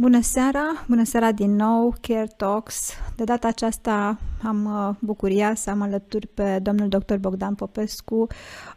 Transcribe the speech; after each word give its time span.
Bună 0.00 0.20
seara, 0.20 0.84
bună 0.88 1.04
seara 1.04 1.32
din 1.32 1.54
nou, 1.54 1.94
Care 2.00 2.26
Talks. 2.36 2.90
De 3.16 3.24
data 3.24 3.48
aceasta 3.48 4.18
am 4.42 4.64
uh, 4.64 4.94
bucuria 5.00 5.54
să 5.54 5.70
am 5.70 5.82
alături 5.82 6.26
pe 6.26 6.58
domnul 6.58 6.88
dr. 6.88 7.14
Bogdan 7.14 7.54
Popescu, 7.54 8.26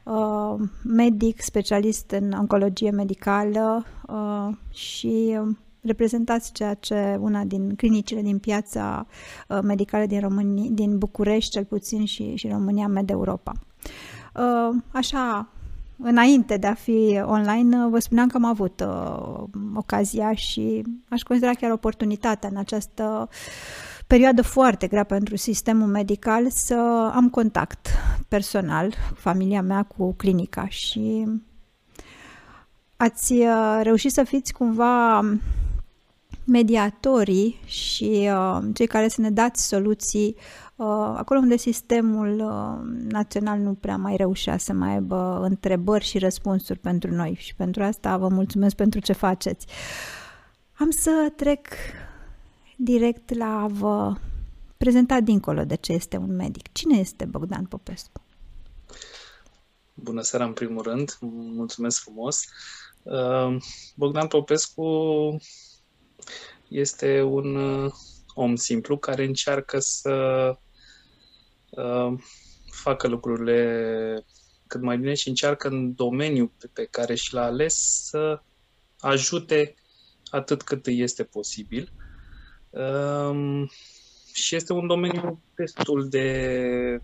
uh, 0.04 0.56
medic, 0.84 1.42
specialist 1.42 2.12
în 2.12 2.32
oncologie 2.32 2.92
medicală 2.92 3.86
uh, 4.08 4.48
și 4.74 5.40
reprezentați 5.82 6.52
ceea 6.52 6.74
ce 6.74 7.18
una 7.20 7.44
din 7.44 7.76
clinicile 7.76 8.22
din 8.22 8.40
piața 8.40 9.06
medicală 9.64 10.06
din, 10.06 10.20
România, 10.20 10.70
din 10.72 10.98
București, 10.98 11.52
cel 11.52 11.66
puțin, 11.66 12.06
și, 12.06 12.36
și 12.36 12.48
România 12.48 12.88
Med 12.88 13.10
Europa. 13.10 13.52
Așa, 14.92 15.48
înainte 16.02 16.58
de 16.58 16.68
a 16.68 16.74
fi 16.74 17.22
online, 17.26 17.88
vă 17.90 18.00
spuneam 18.00 18.28
că 18.28 18.38
am 18.38 18.46
avut 18.46 18.84
uh, 18.88 19.44
ocazia 19.76 20.34
și 20.34 20.84
aș 21.10 21.22
considera 21.22 21.54
chiar 21.54 21.72
oportunitatea 21.72 22.50
în 22.50 22.58
această 22.58 23.30
perioadă 24.08 24.42
foarte 24.42 24.88
grea 24.88 25.04
pentru 25.04 25.36
sistemul 25.36 25.88
medical 25.88 26.50
să 26.50 27.10
am 27.14 27.30
contact 27.30 27.88
personal 28.28 28.90
cu 28.90 29.16
familia 29.16 29.62
mea, 29.62 29.84
cu 29.84 30.14
clinica 30.14 30.68
și 30.68 31.26
ați 32.98 33.34
uh, 33.34 33.80
reușit 33.82 34.12
să 34.12 34.24
fiți 34.24 34.54
cumva 34.54 35.22
mediatorii 36.44 37.60
și 37.66 38.30
uh, 38.34 38.60
cei 38.74 38.88
care 38.88 39.08
să 39.08 39.22
ne 39.22 39.30
dați 39.30 39.68
soluții 39.68 40.36
uh, 40.38 40.62
acolo 40.90 41.40
unde 41.40 41.58
sistemul 41.58 42.40
uh, 42.40 43.02
național 43.12 43.60
nu 43.60 43.74
prea 43.74 43.98
mai 43.98 44.16
reușea 44.16 44.58
să 44.58 44.74
mai 44.74 44.90
aibă 44.90 45.40
întrebări 45.44 46.06
și 46.06 46.18
răspunsuri 46.18 46.80
pentru 46.80 47.12
noi 47.12 47.36
și 47.40 47.56
pentru 47.56 47.84
asta 47.84 48.18
vă 48.18 48.28
mulțumesc 48.28 48.76
pentru 48.76 49.00
ce 49.00 49.14
faceți. 49.14 49.66
Am 50.74 50.90
să 50.90 51.34
trec 51.36 51.68
direct 52.78 53.34
la 53.34 53.62
a 53.62 53.68
vă 53.68 54.14
prezenta 54.78 55.20
dincolo 55.20 55.64
de 55.64 55.76
ce 55.76 55.92
este 55.92 56.18
un 56.18 56.36
medic. 56.36 56.72
Cine 56.72 56.98
este 56.98 57.26
Bogdan 57.26 57.66
Popescu? 57.66 58.22
Bună 59.94 60.22
seara 60.22 60.46
în 60.46 60.54
primul 60.54 60.84
rând, 60.84 61.18
mulțumesc 61.56 62.02
frumos. 62.02 62.46
Uh, 63.04 63.58
Bogdan 63.96 64.28
Popescu 64.28 64.86
este 66.68 67.22
un 67.22 67.56
uh, 67.56 67.92
om 68.34 68.56
simplu 68.56 68.98
care 68.98 69.26
încearcă 69.26 69.80
să 69.80 70.12
uh, 71.72 72.14
facă 72.72 73.08
lucrurile 73.08 74.26
cât 74.68 74.82
mai 74.82 74.98
bine 74.98 75.14
și 75.14 75.28
încearcă 75.28 75.68
în 75.68 75.96
domeniul 75.96 76.52
pe, 76.60 76.70
pe 76.74 76.88
care 76.92 77.16
și 77.16 77.34
l-a 77.34 77.44
ales 77.44 77.76
să 78.10 78.42
ajute 79.00 79.76
atât 80.30 80.62
cât 80.62 80.86
îi 80.86 81.02
este 81.02 81.24
posibil. 81.24 81.92
Um, 82.70 83.70
și 84.34 84.56
este 84.56 84.74
un 84.74 84.88
domeniu 84.88 85.42
destul 85.56 86.10
de, 86.10 87.02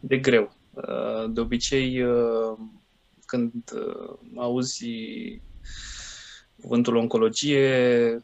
de 0.00 0.18
greu. 0.18 0.56
Uh, 0.70 1.30
de 1.30 1.40
obicei, 1.40 2.02
uh, 2.02 2.58
când 3.26 3.52
uh, 3.74 4.18
auzi 4.36 4.90
cuvântul 6.60 6.96
oncologie, 6.96 8.22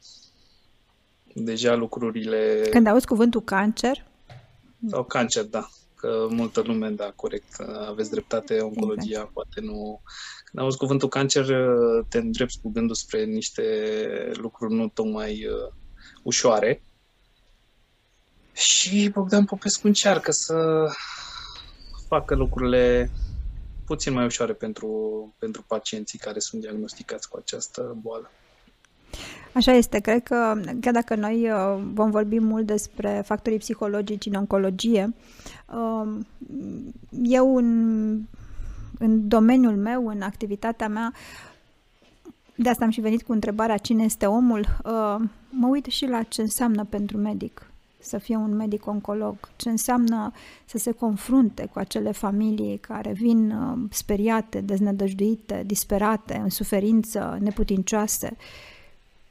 deja 1.35 1.75
lucrurile... 1.75 2.67
Când 2.71 2.87
auzi 2.87 3.07
cuvântul 3.07 3.43
cancer? 3.43 4.11
Sau 4.89 5.05
cancer, 5.05 5.45
da. 5.45 5.69
Că 5.97 6.27
multă 6.31 6.61
lume, 6.61 6.91
da, 6.91 7.13
corect, 7.17 7.61
aveți 7.89 8.11
dreptate, 8.11 8.61
oncologia 8.61 9.05
exact. 9.05 9.33
poate 9.33 9.61
nu... 9.61 10.03
Când 10.45 10.63
auzi 10.63 10.77
cuvântul 10.77 11.09
cancer, 11.09 11.47
te 12.09 12.19
îndrepți 12.19 12.61
cu 12.63 12.71
gândul 12.71 12.95
spre 12.95 13.25
niște 13.25 13.63
lucruri 14.35 14.75
nu 14.75 14.89
tocmai 14.89 15.47
uh, 15.47 15.73
ușoare. 16.23 16.83
Și 18.53 19.09
Bogdan 19.09 19.45
Popescu 19.45 19.87
încearcă 19.87 20.31
să 20.33 20.87
facă 22.09 22.35
lucrurile 22.35 23.11
puțin 23.85 24.13
mai 24.13 24.25
ușoare 24.25 24.53
pentru, 24.53 24.89
pentru 25.39 25.63
pacienții 25.63 26.19
care 26.19 26.39
sunt 26.39 26.61
diagnosticați 26.61 27.29
cu 27.29 27.37
această 27.37 27.97
boală. 28.01 28.31
Așa 29.55 29.73
este, 29.73 29.99
cred 29.99 30.23
că 30.23 30.61
chiar 30.81 30.93
dacă 30.93 31.15
noi 31.15 31.51
uh, 31.51 31.83
vom 31.93 32.11
vorbi 32.11 32.39
mult 32.39 32.67
despre 32.67 33.23
factorii 33.25 33.59
psihologici 33.59 34.27
în 34.27 34.35
oncologie, 34.35 35.15
uh, 35.75 36.19
eu 37.23 37.57
în, 37.57 38.21
în 38.99 39.29
domeniul 39.29 39.77
meu, 39.77 40.07
în 40.09 40.23
activitatea 40.23 40.89
mea, 40.89 41.13
de 42.55 42.69
asta 42.69 42.85
am 42.85 42.91
și 42.91 43.01
venit 43.01 43.23
cu 43.23 43.33
întrebarea 43.33 43.77
cine 43.77 44.05
este 44.05 44.27
omul, 44.27 44.67
uh, 44.85 45.17
mă 45.51 45.67
uit 45.67 45.85
și 45.85 46.07
la 46.07 46.23
ce 46.23 46.41
înseamnă 46.41 46.85
pentru 46.85 47.17
medic 47.17 47.67
să 48.03 48.19
fie 48.19 48.37
un 48.37 48.57
medic 48.57 48.87
oncolog, 48.87 49.35
ce 49.57 49.71
înseamnă 49.71 50.33
să 50.65 50.79
se 50.79 50.91
confrunte 50.93 51.69
cu 51.73 51.79
acele 51.79 52.13
familii 52.13 52.79
care 52.79 53.13
vin 53.13 53.51
uh, 53.51 53.79
speriate, 53.91 54.61
deznădăjduite, 54.61 55.63
disperate, 55.67 56.41
în 56.43 56.49
suferință, 56.49 57.39
neputincioase. 57.41 58.37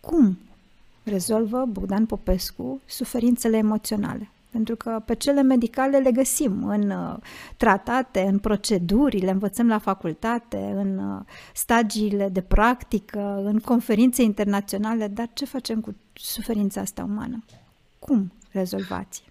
Cum 0.02 0.38
rezolvă 1.04 1.66
Bogdan 1.66 2.06
Popescu 2.06 2.82
suferințele 2.86 3.58
emoționale? 3.58 4.30
Pentru 4.52 4.76
că 4.76 5.02
pe 5.06 5.16
cele 5.16 5.42
medicale 5.42 5.98
le 5.98 6.12
găsim 6.12 6.68
în 6.68 6.90
uh, 6.90 7.18
tratate, 7.58 8.22
în 8.22 8.40
proceduri, 8.40 9.20
le 9.20 9.32
învățăm 9.32 9.68
la 9.68 9.80
facultate, 9.80 10.58
în 10.58 10.98
uh, 10.98 11.22
stagiile 11.54 12.30
de 12.30 12.42
practică, 12.42 13.42
în 13.44 13.60
conferințe 13.60 14.22
internaționale, 14.22 15.08
dar 15.08 15.30
ce 15.34 15.46
facem 15.46 15.82
cu 15.82 15.96
suferința 16.14 16.82
asta 16.82 17.04
umană? 17.04 17.44
Cum 18.00 18.32
rezolvați? 18.52 19.24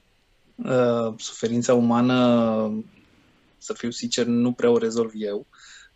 Uh, 0.57 1.15
suferința 1.17 1.75
umană, 1.75 2.85
să 3.59 3.73
fiu 3.73 3.91
sincer, 3.91 4.27
nu 4.27 4.53
prea 4.53 4.71
o 4.71 4.79
rezolv 4.79 5.13
eu. 5.15 5.47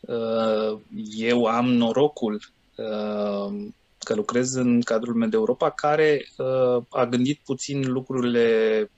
Uh, 0.00 0.78
eu 1.16 1.44
am 1.44 1.66
norocul 1.66 2.40
uh, 2.76 3.66
că 4.04 4.14
lucrez 4.14 4.54
în 4.54 4.80
cadrul 4.80 5.14
Med 5.14 5.34
Europa, 5.34 5.70
care 5.70 6.26
uh, 6.36 6.82
a 6.88 7.06
gândit 7.06 7.40
puțin 7.44 7.92
lucrurile 7.92 8.90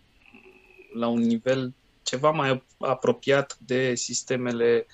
la 0.95 1.09
un 1.09 1.21
nivel 1.21 1.73
ceva 2.03 2.31
mai 2.31 2.65
apropiat 2.79 3.57
de 3.67 3.95
sistemele 3.95 4.87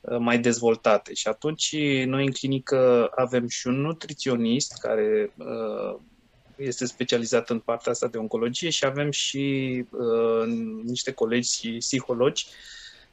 uh, 0.00 0.18
mai 0.18 0.38
dezvoltate. 0.38 1.14
Și 1.14 1.28
atunci 1.28 1.76
noi 2.04 2.24
în 2.24 2.32
clinică 2.32 3.10
avem 3.14 3.48
și 3.48 3.66
un 3.66 3.80
nutriționist 3.80 4.72
care 4.80 5.32
uh, 5.36 6.00
este 6.56 6.86
specializat 6.86 7.50
în 7.50 7.58
partea 7.58 7.92
asta 7.92 8.06
de 8.06 8.18
oncologie 8.18 8.70
și 8.70 8.84
avem 8.84 9.10
și 9.10 9.84
uh, 9.90 10.46
niște 10.84 11.12
colegi 11.12 11.76
psihologi 11.78 12.46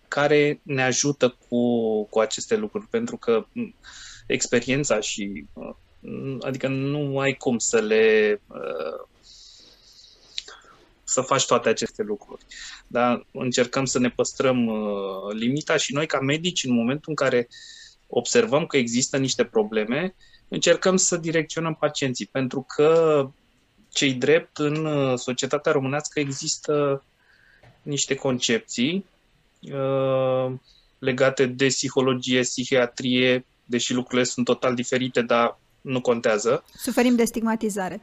care 0.08 0.60
ne 0.64 0.84
ajută 0.84 1.38
cu, 1.48 2.04
cu 2.04 2.20
aceste 2.20 2.56
lucruri, 2.56 2.88
pentru 2.88 3.18
că 3.18 3.46
experiența 4.28 5.00
și 5.00 5.46
uh, 5.54 5.76
adică 6.42 6.68
nu 6.68 7.20
ai 7.20 7.34
cum 7.34 7.58
să 7.58 7.80
le 7.80 8.42
uh, 8.48 9.08
să 11.04 11.22
faci 11.22 11.46
toate 11.46 11.70
aceste 11.70 12.04
lucruri. 12.04 12.46
Dar 12.88 13.26
încercăm 13.32 13.86
să 13.86 14.00
ne 14.00 14.10
păstrăm 14.10 14.68
uh, 14.68 15.34
limita 15.34 15.78
și 15.78 15.94
noi 15.94 16.06
ca 16.06 16.20
medici 16.20 16.64
în 16.64 16.74
momentul 16.74 17.10
în 17.10 17.16
care 17.16 17.48
observăm 18.08 18.66
că 18.66 18.78
există 18.78 19.18
niște 19.18 19.44
probleme, 19.44 20.16
încercăm 20.48 20.96
să 20.96 21.18
direcționăm 21.18 21.76
pacienții, 21.76 22.26
pentru 22.26 22.66
că 22.76 23.30
cei 23.90 24.14
drept 24.14 24.58
în 24.58 24.86
uh, 24.86 25.18
societatea 25.18 25.72
românească 25.72 26.20
există 26.20 27.04
niște 27.82 28.16
concepții 28.16 29.06
uh, 29.62 30.52
legate 31.00 31.46
de 31.46 31.66
psihologie, 31.66 32.42
psihiatrie, 32.42 33.46
deși 33.66 33.94
lucrurile 33.94 34.24
sunt 34.24 34.46
total 34.46 34.76
diferite, 34.76 35.22
dar 35.22 35.60
nu 35.82 36.02
contează. 36.02 36.64
Suferim 36.76 37.16
de 37.16 37.26
stigmatizare. 37.26 38.02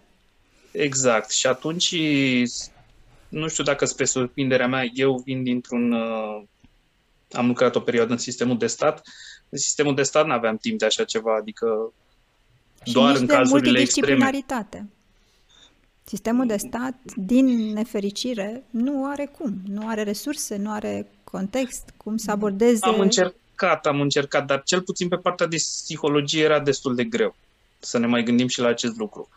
Exact. 0.71 1.31
Și 1.31 1.47
atunci, 1.47 1.97
nu 3.29 3.49
știu 3.49 3.65
dacă 3.65 3.85
spre 3.85 4.05
surprinderea 4.05 4.67
mea, 4.67 4.85
eu 4.95 5.23
vin 5.25 5.43
dintr-un... 5.43 5.93
Uh, 5.93 6.43
am 7.33 7.47
lucrat 7.47 7.75
o 7.75 7.81
perioadă 7.81 8.13
în 8.13 8.19
sistemul 8.19 8.59
de 8.59 8.67
stat. 8.67 9.03
În 9.49 9.59
sistemul 9.59 9.95
de 9.95 10.03
stat 10.03 10.27
nu 10.27 10.33
aveam 10.33 10.57
timp 10.57 10.79
de 10.79 10.85
așa 10.85 11.05
ceva, 11.05 11.37
adică 11.37 11.93
și 12.85 12.93
doar 12.93 13.17
în 13.17 13.27
cazurile 13.27 13.81
extreme. 13.81 14.45
Sistemul 16.05 16.47
de 16.47 16.57
stat, 16.57 16.95
din 17.17 17.73
nefericire, 17.73 18.65
nu 18.71 19.07
are 19.07 19.27
cum, 19.39 19.55
nu 19.69 19.89
are 19.89 20.03
resurse, 20.03 20.57
nu 20.57 20.71
are 20.71 21.11
context, 21.25 21.95
cum 21.97 22.17
să 22.17 22.31
abordeze... 22.31 22.87
Am 22.87 23.01
încercat, 23.01 23.87
am 23.87 24.01
încercat, 24.01 24.47
dar 24.47 24.63
cel 24.63 24.81
puțin 24.83 25.09
pe 25.09 25.17
partea 25.17 25.47
de 25.47 25.57
psihologie 25.57 26.43
era 26.43 26.61
destul 26.61 26.95
de 26.95 27.05
greu 27.05 27.35
să 27.87 27.99
ne 27.99 28.07
mai 28.07 28.23
gândim 28.23 28.49
și 28.49 28.61
la 28.61 28.69
acest 28.69 28.97
lucru. 28.97 29.29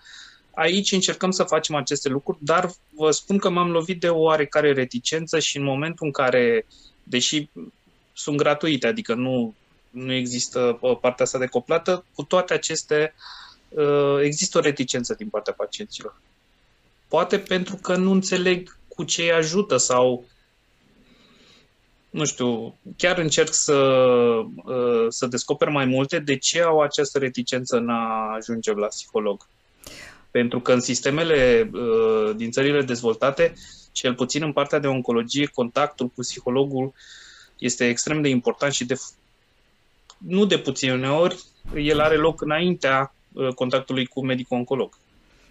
Aici 0.52 0.92
încercăm 0.92 1.32
să 1.32 1.44
facem 1.44 1.76
aceste 1.76 2.10
lucruri, 2.10 2.38
dar 2.42 2.72
vă 2.90 3.12
spun 3.12 3.38
că 3.38 3.50
m-am 3.50 3.72
lovit 3.72 4.00
de 4.00 4.10
o 4.10 4.20
oarecare 4.20 4.74
reticență 4.74 5.40
și 5.40 5.58
în 5.58 5.64
momentul 5.64 6.06
în 6.06 6.12
care, 6.12 6.66
deși 7.04 7.50
sunt 8.14 8.38
gratuite, 8.38 8.88
adică 8.88 9.14
nu, 9.14 9.56
nu 9.90 10.14
există 10.14 10.80
partea 11.02 11.26
asta 11.26 11.38
de 11.38 11.46
coplată, 11.46 12.06
cu 12.16 12.24
toate 12.24 12.54
aceste 12.54 13.14
uh, 13.70 14.20
există 14.22 14.58
o 14.58 14.62
reticență 14.62 15.14
din 15.14 15.30
partea 15.30 15.54
pacienților. 15.54 16.22
Poate 17.08 17.40
pentru 17.40 17.76
că 17.76 17.96
nu 17.96 18.12
înțeleg 18.12 18.78
cu 18.88 19.04
ce 19.04 19.22
îi 19.22 19.32
ajută 19.32 19.78
sau 19.78 20.26
nu 22.10 22.26
știu, 22.26 22.78
chiar 22.98 23.18
încerc 23.18 23.54
să, 23.54 23.74
uh, 24.66 25.06
să 25.10 25.28
descoper 25.28 25.70
mai 25.70 25.86
multe 25.86 26.20
de 26.20 26.38
ce 26.38 26.62
au 26.62 26.82
această 26.82 27.18
reticență 27.18 27.78
în 27.78 27.90
a 27.90 28.34
ajunge 28.36 28.74
la 28.74 28.88
psiholog. 28.88 29.48
Pentru 30.32 30.60
că 30.60 30.74
în 30.74 30.80
sistemele 30.80 31.70
uh, 31.74 32.36
din 32.36 32.52
țările 32.52 32.82
dezvoltate, 32.82 33.54
cel 33.92 34.16
puțin 34.16 34.44
în 34.44 34.54
partea 34.54 34.80
de 34.80 34.88
oncologie, 34.88 35.46
contactul 35.54 36.08
cu 36.08 36.20
psihologul 36.22 36.94
este 37.58 37.88
extrem 37.88 38.22
de 38.22 38.30
important 38.30 38.74
și 38.74 38.86
de 38.86 38.96
nu 40.18 40.46
de 40.46 40.58
puține 40.58 41.10
ori 41.10 41.44
el 41.76 42.00
are 42.00 42.16
loc 42.16 42.42
înaintea 42.42 43.14
uh, 43.34 43.48
contactului 43.54 44.06
cu 44.06 44.26
medicul 44.26 44.58
oncolog. 44.58 44.98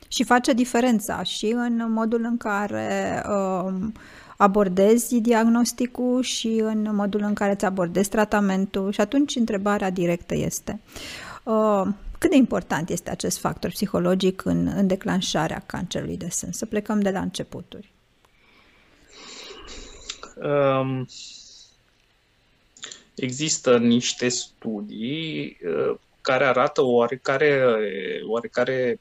Și 0.08 0.24
face 0.24 0.52
diferența 0.52 1.22
și 1.22 1.46
în 1.46 1.92
modul 1.92 2.20
în 2.22 2.36
care 2.36 3.22
uh, 3.28 3.72
abordezi 4.38 5.20
diagnosticul 5.20 6.22
și 6.22 6.48
în 6.48 6.94
modul 6.94 7.20
în 7.22 7.34
care 7.34 7.52
îți 7.52 7.64
abordezi 7.64 8.08
tratamentul 8.08 8.92
și 8.92 9.00
atunci 9.00 9.36
întrebarea 9.36 9.90
directă 9.90 10.34
este 10.34 10.80
uh, 11.42 11.82
cât 12.18 12.30
de 12.30 12.36
important 12.36 12.88
este 12.90 13.10
acest 13.10 13.38
factor 13.38 13.70
psihologic 13.70 14.44
în, 14.44 14.66
în 14.66 14.86
declanșarea 14.86 15.62
cancerului 15.66 16.16
de 16.16 16.28
sân? 16.28 16.52
Să 16.52 16.66
plecăm 16.66 17.00
de 17.00 17.10
la 17.10 17.20
începuturi. 17.20 17.92
Um, 20.42 21.06
există 23.14 23.78
niște 23.78 24.28
studii 24.28 25.58
uh, 25.64 25.96
care 26.20 26.44
arată 26.44 26.82
oarecare, 26.82 27.62
oarecare 28.26 29.00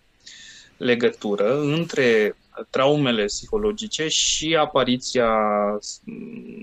legătură 0.78 1.60
între 1.60 2.36
traumele 2.70 3.26
psihologice 3.26 4.08
și 4.08 4.56
apariția 4.56 5.30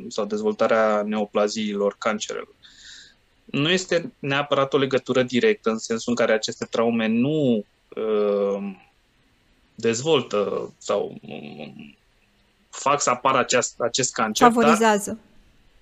sau 0.09 0.25
dezvoltarea 0.25 1.03
neoplaziilor 1.03 1.97
cancerelor. 1.99 2.55
Nu 3.45 3.71
este 3.71 4.13
neapărat 4.19 4.73
o 4.73 4.79
legătură 4.79 5.23
directă, 5.23 5.71
în 5.71 5.79
sensul 5.79 6.13
în 6.13 6.25
care 6.25 6.33
aceste 6.33 6.67
traume 6.71 7.07
nu 7.07 7.65
uh, 7.97 8.75
dezvoltă 9.75 10.73
sau 10.79 11.19
um, 11.23 11.97
fac 12.71 13.01
să 13.01 13.11
apară 13.11 13.39
aceast, 13.39 13.81
acest 13.81 14.13
cancer. 14.13 14.47
Favorizează. 14.47 15.19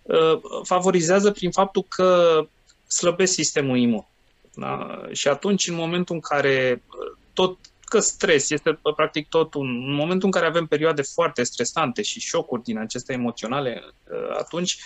Dar, 0.03 0.33
uh, 0.33 0.41
favorizează 0.63 1.31
prin 1.31 1.51
faptul 1.51 1.85
că 1.89 2.41
slăbesc 2.87 3.33
sistemul 3.33 3.77
imun. 3.77 4.07
Da? 4.55 5.03
Și 5.13 5.29
atunci, 5.29 5.69
în 5.69 5.75
momentul 5.75 6.15
în 6.15 6.21
care 6.21 6.83
uh, 6.87 7.17
tot 7.33 7.59
că 7.93 8.01
stres 8.01 8.51
este 8.51 8.81
practic 8.97 9.29
tot 9.29 9.55
un, 9.55 9.67
în 9.67 9.95
momentul 9.95 10.25
în 10.25 10.31
care 10.31 10.47
avem 10.47 10.67
perioade 10.67 11.03
foarte 11.03 11.43
stresante 11.43 12.03
și 12.03 12.21
șocuri 12.21 12.63
din 12.63 12.79
acestea 12.79 13.15
emoționale, 13.15 13.83
uh, 13.85 14.37
atunci, 14.39 14.79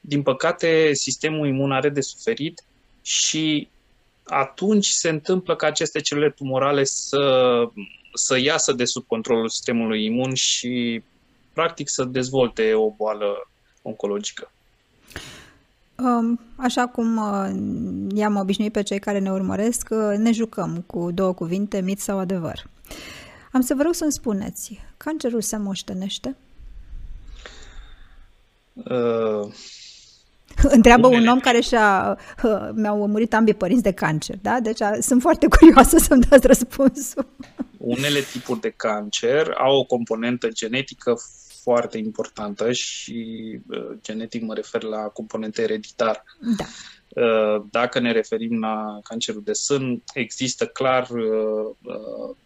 din 0.00 0.22
păcate, 0.22 0.90
sistemul 0.92 1.46
imun 1.46 1.72
are 1.72 1.88
de 1.88 2.00
suferit 2.00 2.64
și 3.02 3.68
atunci 4.24 4.86
se 4.86 5.08
întâmplă 5.08 5.56
ca 5.56 5.66
aceste 5.66 6.00
celule 6.00 6.30
tumorale 6.30 6.84
să, 6.84 7.64
să 8.14 8.38
iasă 8.38 8.72
de 8.72 8.84
sub 8.84 9.06
controlul 9.06 9.48
sistemului 9.48 10.04
imun 10.04 10.34
și, 10.34 11.02
practic, 11.52 11.88
să 11.88 12.04
dezvolte 12.04 12.74
o 12.74 12.90
boală 12.90 13.50
oncologică. 13.82 14.52
Um, 15.96 16.40
așa 16.56 16.86
cum 16.86 17.16
uh, 17.16 17.50
i-am 18.14 18.36
obișnuit 18.36 18.72
pe 18.72 18.82
cei 18.82 18.98
care 18.98 19.18
ne 19.18 19.30
urmăresc, 19.30 19.88
uh, 19.90 20.16
ne 20.16 20.32
jucăm 20.32 20.84
cu 20.86 21.10
două 21.10 21.32
cuvinte, 21.32 21.80
mit 21.80 22.00
sau 22.00 22.18
adevăr. 22.18 22.66
Am 23.52 23.60
să 23.60 23.74
vă 23.74 23.82
rog 23.82 23.94
să-mi 23.94 24.12
spuneți, 24.12 24.80
cancerul 24.96 25.40
se 25.40 25.56
moștenește? 25.56 26.36
Uh, 28.72 29.52
Întreabă 30.76 31.06
unele... 31.06 31.22
un 31.22 31.28
om 31.28 31.40
care 31.40 31.60
și-a, 31.60 32.18
uh, 32.42 32.68
mi-au 32.72 33.06
murit 33.06 33.34
ambii 33.34 33.54
părinți 33.54 33.82
de 33.82 33.92
cancer, 33.92 34.36
da? 34.42 34.60
Deci 34.60 34.80
a, 34.80 35.00
sunt 35.00 35.20
foarte 35.20 35.46
curioasă 35.48 35.98
să-mi 36.08 36.22
dați 36.22 36.46
răspunsul. 36.46 37.26
Unele 37.78 38.20
tipuri 38.20 38.60
de 38.60 38.70
cancer 38.76 39.54
au 39.58 39.76
o 39.76 39.84
componentă 39.84 40.48
genetică 40.48 41.16
foarte 41.64 41.98
importantă 41.98 42.72
și 42.72 43.58
uh, 43.68 43.90
genetic 44.02 44.42
mă 44.42 44.54
refer 44.54 44.82
la 44.82 44.98
componente 44.98 45.62
ereditar. 45.62 46.24
Da. 46.56 46.64
Uh, 47.22 47.64
dacă 47.70 47.98
ne 47.98 48.12
referim 48.12 48.60
la 48.60 48.98
cancerul 49.02 49.42
de 49.44 49.52
sân, 49.52 50.02
există 50.14 50.66
clar 50.66 51.08
uh, 51.10 51.74
uh 51.82 52.36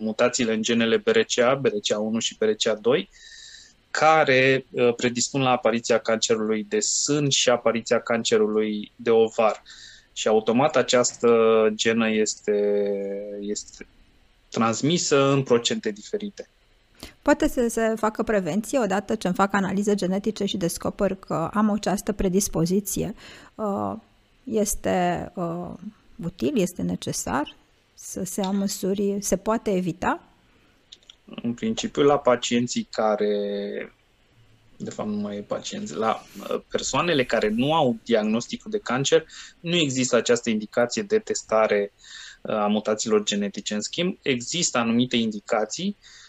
mutațiile 0.00 0.52
în 0.52 0.62
genele 0.62 0.96
BRCA, 0.96 1.60
BRCA1 1.60 2.18
și 2.18 2.36
BRCA2, 2.36 3.08
care 3.90 4.66
uh, 4.70 4.94
predispun 4.94 5.42
la 5.42 5.50
apariția 5.50 5.98
cancerului 5.98 6.66
de 6.68 6.80
sân 6.80 7.28
și 7.28 7.48
apariția 7.48 8.00
cancerului 8.00 8.92
de 8.96 9.10
ovar. 9.10 9.62
Și 10.12 10.28
automat 10.28 10.76
această 10.76 11.28
genă 11.74 12.10
este, 12.10 12.86
este 13.40 13.86
transmisă 14.48 15.30
în 15.30 15.42
procente 15.42 15.90
diferite. 15.90 16.48
Poate 17.22 17.48
să 17.48 17.68
se 17.68 17.94
facă 17.96 18.22
prevenție 18.22 18.78
odată 18.78 19.14
ce 19.14 19.26
îmi 19.26 19.36
fac 19.36 19.54
analize 19.54 19.94
genetice 19.94 20.44
și 20.44 20.56
descoper 20.56 21.14
că 21.14 21.50
am 21.52 21.70
această 21.70 22.12
predispoziție. 22.12 23.14
Uh, 23.54 23.92
este 24.44 25.30
uh, 25.34 25.70
util, 26.24 26.58
este 26.58 26.82
necesar 26.82 27.56
să 27.94 28.22
se 28.24 28.40
ia 28.40 28.50
măsuri, 28.50 29.16
se 29.20 29.36
poate 29.36 29.70
evita? 29.76 30.20
În 31.42 31.54
principiu, 31.54 32.02
la 32.02 32.18
pacienții 32.18 32.88
care, 32.90 33.28
de 34.76 34.90
fapt 34.90 35.08
nu 35.08 35.16
mai 35.16 35.36
e 35.36 35.40
pacienți, 35.40 35.94
la 35.94 36.22
uh, 36.50 36.60
persoanele 36.68 37.24
care 37.24 37.48
nu 37.48 37.74
au 37.74 37.96
diagnosticul 38.04 38.70
de 38.70 38.78
cancer, 38.78 39.26
nu 39.60 39.76
există 39.76 40.16
această 40.16 40.50
indicație 40.50 41.02
de 41.02 41.18
testare 41.18 41.92
a 42.42 42.66
mutațiilor 42.66 43.22
genetice. 43.22 43.74
În 43.74 43.80
schimb, 43.80 44.18
există 44.22 44.78
anumite 44.78 45.16
indicații 45.16 45.96
uh, 45.98 46.04
Uh, 46.04 46.21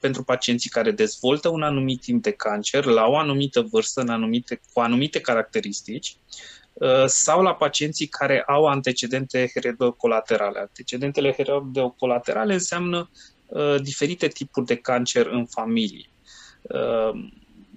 pentru 0.00 0.22
pacienții 0.24 0.70
care 0.70 0.90
dezvoltă 0.90 1.48
un 1.48 1.62
anumit 1.62 2.00
timp 2.00 2.22
de 2.22 2.30
cancer 2.30 2.84
la 2.84 3.06
o 3.06 3.16
anumită 3.16 3.60
vârstă, 3.70 4.00
în 4.00 4.08
anumite, 4.08 4.60
cu 4.72 4.80
anumite 4.80 5.20
caracteristici, 5.20 6.16
uh, 6.72 7.04
sau 7.06 7.42
la 7.42 7.54
pacienții 7.54 8.06
care 8.06 8.42
au 8.46 8.66
antecedente 8.66 9.50
heredocolaterale. 9.54 10.58
Antecedentele 10.58 11.32
heredocolaterale 11.32 12.52
înseamnă 12.52 13.10
uh, 13.46 13.74
diferite 13.82 14.26
tipuri 14.26 14.66
de 14.66 14.76
cancer 14.76 15.26
în 15.26 15.46
familie. 15.46 16.08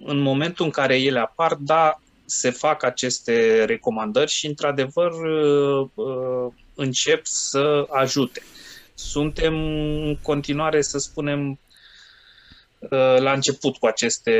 În 0.04 0.18
momentul 0.18 0.64
în 0.64 0.70
care 0.70 1.00
ele 1.00 1.18
apar, 1.18 1.54
da, 1.54 2.00
se 2.24 2.50
fac 2.50 2.82
aceste 2.82 3.64
recomandări 3.64 4.30
și, 4.30 4.46
într-adevăr, 4.46 5.12
încep 6.74 7.26
să 7.26 7.86
ajute 7.90 8.42
suntem 9.00 9.54
în 9.54 10.16
continuare, 10.22 10.82
să 10.82 10.98
spunem, 10.98 11.58
uh, 12.78 13.18
la 13.18 13.32
început 13.32 13.76
cu 13.76 13.86
aceste 13.86 14.32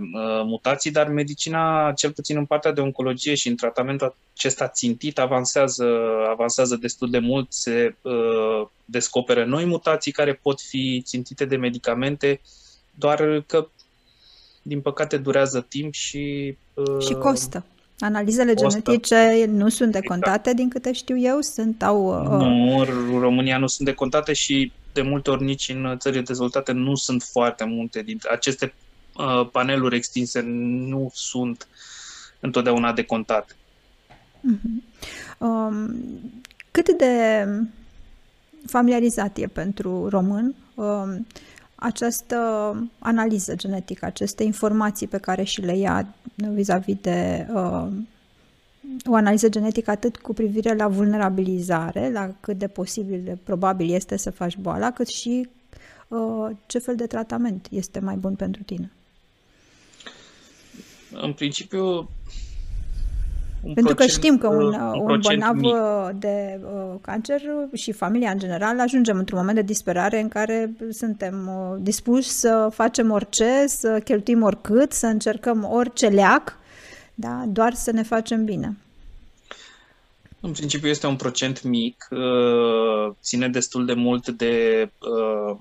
uh, 0.00 0.42
mutații, 0.44 0.90
dar 0.90 1.08
medicina, 1.08 1.92
cel 1.92 2.12
puțin 2.12 2.36
în 2.36 2.44
partea 2.44 2.72
de 2.72 2.80
oncologie 2.80 3.34
și 3.34 3.48
în 3.48 3.56
tratamentul 3.56 4.16
acesta 4.36 4.68
țintit, 4.68 5.18
avansează, 5.18 5.86
avansează 6.30 6.76
destul 6.76 7.10
de 7.10 7.18
mult, 7.18 7.52
se 7.52 7.94
uh, 8.02 8.66
descoperă 8.84 9.44
noi 9.44 9.64
mutații 9.64 10.12
care 10.12 10.32
pot 10.32 10.60
fi 10.60 11.02
țintite 11.04 11.44
de 11.44 11.56
medicamente, 11.56 12.40
doar 12.94 13.40
că, 13.46 13.68
din 14.62 14.80
păcate, 14.80 15.16
durează 15.16 15.66
timp 15.68 15.94
și... 15.94 16.56
Uh, 16.74 17.04
și 17.06 17.12
costă. 17.12 17.64
Analizele 17.98 18.54
genetice 18.54 19.44
nu 19.48 19.68
sunt 19.68 19.92
decontate, 19.92 20.38
exact. 20.38 20.56
din 20.56 20.68
câte 20.68 20.92
știu 20.92 21.18
eu, 21.18 21.40
sunt 21.40 21.82
au... 21.82 22.06
Uh... 22.06 22.28
Nu, 22.28 22.78
în 22.78 23.20
România 23.20 23.58
nu 23.58 23.66
sunt 23.66 23.88
decontate 23.88 24.32
și 24.32 24.72
de 24.92 25.02
multe 25.02 25.30
ori 25.30 25.44
nici 25.44 25.68
în 25.68 25.96
țările 25.98 26.20
dezvoltate 26.22 26.72
nu 26.72 26.94
sunt 26.94 27.22
foarte 27.22 27.64
multe 27.64 28.02
dintre 28.02 28.30
aceste 28.32 28.74
uh, 29.16 29.48
paneluri 29.52 29.96
extinse 29.96 30.40
nu 30.40 31.10
sunt 31.12 31.68
întotdeauna 32.40 32.92
decontate. 32.92 33.52
Uh-huh. 34.52 34.82
Um, 35.38 35.94
cât 36.70 36.96
de 36.96 37.46
familiarizat 38.66 39.36
e 39.36 39.46
pentru 39.46 40.08
român 40.08 40.54
um, 40.74 41.26
această 41.84 42.38
analiză 42.98 43.54
genetică, 43.54 44.04
aceste 44.04 44.42
informații 44.42 45.06
pe 45.06 45.18
care 45.18 45.42
și 45.42 45.60
le 45.60 45.76
ia 45.76 46.14
vis-a-vis 46.34 46.96
de 47.00 47.46
uh, 47.54 47.86
o 49.04 49.14
analiză 49.14 49.48
genetică 49.48 49.90
atât 49.90 50.16
cu 50.16 50.32
privire 50.32 50.74
la 50.74 50.88
vulnerabilizare, 50.88 52.10
la 52.10 52.30
cât 52.40 52.58
de 52.58 52.68
posibil, 52.68 53.20
de 53.24 53.38
probabil 53.42 53.94
este 53.94 54.16
să 54.16 54.30
faci 54.30 54.56
boala, 54.56 54.90
cât 54.90 55.08
și 55.08 55.48
uh, 56.08 56.50
ce 56.66 56.78
fel 56.78 56.96
de 56.96 57.06
tratament 57.06 57.66
este 57.70 57.98
mai 57.98 58.16
bun 58.16 58.34
pentru 58.34 58.62
tine. 58.62 58.90
În 61.12 61.32
principiu, 61.32 61.82
Un 61.86 62.06
Pentru 63.64 63.94
procent, 63.94 63.98
că 63.98 64.06
știm 64.06 64.38
că 64.38 64.48
un, 64.48 64.64
un, 64.64 65.10
un 65.10 65.20
bolnav 65.20 65.54
mic. 65.54 65.74
de 66.18 66.60
uh, 66.62 66.94
cancer 67.00 67.40
și 67.72 67.92
familia 67.92 68.30
în 68.30 68.38
general 68.38 68.80
ajungem 68.80 69.18
într-un 69.18 69.38
moment 69.38 69.56
de 69.56 69.62
disperare 69.62 70.20
în 70.20 70.28
care 70.28 70.72
suntem 70.90 71.48
uh, 71.48 71.76
dispuși 71.80 72.28
să 72.28 72.68
facem 72.72 73.10
orice, 73.10 73.64
să 73.66 74.00
cheltuim 74.04 74.42
oricât, 74.42 74.92
să 74.92 75.06
încercăm 75.06 75.68
orice 75.70 76.06
leac, 76.06 76.58
da? 77.14 77.44
doar 77.46 77.74
să 77.74 77.90
ne 77.90 78.02
facem 78.02 78.44
bine. 78.44 78.76
În 80.40 80.52
principiu 80.52 80.88
este 80.88 81.06
un 81.06 81.16
procent 81.16 81.62
mic, 81.62 82.08
uh, 82.10 83.14
ține 83.22 83.48
destul 83.48 83.86
de 83.86 83.92
mult 83.92 84.28
de 84.28 84.88
uh, 84.98 85.56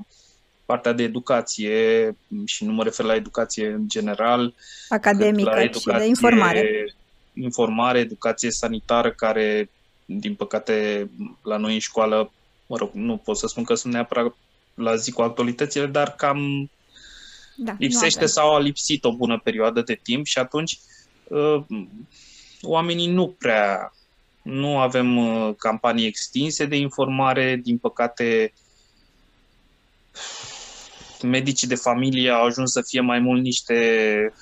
partea 0.65 0.93
de 0.93 1.03
educație 1.03 2.15
și 2.45 2.65
nu 2.65 2.73
mă 2.73 2.83
refer 2.83 3.05
la 3.05 3.15
educație 3.15 3.67
în 3.67 3.87
general. 3.87 4.53
Academică 4.89 5.49
la 5.49 5.61
educație, 5.61 5.91
și 5.91 5.99
de 5.99 6.07
informare. 6.07 6.93
Informare, 7.33 7.99
educație 7.99 8.51
sanitară, 8.51 9.11
care, 9.11 9.69
din 10.05 10.35
păcate, 10.35 11.09
la 11.43 11.57
noi 11.57 11.73
în 11.73 11.79
școală, 11.79 12.31
mă 12.67 12.77
rog, 12.77 12.89
nu 12.93 13.17
pot 13.17 13.37
să 13.37 13.47
spun 13.47 13.63
că 13.63 13.75
sunt 13.75 13.93
neapărat 13.93 14.35
la 14.73 14.95
zi 14.95 15.11
cu 15.11 15.21
actualitățile, 15.21 15.85
dar 15.85 16.15
cam 16.15 16.69
da, 17.55 17.75
lipsește 17.77 18.25
sau 18.25 18.55
a 18.55 18.59
lipsit 18.59 19.03
o 19.03 19.15
bună 19.15 19.39
perioadă 19.39 19.81
de 19.81 19.99
timp 20.03 20.25
și 20.25 20.37
atunci 20.37 20.79
uh, 21.23 21.63
oamenii 22.61 23.07
nu 23.07 23.27
prea 23.27 23.93
nu 24.41 24.77
avem 24.77 25.17
uh, 25.17 25.55
campanii 25.57 26.05
extinse 26.05 26.65
de 26.65 26.75
informare, 26.75 27.59
din 27.63 27.77
păcate 27.77 28.53
medicii 31.21 31.67
de 31.67 31.75
familie 31.75 32.29
au 32.29 32.45
ajuns 32.45 32.71
să 32.71 32.81
fie 32.81 33.01
mai 33.01 33.19
mult 33.19 33.41
niște 33.41 34.33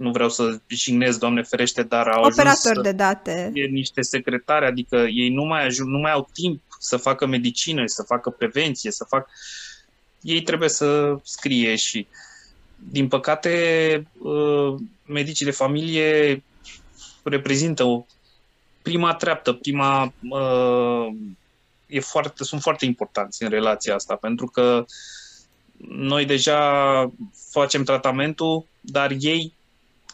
nu 0.00 0.10
vreau 0.10 0.28
să 0.28 0.60
jignesc, 0.66 1.18
Doamne 1.18 1.42
ferește, 1.42 1.82
dar 1.82 2.08
au 2.08 2.22
Operator 2.22 2.46
ajuns 2.46 2.58
să 2.58 2.80
de 2.80 2.92
date. 2.92 3.50
fie 3.52 3.66
niște 3.66 4.00
secretari, 4.00 4.64
adică 4.64 4.96
ei 4.96 5.28
nu 5.28 5.44
mai, 5.44 5.64
ajung, 5.64 5.88
nu 5.88 5.98
mai 5.98 6.12
au 6.12 6.28
timp 6.32 6.62
să 6.78 6.96
facă 6.96 7.26
medicină, 7.26 7.82
să 7.86 8.02
facă 8.02 8.30
prevenție, 8.30 8.90
să 8.90 9.04
facă... 9.08 9.30
Ei 10.20 10.42
trebuie 10.42 10.68
să 10.68 11.18
scrie 11.22 11.76
și, 11.76 12.06
din 12.76 13.08
păcate, 13.08 14.06
uh, 14.18 14.74
medicii 15.06 15.44
de 15.44 15.50
familie 15.50 16.42
reprezintă 17.22 17.84
o 17.84 18.04
prima 18.82 19.14
treaptă, 19.14 19.52
prima 19.52 20.12
uh, 20.30 21.06
e 21.86 22.00
foarte, 22.00 22.44
sunt 22.44 22.60
foarte 22.60 22.84
importanți 22.84 23.42
în 23.42 23.48
relația 23.48 23.94
asta, 23.94 24.14
pentru 24.14 24.46
că 24.46 24.84
noi 25.88 26.24
deja 26.24 27.12
facem 27.50 27.84
tratamentul, 27.84 28.64
dar 28.80 29.16
ei 29.18 29.52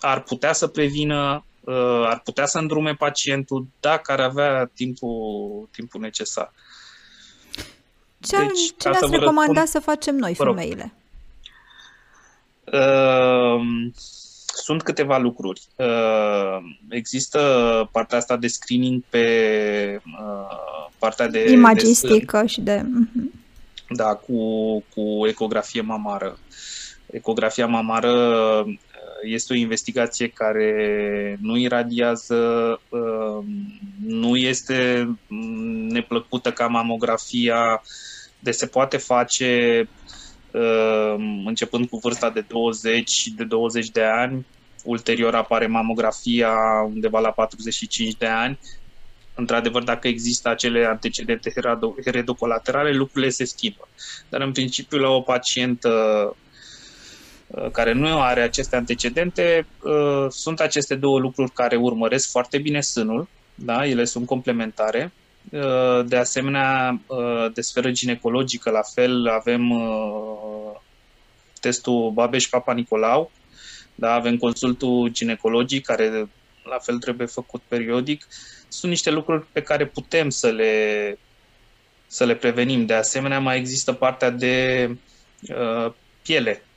ar 0.01 0.23
putea 0.23 0.53
să 0.53 0.67
prevină, 0.67 1.45
uh, 1.61 2.07
ar 2.07 2.21
putea 2.25 2.47
să 2.47 2.59
îndrume 2.59 2.95
pacientul 2.95 3.67
dacă 3.81 4.13
ar 4.13 4.21
avea 4.21 4.71
timpul, 4.75 5.69
timpul 5.71 6.01
necesar. 6.01 6.53
Ce, 8.21 8.37
deci, 8.37 8.75
ce 8.79 8.89
ne-ați 8.89 9.11
recomandat 9.11 9.69
să 9.69 9.81
facem 9.81 10.17
noi, 10.17 10.35
femeile? 10.35 10.93
Uh, 12.65 13.91
sunt 14.57 14.83
câteva 14.83 15.19
lucruri. 15.19 15.63
Uh, 15.77 16.59
există 16.89 17.41
partea 17.93 18.19
asta 18.19 18.37
de 18.37 18.47
screening 18.47 19.03
pe 19.09 19.27
uh, 20.05 20.87
partea 20.99 21.29
de... 21.29 21.51
Imagistică 21.51 22.41
de, 22.41 22.47
și 22.47 22.61
de... 22.61 22.83
Mhm. 22.85 23.33
Da, 23.89 24.15
cu, 24.15 24.79
cu 24.95 25.27
ecografie 25.27 25.81
mamară. 25.81 26.39
Ecografia 27.07 27.67
mamară 27.67 28.13
uh, 28.67 28.79
este 29.27 29.53
o 29.53 29.57
investigație 29.57 30.29
care 30.29 31.39
nu 31.41 31.57
iradiază, 31.57 32.81
nu 34.07 34.37
este 34.37 35.09
neplăcută 35.89 36.53
ca 36.53 36.67
mamografia, 36.67 37.83
de 38.41 38.51
se 38.51 38.67
poate 38.67 38.97
face 38.97 39.89
începând 41.45 41.89
cu 41.89 41.97
vârsta 41.97 42.31
de 42.31 42.41
20 42.41 43.27
de 43.27 43.45
20 43.45 43.89
de 43.89 44.03
ani, 44.03 44.47
ulterior 44.85 45.35
apare 45.35 45.67
mamografia 45.67 46.55
undeva 46.93 47.21
la 47.21 47.31
45 47.31 48.15
de 48.15 48.27
ani. 48.27 48.59
Într-adevăr, 49.35 49.83
dacă 49.83 50.09
există 50.09 50.49
acele 50.49 50.85
antecedente 50.85 51.53
heredocolaterale, 52.05 52.93
lucrurile 52.93 53.31
se 53.31 53.45
schimbă. 53.45 53.89
Dar, 54.29 54.41
în 54.41 54.53
principiu, 54.53 54.99
la 54.99 55.09
o 55.09 55.21
pacientă 55.21 55.89
uh, 56.31 56.37
care 57.73 57.93
nu 57.93 58.21
are 58.21 58.41
aceste 58.43 58.77
antecedente, 58.77 59.67
uh, 59.83 60.27
sunt 60.29 60.61
aceste 60.61 60.95
două 60.95 61.19
lucruri 61.19 61.51
care 61.51 61.77
urmăresc 61.77 62.31
foarte 62.31 62.59
bine 62.59 62.81
sânul, 62.81 63.29
da? 63.55 63.87
ele 63.87 64.05
sunt 64.05 64.27
complementare. 64.27 65.13
Uh, 65.51 66.05
de 66.07 66.17
asemenea, 66.17 67.01
de 67.55 67.61
sferă 67.61 67.91
ginecologică, 67.91 68.71
la 68.71 68.83
fel, 68.95 69.29
avem 69.29 69.73
testul 71.61 72.11
Babeș-Papa 72.11 72.73
Nicolau, 72.73 73.31
da? 73.95 74.13
avem 74.13 74.37
consultul 74.37 75.09
ginecologic 75.09 75.85
care 75.85 76.29
la 76.69 76.79
fel 76.79 76.99
trebuie 76.99 77.27
făcut 77.27 77.63
periodic. 77.69 78.27
Sunt 78.69 78.91
niște 78.91 79.11
lucruri 79.11 79.47
pe 79.53 79.63
care 79.63 79.87
putem 79.87 80.31
să 80.31 80.51
le, 80.51 81.19
să 82.07 82.25
le 82.25 82.35
prevenim. 82.35 82.87
De 82.87 82.95
asemenea, 82.95 83.41
mai 83.41 83.59
există 83.59 83.93
partea 83.93 84.31
de 84.31 84.89
uh, 85.49 85.93
piele, 86.23 86.63
uh, 86.63 86.76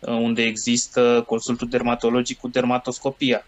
unde 0.00 0.42
există 0.42 1.24
consultul 1.26 1.68
dermatologic 1.68 2.38
cu 2.38 2.48
dermatoscopia, 2.48 3.46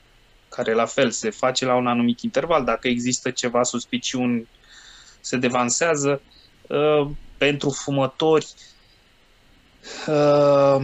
care 0.49 0.73
la 0.73 0.85
fel 0.87 1.11
se 1.11 1.31
face 1.31 1.65
la 1.65 1.75
un 1.75 1.87
anumit 1.87 2.21
interval. 2.21 2.65
Dacă 2.65 2.89
există 2.89 3.31
ceva 3.31 3.63
suspiciuni, 3.63 4.49
se 5.21 5.37
devansează. 5.37 6.23
Uh, 6.69 7.11
pentru 7.39 7.71
fumători, 7.71 8.47
uh, 10.09 10.77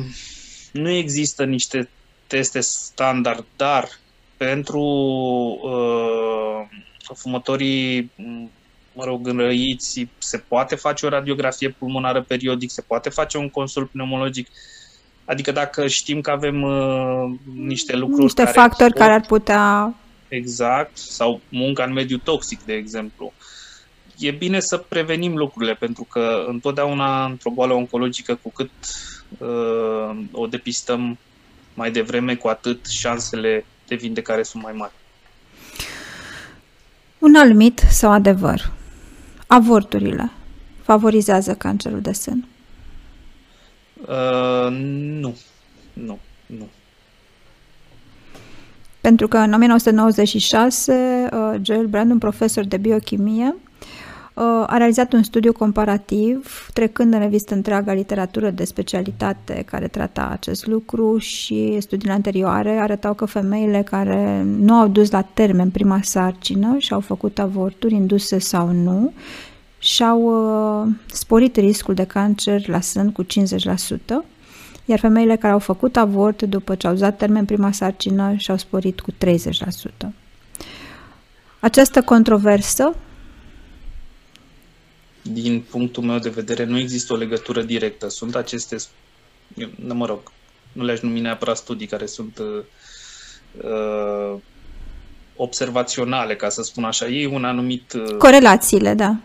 nu 0.73 0.91
există 0.91 1.45
niște 1.45 1.89
teste 2.27 2.61
standard, 2.61 3.45
dar 3.57 3.89
pentru 4.37 4.81
uh, 5.63 6.79
fumătorii, 7.15 8.11
mă 8.93 9.05
rog, 9.05 9.27
înrăiți, 9.27 10.09
se 10.19 10.39
poate 10.39 10.75
face 10.75 11.07
o 11.07 11.09
radiografie 11.09 11.71
pulmonară 11.71 12.23
periodic, 12.23 12.71
se 12.71 12.83
poate 12.83 13.09
face 13.09 13.37
un 13.37 13.51
consult 13.51 13.91
pneumologic. 13.91 14.49
Adică 15.29 15.53
dacă 15.53 15.87
știm 15.87 16.21
că 16.21 16.31
avem 16.31 16.63
uh, 16.63 17.39
niște 17.55 17.97
lucruri 17.97 18.23
Niște 18.23 18.43
care 18.43 18.55
factori 18.55 18.93
pot, 18.93 19.01
care 19.01 19.13
ar 19.13 19.21
putea... 19.21 19.95
Exact, 20.29 20.97
sau 20.97 21.41
munca 21.49 21.85
în 21.85 21.93
mediu 21.93 22.17
toxic, 22.17 22.63
de 22.65 22.73
exemplu. 22.73 23.33
E 24.19 24.31
bine 24.31 24.61
să 24.61 24.77
prevenim 24.77 25.37
lucrurile, 25.37 25.75
pentru 25.75 26.07
că 26.11 26.45
întotdeauna 26.47 27.25
într-o 27.25 27.51
boală 27.51 27.73
oncologică, 27.73 28.39
cu 28.43 28.51
cât 28.51 28.71
uh, 29.39 30.19
o 30.33 30.47
depistăm 30.47 31.19
mai 31.75 31.91
devreme, 31.91 32.35
cu 32.35 32.49
atât 32.49 32.87
șansele 32.87 33.65
de 33.87 33.95
vindecare 33.95 34.43
sunt 34.43 34.63
mai 34.63 34.73
mari. 34.73 34.93
Un 37.19 37.35
alt 37.35 37.55
mit 37.55 37.83
sau 37.91 38.11
adevăr. 38.11 38.73
Avorturile 39.47 40.31
favorizează 40.83 41.55
cancerul 41.55 42.01
de 42.01 42.13
sân? 42.13 42.47
Uh, 44.01 44.69
nu. 45.21 45.37
Nu. 45.93 46.19
Nu. 46.47 46.69
Pentru 49.01 49.29
că 49.29 49.37
în 49.37 49.53
1996, 49.53 51.29
uh, 51.33 51.61
Joel 51.63 51.87
Brand, 51.87 52.11
un 52.11 52.19
profesor 52.19 52.65
de 52.65 52.77
biochimie, 52.77 53.55
a 54.67 54.77
realizat 54.77 55.13
un 55.13 55.23
studiu 55.23 55.53
comparativ, 55.53 56.69
trecând 56.73 57.13
în 57.13 57.19
revistă 57.19 57.55
întreaga 57.55 57.93
literatură 57.93 58.51
de 58.51 58.65
specialitate 58.65 59.63
care 59.67 59.89
trata 59.89 60.29
acest 60.33 60.67
lucru 60.67 61.19
și 61.19 61.77
studiile 61.81 62.13
anterioare 62.13 62.71
arătau 62.71 63.15
că 63.15 63.25
femeile 63.25 63.83
care 63.83 64.43
nu 64.59 64.75
au 64.75 64.89
dus 64.89 65.11
la 65.11 65.23
termen 65.23 65.71
prima 65.71 66.01
sarcină 66.03 66.75
și 66.79 66.93
au 66.93 67.01
făcut 67.01 67.39
avorturi 67.39 67.95
induse 67.95 68.39
sau 68.39 68.71
nu, 68.73 69.13
și-au 69.79 70.21
uh, 70.21 70.93
sporit 71.13 71.57
riscul 71.57 71.95
de 71.95 72.05
cancer 72.05 72.69
la 72.69 72.81
sân 72.81 73.13
cu 73.13 73.25
50%, 73.25 73.27
iar 74.85 74.99
femeile 74.99 75.37
care 75.37 75.53
au 75.53 75.59
făcut 75.59 75.97
avort 75.97 76.43
după 76.43 76.75
ce 76.75 76.87
au 76.87 76.95
dat 76.95 77.17
termen 77.17 77.45
prima 77.45 77.73
sarcină 77.73 78.35
și-au 78.37 78.57
sporit 78.57 79.01
cu 79.01 79.13
30%. 79.13 79.15
Această 81.61 82.03
controversă 82.03 82.95
din 85.23 85.65
punctul 85.71 86.03
meu 86.03 86.19
de 86.19 86.29
vedere, 86.29 86.65
nu 86.65 86.79
există 86.79 87.13
o 87.13 87.17
legătură 87.17 87.63
directă. 87.63 88.09
Sunt 88.09 88.35
aceste, 88.35 88.77
mă 89.87 90.07
rog, 90.07 90.21
nu 90.73 90.85
le-aș 90.85 91.01
numi 91.01 91.21
neapărat 91.21 91.57
studii 91.57 91.87
care 91.87 92.07
sunt 92.07 92.39
uh, 92.39 92.65
uh, 93.63 94.41
observaționale, 95.37 96.37
ca 96.37 96.49
să 96.49 96.63
spun 96.63 96.85
așa. 96.85 97.07
Ei 97.07 97.27
un 97.27 97.45
anumit... 97.45 97.93
Uh, 97.93 98.17
Corelațiile, 98.17 98.95
da. 98.95 99.17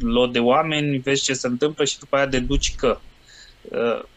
Lot 0.00 0.32
de 0.32 0.38
oameni, 0.38 0.98
vezi 0.98 1.22
ce 1.22 1.32
se 1.32 1.46
întâmplă 1.46 1.84
și 1.84 1.98
după 1.98 2.16
aia 2.16 2.26
deduci 2.26 2.74
că. 2.74 2.98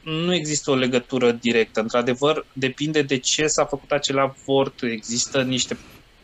nu 0.03 0.33
există 0.33 0.71
o 0.71 0.75
legătură 0.75 1.31
directă. 1.31 1.79
Într-adevăr, 1.79 2.45
depinde 2.53 3.01
de 3.01 3.17
ce 3.17 3.47
s-a 3.47 3.65
făcut 3.65 3.91
acel 3.91 4.19
avort. 4.19 4.81
Există 4.81 5.41
niște, 5.41 5.77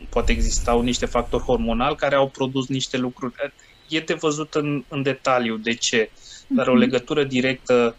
poate 0.10 0.32
existau 0.32 0.82
niște 0.82 1.06
factori 1.06 1.44
hormonali 1.44 1.96
care 1.96 2.16
au 2.16 2.28
produs 2.28 2.68
niște 2.68 2.98
lucruri. 2.98 3.34
E 3.90 4.00
de 4.00 4.14
văzut 4.14 4.54
în, 4.54 4.84
în 4.88 5.02
detaliu 5.02 5.58
de 5.58 5.74
ce, 5.74 6.10
dar 6.48 6.68
o 6.68 6.72
mhm. 6.72 6.80
legătură 6.80 7.24
directă, 7.24 7.96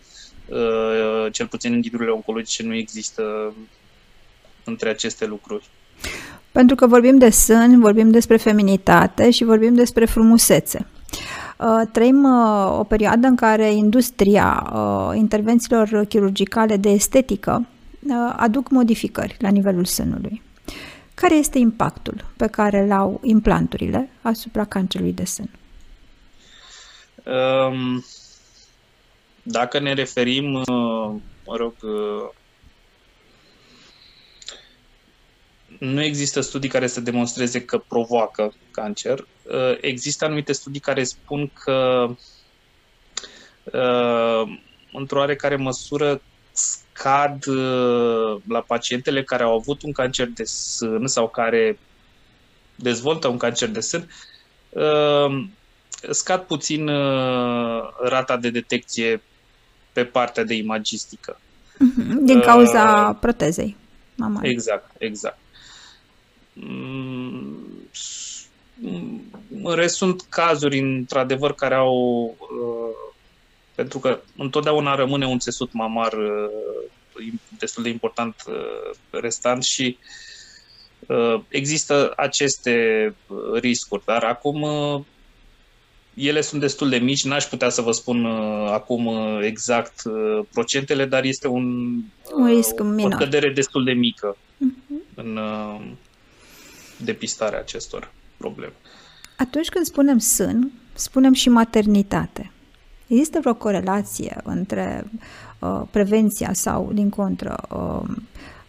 cel 1.33 1.47
puțin 1.47 1.73
în 1.73 1.81
ghidurile 1.81 2.11
oncologice, 2.11 2.63
nu 2.63 2.75
există 2.75 3.55
între 4.65 4.89
aceste 4.89 5.27
lucruri. 5.27 5.65
Pentru 6.53 6.77
că 6.77 6.87
vorbim 6.87 7.19
de 7.19 7.31
sân, 7.31 7.81
vorbim 7.81 8.11
despre 8.11 8.37
feminitate 8.37 9.31
și 9.31 9.45
vorbim 9.45 9.75
despre 9.75 10.05
frumusețe. 10.05 10.87
Uh, 11.59 11.81
trăim 11.93 12.25
uh, 12.25 12.79
o 12.79 12.85
perioadă 12.85 13.27
în 13.27 13.37
care 13.37 13.73
industria 13.73 14.71
uh, 14.73 15.17
intervențiilor 15.17 16.05
chirurgicale 16.05 16.77
de 16.77 16.89
estetică 16.89 17.67
aduc 18.37 18.71
modificări 18.71 19.37
la 19.39 19.49
nivelul 19.49 19.85
sânului. 19.85 20.43
Care 21.15 21.35
este 21.35 21.59
impactul 21.59 22.25
pe 22.37 22.47
care 22.47 22.81
îl 22.81 22.93
au 22.93 23.21
implanturile 23.23 24.11
asupra 24.23 24.65
cancerului 24.65 25.13
de 25.13 25.25
sân? 25.25 25.51
Um, 27.25 28.05
dacă 29.43 29.81
ne 29.81 29.93
referim, 29.93 30.63
mă 31.47 31.57
rog, 31.57 31.75
nu 35.79 36.03
există 36.03 36.41
studii 36.41 36.69
care 36.69 36.87
să 36.87 37.01
demonstreze 37.01 37.65
că 37.65 37.79
provoacă 37.79 38.55
cancer. 38.71 39.19
Uh, 39.19 39.79
există 39.81 40.25
anumite 40.25 40.53
studii 40.53 40.81
care 40.81 41.05
spun 41.05 41.51
că 41.65 42.09
uh, 43.65 44.59
într-o 44.93 45.19
oarecare 45.19 45.57
măsură 45.57 46.23
scad 46.53 47.47
uh, 47.47 48.41
la 48.49 48.61
pacientele 48.61 49.25
care 49.25 49.43
au 49.43 49.55
avut 49.55 49.83
un 49.83 49.93
cancer 49.93 50.27
de 50.27 50.45
sân 50.45 51.07
sau 51.07 51.29
care 51.29 51.79
dezvoltă 52.75 53.29
un 53.29 53.37
cancer 53.37 53.69
de 53.69 53.81
sân, 53.81 54.11
scad 56.11 56.41
puțin 56.41 56.87
rata 58.03 58.37
de 58.37 58.51
detecție 58.51 59.23
pe 59.93 60.05
partea 60.05 60.45
de 60.45 60.55
imagistică. 60.55 61.41
Mhm, 61.79 62.25
din 62.25 62.41
cauza 62.41 63.09
uh, 63.11 63.17
protezei 63.21 63.77
mamare. 64.15 64.49
Exact, 64.49 64.91
exact. 64.99 65.39
Mm, 66.61 67.69
în 69.63 69.75
rest, 69.75 69.97
sunt 69.97 70.23
cazuri, 70.29 70.79
într-adevăr, 70.79 71.53
care 71.55 71.75
au. 71.75 72.37
Uh, 72.39 73.13
pentru 73.75 73.99
că 73.99 74.21
întotdeauna 74.37 74.95
rămâne 74.95 75.27
un 75.27 75.39
țesut 75.39 75.73
mamar 75.73 76.13
uh, 76.13 77.33
destul 77.59 77.83
de 77.83 77.89
important 77.89 78.35
uh, 78.49 78.97
restant 79.11 79.63
și 79.63 79.99
există 81.49 82.13
aceste 82.17 83.15
riscuri. 83.61 84.03
Dar 84.05 84.25
acum 84.25 84.67
ele 86.15 86.41
sunt 86.41 86.61
destul 86.61 86.89
de 86.89 86.97
mici, 86.97 87.25
n-aș 87.25 87.45
putea 87.45 87.69
să 87.69 87.83
vă 87.83 87.93
spun 87.93 88.27
acum 88.67 89.09
exact 89.43 90.03
procentele, 90.53 91.05
dar 91.05 91.25
este 91.25 91.49
un, 91.49 91.97
un 92.33 92.47
risc 92.47 92.81
minor. 92.81 93.13
o 93.13 93.17
cădere 93.17 93.53
destul 93.53 93.85
de 93.85 93.93
mică 93.93 94.37
uh-huh. 94.37 95.15
în 95.15 95.39
depistarea 97.05 97.59
acestor 97.59 98.11
probleme. 98.37 98.73
Atunci 99.37 99.69
când 99.69 99.85
spunem 99.85 100.19
sân, 100.19 100.73
spunem 100.93 101.33
și 101.33 101.49
maternitate. 101.49 102.51
Există 103.07 103.39
vreo 103.41 103.55
corelație 103.55 104.41
între 104.45 105.11
uh, 105.59 105.83
prevenția 105.91 106.53
sau, 106.53 106.91
din 106.93 107.09
contră, 107.11 107.57
uh, 107.71 108.17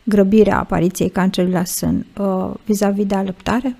grăbirea 0.03 0.57
apariției 0.57 1.09
cancerului 1.09 1.55
la 1.55 1.63
sân 1.63 2.05
uh, 2.17 2.53
vis-a-vis 2.65 3.05
de 3.05 3.15
alăptare? 3.15 3.77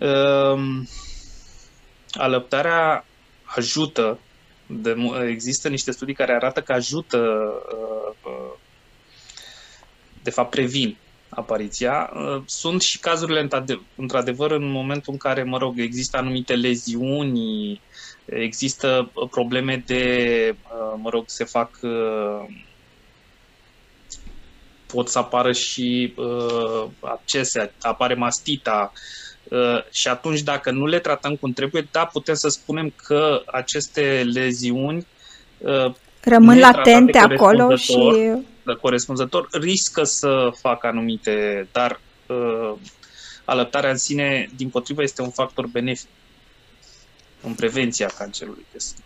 Uh, 0.00 0.82
alăptarea 2.12 3.04
ajută. 3.44 4.18
De, 4.66 4.96
există 5.28 5.68
niște 5.68 5.90
studii 5.90 6.14
care 6.14 6.32
arată 6.32 6.60
că 6.62 6.72
ajută, 6.72 7.18
uh, 7.18 8.14
uh, 8.24 8.52
de 10.22 10.30
fapt 10.30 10.50
previn 10.50 10.96
apariția. 11.34 12.10
Uh, 12.14 12.42
sunt 12.46 12.82
și 12.82 12.98
cazurile, 12.98 13.48
într-adevăr, 13.96 14.50
în 14.50 14.70
momentul 14.70 15.12
în 15.12 15.18
care, 15.18 15.42
mă 15.42 15.58
rog, 15.58 15.78
există 15.80 16.16
anumite 16.16 16.54
leziuni, 16.54 17.80
există 18.24 19.10
probleme 19.30 19.82
de, 19.86 20.54
uh, 20.64 20.98
mă 21.02 21.10
rog, 21.10 21.24
se 21.26 21.44
fac 21.44 21.70
uh, 21.82 22.44
pot 24.86 25.08
să 25.08 25.18
apară 25.18 25.52
și 25.52 26.14
abcese, 27.00 27.72
apare 27.80 28.14
mastita, 28.14 28.92
și 29.90 30.08
atunci, 30.08 30.40
dacă 30.40 30.70
nu 30.70 30.86
le 30.86 30.98
tratăm 30.98 31.36
cum 31.36 31.52
trebuie, 31.52 31.88
da, 31.90 32.04
putem 32.04 32.34
să 32.34 32.48
spunem 32.48 32.92
că 32.96 33.42
aceste 33.46 34.22
leziuni 34.32 35.06
rămân 36.24 36.58
latente 36.58 37.18
acolo 37.18 37.76
și 37.76 38.32
corespunzător 38.80 39.48
riscă 39.52 40.04
să 40.04 40.50
facă 40.60 40.86
anumite, 40.86 41.68
dar 41.72 42.00
uh, 42.26 42.72
alăptarea 43.44 43.90
în 43.90 43.96
sine, 43.96 44.50
din 44.56 44.68
potrivă, 44.68 45.02
este 45.02 45.22
un 45.22 45.30
factor 45.30 45.66
benefic 45.66 46.08
în 47.42 47.52
prevenția 47.52 48.10
cancerului 48.18 48.66
de 48.72 48.78
sân. 48.78 48.96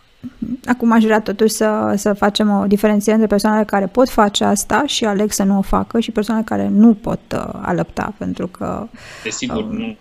Acum 0.66 0.92
aș 0.92 1.02
vrea 1.02 1.20
totuși 1.20 1.54
să, 1.54 1.94
să 1.96 2.12
facem 2.12 2.50
o 2.50 2.66
diferențiere 2.66 3.12
între 3.12 3.30
persoanele 3.30 3.64
care 3.64 3.86
pot 3.86 4.08
face 4.08 4.44
asta 4.44 4.82
și 4.86 5.04
aleg 5.04 5.30
să 5.30 5.42
nu 5.42 5.58
o 5.58 5.62
facă 5.62 6.00
și 6.00 6.10
persoanele 6.10 6.46
care 6.46 6.68
nu 6.68 6.94
pot 6.94 7.20
uh, 7.34 7.48
alăpta, 7.62 8.14
pentru 8.18 8.46
că... 8.46 8.88
Desigur, 9.22 9.64
uh, 9.64 9.70
nu. 9.70 9.96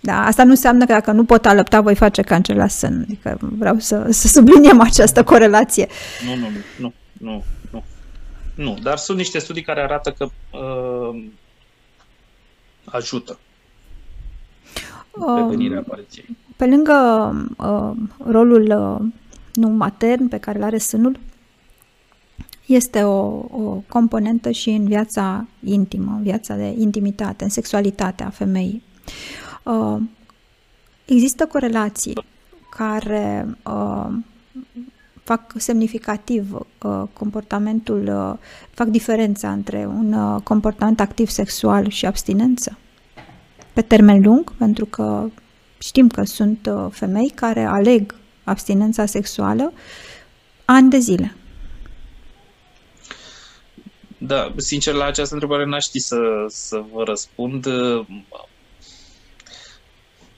Da, 0.00 0.24
asta 0.24 0.44
nu 0.44 0.50
înseamnă 0.50 0.86
că 0.86 0.92
dacă 0.92 1.12
nu 1.12 1.24
pot 1.24 1.46
alăpta, 1.46 1.80
voi 1.80 1.94
face 1.94 2.22
cancer 2.22 2.56
la 2.56 2.68
sân. 2.68 3.00
Adică 3.02 3.38
vreau 3.40 3.78
să, 3.78 4.06
să 4.10 4.28
subliniem 4.28 4.80
această 4.80 5.24
corelație. 5.24 5.88
Nu, 6.26 6.34
nu, 6.34 6.46
nu, 6.78 6.92
nu, 7.18 7.44
nu. 7.70 7.84
Nu, 8.54 8.78
dar 8.82 8.96
sunt 8.96 9.16
niște 9.16 9.38
studii 9.38 9.62
care 9.62 9.80
arată 9.80 10.14
că 10.18 10.24
uh, 10.24 11.24
ajută 12.84 13.38
prevenirea 15.10 15.78
um, 15.78 15.84
apariției. 15.86 16.36
Pe 16.56 16.66
lângă 16.66 16.94
uh, 17.56 17.90
rolul 18.30 18.62
uh, 18.62 19.08
nu 19.52 19.68
matern 19.68 20.28
pe 20.28 20.38
care 20.38 20.58
îl 20.58 20.64
are 20.64 20.78
sânul, 20.78 21.18
este 22.66 23.02
o, 23.02 23.18
o 23.50 23.82
componentă 23.88 24.50
și 24.50 24.70
în 24.70 24.84
viața 24.84 25.46
intimă, 25.64 26.12
în 26.16 26.22
viața 26.22 26.54
de 26.54 26.74
intimitate, 26.78 27.44
în 27.44 27.50
sexualitatea 27.50 28.30
femeii. 28.30 28.82
Uh, 29.62 29.96
există 31.04 31.46
corelații 31.46 32.24
care 32.70 33.56
uh, 33.64 34.08
fac 35.24 35.52
semnificativ 35.56 36.52
uh, 36.52 37.02
comportamentul, 37.12 38.08
uh, 38.08 38.38
fac 38.70 38.86
diferența 38.86 39.52
între 39.52 39.86
un 39.86 40.12
uh, 40.12 40.42
comportament 40.42 41.00
activ 41.00 41.28
sexual 41.28 41.88
și 41.88 42.06
abstinență? 42.06 42.78
Pe 43.72 43.82
termen 43.82 44.22
lung, 44.22 44.52
pentru 44.52 44.84
că 44.84 45.28
știm 45.78 46.08
că 46.08 46.24
sunt 46.24 46.70
uh, 46.72 46.86
femei 46.90 47.32
care 47.34 47.64
aleg 47.64 48.14
abstinența 48.44 49.06
sexuală 49.06 49.72
ani 50.64 50.90
de 50.90 50.98
zile. 50.98 51.34
Da, 54.18 54.52
sincer, 54.56 54.94
la 54.94 55.04
această 55.04 55.34
întrebare 55.34 55.64
n-aș 55.64 55.84
ști 55.84 55.98
să, 55.98 56.18
să 56.48 56.82
vă 56.92 57.02
răspund. 57.04 57.66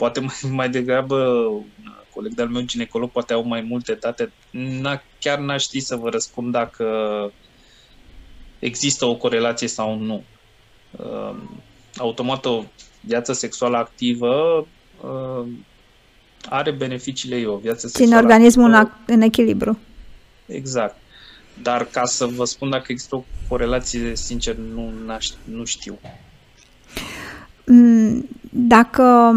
Poate 0.03 0.21
mai, 0.21 0.37
mai 0.61 0.71
degrabă 0.71 1.51
coleg 2.15 2.35
de-al 2.35 2.49
meu 2.49 2.63
ginecolog 2.63 3.11
poate 3.11 3.33
au 3.33 3.43
mai 3.43 3.61
multe 3.61 3.95
date. 3.95 4.33
N-a, 4.51 5.03
chiar 5.21 5.39
n-aș 5.39 5.63
ști 5.63 5.81
să 5.81 5.97
vă 5.97 6.09
răspund 6.09 6.53
dacă 6.53 6.87
există 8.59 9.05
o 9.05 9.17
corelație 9.17 9.69
sau 9.69 9.99
nu. 9.99 10.23
Uh, 10.91 11.37
automat 11.97 12.45
o 12.45 12.65
viață 13.01 13.33
sexuală 13.33 13.77
activă 13.77 14.67
uh, 15.01 15.47
are 16.49 16.71
beneficiile 16.71 17.37
ei, 17.37 17.47
o 17.47 17.57
viață 17.57 17.87
sexuală 17.87 18.07
Ține 18.07 18.21
organismul 18.21 18.75
activă. 18.75 19.03
în 19.07 19.21
echilibru. 19.21 19.79
Exact. 20.47 20.97
Dar 21.63 21.85
ca 21.85 22.05
să 22.05 22.27
vă 22.27 22.45
spun 22.45 22.71
dacă 22.71 22.87
există 22.89 23.17
o 23.17 23.25
corelație, 23.49 24.17
sincer, 24.17 24.55
nu, 24.55 24.93
nu 25.45 25.65
știu. 25.65 25.99
Mm, 27.67 28.29
dacă 28.51 29.33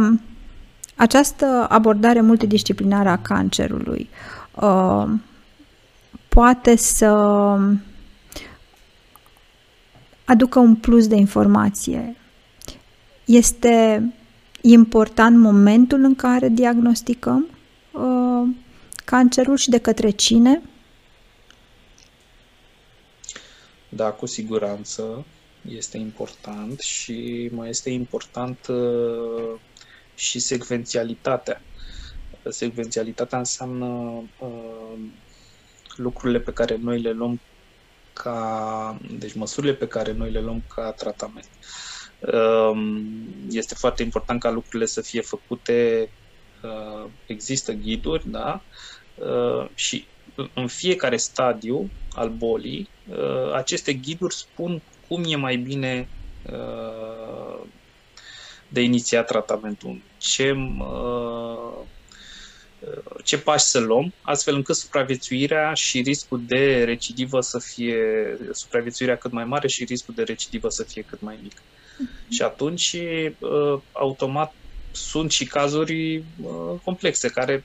această 0.95 1.65
abordare 1.69 2.21
multidisciplinară 2.21 3.09
a 3.09 3.17
cancerului 3.17 4.09
uh, 4.55 5.05
poate 6.27 6.75
să 6.75 7.09
aducă 10.25 10.59
un 10.59 10.75
plus 10.75 11.07
de 11.07 11.15
informație. 11.15 12.15
Este 13.25 14.03
important 14.61 15.37
momentul 15.37 16.03
în 16.03 16.15
care 16.15 16.49
diagnosticăm 16.49 17.47
uh, 17.91 18.47
cancerul 19.05 19.57
și 19.57 19.69
de 19.69 19.77
către 19.77 20.09
cine? 20.09 20.61
Da, 23.89 24.09
cu 24.09 24.25
siguranță 24.25 25.25
este 25.69 25.97
important 25.97 26.79
și 26.79 27.49
mai 27.53 27.69
este 27.69 27.89
important 27.89 28.67
uh, 28.67 29.59
și 30.15 30.39
secvențialitatea. 30.39 31.61
Secvențialitatea 32.49 33.37
înseamnă 33.37 33.85
uh, 34.39 34.99
lucrurile 35.95 36.39
pe 36.39 36.53
care 36.53 36.75
noi 36.75 37.01
le 37.01 37.11
luăm 37.11 37.41
ca, 38.13 38.97
deci 39.17 39.33
măsurile 39.33 39.73
pe 39.73 39.87
care 39.87 40.11
noi 40.11 40.31
le 40.31 40.41
luăm 40.41 40.63
ca 40.75 40.91
tratament. 40.91 41.49
Uh, 42.19 42.71
este 43.49 43.75
foarte 43.75 44.03
important 44.03 44.39
ca 44.39 44.49
lucrurile 44.49 44.85
să 44.85 45.01
fie 45.01 45.21
făcute, 45.21 46.09
uh, 46.63 47.09
există 47.25 47.71
ghiduri, 47.71 48.29
da, 48.29 48.61
uh, 49.15 49.69
și 49.73 50.05
în 50.53 50.67
fiecare 50.67 51.17
stadiu 51.17 51.89
al 52.11 52.29
bolii, 52.29 52.89
uh, 53.09 53.53
aceste 53.53 53.93
ghiduri 53.93 54.35
spun 54.35 54.81
cum 55.07 55.23
e 55.27 55.35
mai 55.35 55.55
bine 55.57 56.07
uh, 58.75 58.81
de 58.81 58.81
inițiat 58.81 59.25
tratamentul, 59.25 60.01
ce, 60.17 60.51
uh, 60.79 61.73
ce 63.23 63.37
pași 63.37 63.65
să 63.65 63.79
luăm, 63.79 64.13
astfel 64.21 64.55
încât 64.55 64.75
supraviețuirea 64.75 65.73
și 65.73 66.01
riscul 66.01 66.41
de 66.47 66.83
recidivă 66.83 67.41
să 67.41 67.59
fie, 67.59 67.97
supraviețuirea 68.51 69.17
cât 69.17 69.31
mai 69.31 69.45
mare 69.45 69.67
și 69.67 69.83
riscul 69.83 70.13
de 70.13 70.23
recidivă 70.23 70.69
să 70.69 70.83
fie 70.83 71.01
cât 71.01 71.21
mai 71.21 71.37
mic. 71.41 71.53
Mm-hmm. 71.53 72.29
Și 72.29 72.41
atunci, 72.41 72.95
automat, 73.91 74.53
sunt 74.91 75.31
și 75.31 75.45
cazuri 75.45 76.23
complexe 76.83 77.27
care 77.27 77.63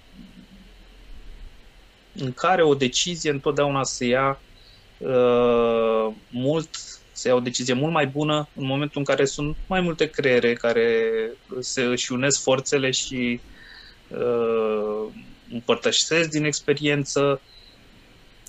în 2.15 2.33
care 2.33 2.63
o 2.63 2.75
decizie 2.75 3.31
întotdeauna 3.31 3.83
se 3.83 4.05
ia 4.05 4.41
uh, 4.99 6.13
mult, 6.31 7.00
se 7.21 7.29
ia 7.29 7.35
o 7.35 7.41
decizie 7.41 7.75
mult 7.75 7.93
mai 7.93 8.07
bună 8.07 8.49
în 8.55 8.67
momentul 8.67 8.99
în 8.99 9.05
care 9.05 9.25
sunt 9.25 9.57
mai 9.67 9.81
multe 9.81 10.07
creiere 10.07 10.53
care 10.53 10.87
se 11.59 11.83
își 11.83 12.13
unesc 12.13 12.43
forțele 12.43 12.91
și 12.91 13.41
uh, 14.09 15.13
împărtășesc 15.53 16.29
din 16.31 16.45
experiență. 16.45 17.41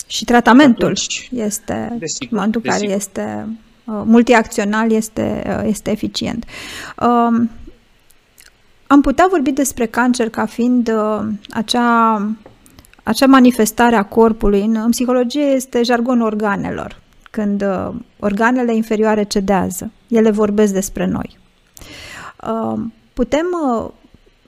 Și 0.08 0.26
tratamentul 0.26 0.84
Atunci, 0.84 1.30
este, 1.32 1.96
desigur, 2.00 2.28
în 2.32 2.38
momentul 2.38 2.62
în 2.64 2.72
care 2.72 2.86
este 2.86 3.48
uh, 3.84 4.02
multiacțional, 4.06 4.92
este, 4.92 5.44
uh, 5.46 5.64
este 5.66 5.92
eficient. 5.92 6.46
Uh, 6.98 7.48
am 8.88 9.02
putea 9.02 9.28
vorbi 9.30 9.52
despre 9.52 9.86
cancer 9.86 10.30
ca 10.30 10.46
fiind 10.46 10.88
uh, 10.88 11.28
acea 11.50 12.16
acea 13.04 13.26
manifestare 13.26 13.96
a 13.96 14.04
corpului 14.04 14.62
în, 14.62 14.76
în 14.76 14.90
psihologie 14.90 15.42
este 15.42 15.84
jargonul 15.84 16.26
organelor. 16.26 17.01
Când 17.32 17.62
uh, 17.62 17.90
organele 18.20 18.76
inferioare 18.76 19.24
cedează, 19.24 19.92
ele 20.08 20.32
vorbesc 20.32 20.74
despre 20.74 21.06
noi. 21.06 21.38
Uh, 22.48 22.80
putem 23.14 23.46
uh, 23.76 23.90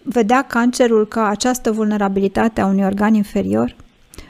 vedea 0.03 0.41
cancerul 0.41 1.07
ca 1.07 1.27
această 1.27 1.71
vulnerabilitate 1.71 2.61
a 2.61 2.65
unui 2.65 2.83
organ 2.83 3.13
inferior 3.13 3.75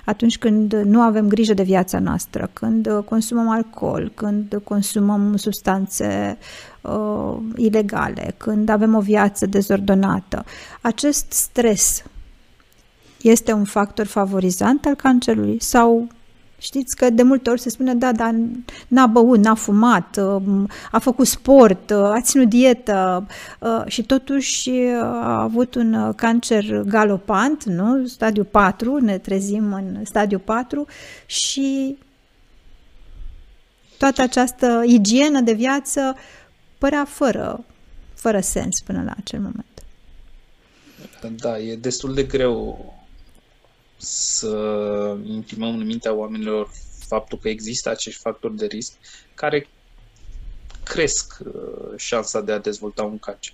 atunci 0.05 0.37
când 0.37 0.73
nu 0.73 1.01
avem 1.01 1.27
grijă 1.27 1.53
de 1.53 1.63
viața 1.63 1.99
noastră, 1.99 2.49
când 2.53 2.87
uh, 2.87 3.03
consumăm 3.03 3.49
alcool, 3.49 4.11
când 4.15 4.61
consumăm 4.63 5.35
substanțe 5.35 6.37
uh, 6.81 7.37
ilegale, 7.55 8.33
când 8.37 8.69
avem 8.69 8.95
o 8.95 8.99
viață 8.99 9.45
dezordonată. 9.45 10.45
Acest 10.81 11.31
stres 11.31 12.03
este 13.21 13.51
un 13.51 13.63
factor 13.63 14.05
favorizant 14.05 14.85
al 14.85 14.95
cancerului 14.95 15.61
sau 15.61 16.07
Știți 16.63 16.95
că 16.95 17.09
de 17.09 17.23
multe 17.23 17.49
ori 17.49 17.61
se 17.61 17.69
spune, 17.69 17.95
da, 17.95 18.11
dar 18.11 18.35
n-a 18.87 19.05
băut, 19.05 19.39
n-a 19.39 19.53
fumat, 19.53 20.17
um, 20.17 20.69
a 20.91 20.99
făcut 20.99 21.27
sport, 21.27 21.89
uh, 21.89 21.97
a 21.97 22.21
ținut 22.21 22.49
dietă 22.49 23.27
uh, 23.59 23.83
și 23.85 24.03
totuși 24.03 24.69
uh, 24.69 25.01
a 25.01 25.41
avut 25.41 25.75
un 25.75 26.13
cancer 26.15 26.81
galopant, 26.81 27.63
nu? 27.63 28.05
Stadiu 28.07 28.43
4, 28.43 28.97
ne 28.97 29.17
trezim 29.17 29.73
în 29.73 30.05
stadiu 30.05 30.39
4 30.39 30.85
și 31.25 31.97
toată 33.97 34.21
această 34.21 34.83
igienă 34.85 35.41
de 35.41 35.53
viață 35.53 36.15
părea 36.77 37.05
fără, 37.05 37.63
fără 38.13 38.39
sens 38.39 38.81
până 38.81 39.03
la 39.05 39.13
acel 39.17 39.39
moment. 39.39 39.65
Da, 41.35 41.59
e 41.59 41.75
destul 41.75 42.13
de 42.13 42.23
greu 42.23 42.93
să 44.03 45.17
imprimăm 45.25 45.73
în 45.75 45.85
mintea 45.85 46.13
oamenilor 46.13 46.69
faptul 47.07 47.39
că 47.41 47.49
există 47.49 47.89
acești 47.89 48.21
factori 48.21 48.55
de 48.55 48.65
risc 48.65 48.93
care 49.33 49.67
cresc 50.83 51.37
uh, 51.45 51.97
șansa 51.97 52.41
de 52.41 52.51
a 52.51 52.59
dezvolta 52.59 53.03
un 53.03 53.19
cancer. 53.19 53.53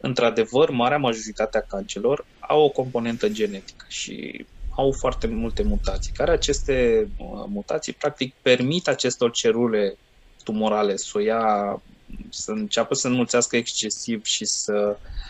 Într-adevăr, 0.00 0.70
marea 0.70 0.98
majoritate 0.98 1.58
a 1.58 1.60
cancelor 1.60 2.24
au 2.38 2.62
o 2.62 2.68
componentă 2.68 3.28
genetică 3.28 3.84
și 3.88 4.46
au 4.76 4.92
foarte 4.92 5.26
multe 5.26 5.62
mutații, 5.62 6.12
care 6.12 6.30
aceste 6.30 7.08
uh, 7.18 7.44
mutații 7.46 7.92
practic 7.92 8.34
permit 8.42 8.88
acestor 8.88 9.30
celule 9.30 9.96
tumorale 10.44 10.96
să 10.96 11.12
o 11.14 11.18
ia, 11.18 11.82
să 12.28 12.50
înceapă 12.50 12.94
să 12.94 13.08
înmulțească 13.08 13.56
excesiv 13.56 14.24
și 14.24 14.44
să 14.44 14.96
uh, 15.00 15.08
Uh, 15.08 15.29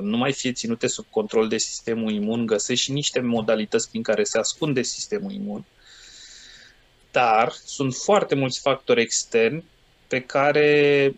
nu 0.00 0.16
mai 0.16 0.32
fie 0.32 0.52
ținute 0.52 0.86
sub 0.86 1.04
control 1.10 1.48
de 1.48 1.58
sistemul 1.58 2.12
imun, 2.12 2.46
găsești 2.46 2.84
și 2.84 2.92
niște 2.92 3.20
modalități 3.20 3.90
prin 3.90 4.02
care 4.02 4.24
se 4.24 4.38
ascunde 4.38 4.82
sistemul 4.82 5.32
imun, 5.32 5.64
dar 7.10 7.52
sunt 7.64 7.94
foarte 7.94 8.34
mulți 8.34 8.60
factori 8.60 9.00
externi 9.00 9.64
pe 10.06 10.20
care 10.20 11.14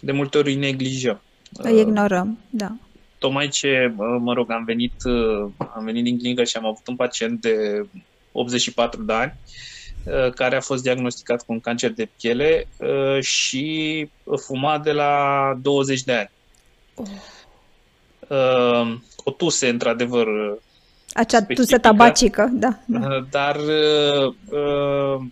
de 0.00 0.12
multe 0.12 0.38
ori 0.38 0.48
îi 0.48 0.58
neglijăm. 0.58 1.20
Îi 1.52 1.80
ignorăm, 1.80 2.38
da. 2.50 2.76
Tocmai 3.18 3.48
ce, 3.48 3.94
mă 4.18 4.32
rog, 4.32 4.50
am 4.50 4.64
venit, 4.64 4.94
uh, 5.04 5.50
am 5.74 5.84
venit 5.84 6.04
din 6.04 6.18
clinică 6.18 6.44
și 6.44 6.56
am 6.56 6.66
avut 6.66 6.86
un 6.86 6.96
pacient 6.96 7.40
de 7.40 7.86
84 8.32 9.02
de 9.02 9.12
ani 9.12 9.34
uh, 10.04 10.32
care 10.32 10.56
a 10.56 10.60
fost 10.60 10.82
diagnosticat 10.82 11.44
cu 11.44 11.52
un 11.52 11.60
cancer 11.60 11.92
de 11.92 12.08
piele 12.20 12.68
și 13.20 14.08
fuma 14.46 14.78
de 14.78 14.92
la 14.92 15.58
20 15.62 16.02
de 16.02 16.12
ani. 16.12 16.30
Uh, 18.28 18.98
o 19.24 19.30
tuse, 19.30 19.68
într-adevăr. 19.68 20.26
Acea 21.12 21.38
specifică, 21.38 21.60
tuse 21.62 21.78
tabacică, 21.78 22.50
da. 22.52 22.78
da. 22.86 22.98
Uh, 23.08 23.24
dar 23.30 23.56
uh, 23.56 24.34
uh, 24.50 25.26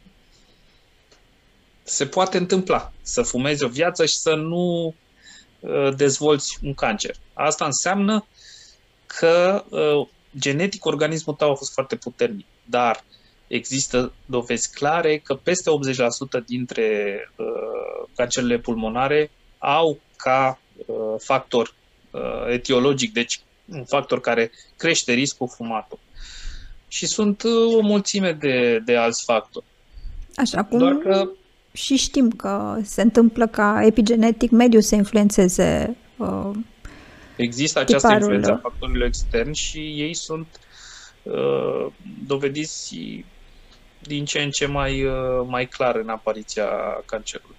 se 1.82 2.06
poate 2.06 2.36
întâmpla 2.38 2.92
să 3.02 3.22
fumezi 3.22 3.64
o 3.64 3.68
viață 3.68 4.06
și 4.06 4.16
să 4.16 4.34
nu 4.34 4.94
uh, 5.60 5.94
dezvolți 5.96 6.58
un 6.62 6.74
cancer. 6.74 7.16
Asta 7.32 7.64
înseamnă 7.64 8.26
că 9.06 9.64
uh, 9.68 10.06
genetic 10.38 10.84
organismul 10.84 11.34
tău 11.34 11.50
a 11.50 11.54
fost 11.54 11.72
foarte 11.72 11.96
puternic, 11.96 12.46
dar 12.64 13.04
există 13.46 14.12
dovezi 14.26 14.72
clare 14.74 15.18
că 15.18 15.34
peste 15.34 15.70
80% 16.40 16.44
dintre 16.46 17.16
uh, 17.36 18.08
cancerele 18.14 18.58
pulmonare 18.58 19.30
au 19.58 19.98
ca 20.16 20.58
Uh, 20.58 20.63
factor 21.18 21.74
uh, 22.10 22.20
etiologic, 22.48 23.12
deci 23.12 23.40
un 23.64 23.84
factor 23.84 24.20
care 24.20 24.50
crește 24.76 25.12
riscul 25.12 25.48
fumatul. 25.48 25.98
Și 26.88 27.06
sunt 27.06 27.42
uh, 27.42 27.74
o 27.76 27.80
mulțime 27.80 28.32
de, 28.32 28.78
de 28.84 28.96
alți 28.96 29.24
factori. 29.24 29.64
Așa 30.36 30.64
cum 30.64 30.78
Doar 30.78 30.92
că... 30.92 31.28
și 31.72 31.96
știm 31.96 32.30
că 32.30 32.78
se 32.82 33.02
întâmplă 33.02 33.46
ca 33.46 33.80
epigenetic 33.84 34.50
mediul 34.50 34.82
să 34.82 34.94
influențeze 34.94 35.96
uh, 36.16 36.50
Există 37.36 37.78
această 37.78 38.08
tiparul. 38.08 38.34
influență 38.34 38.52
a 38.52 38.68
factorilor 38.68 39.06
externi 39.06 39.54
și 39.54 39.78
ei 39.78 40.14
sunt 40.14 40.46
uh, 41.22 41.86
dovediți 42.26 42.96
din 43.98 44.24
ce 44.24 44.42
în 44.42 44.50
ce 44.50 44.66
mai, 44.66 45.04
uh, 45.04 45.46
mai 45.46 45.66
clar 45.66 45.96
în 45.96 46.08
apariția 46.08 46.66
cancerului. 47.04 47.53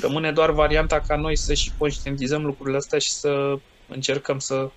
Rămâne 0.00 0.32
doar 0.32 0.50
varianta 0.50 1.00
ca 1.06 1.16
noi 1.16 1.36
să 1.36 1.54
și 1.54 1.72
conștientizăm 1.78 2.44
lucrurile 2.44 2.76
astea 2.76 2.98
și 2.98 3.12
să 3.12 3.58
încercăm 3.88 4.38
să 4.38 4.70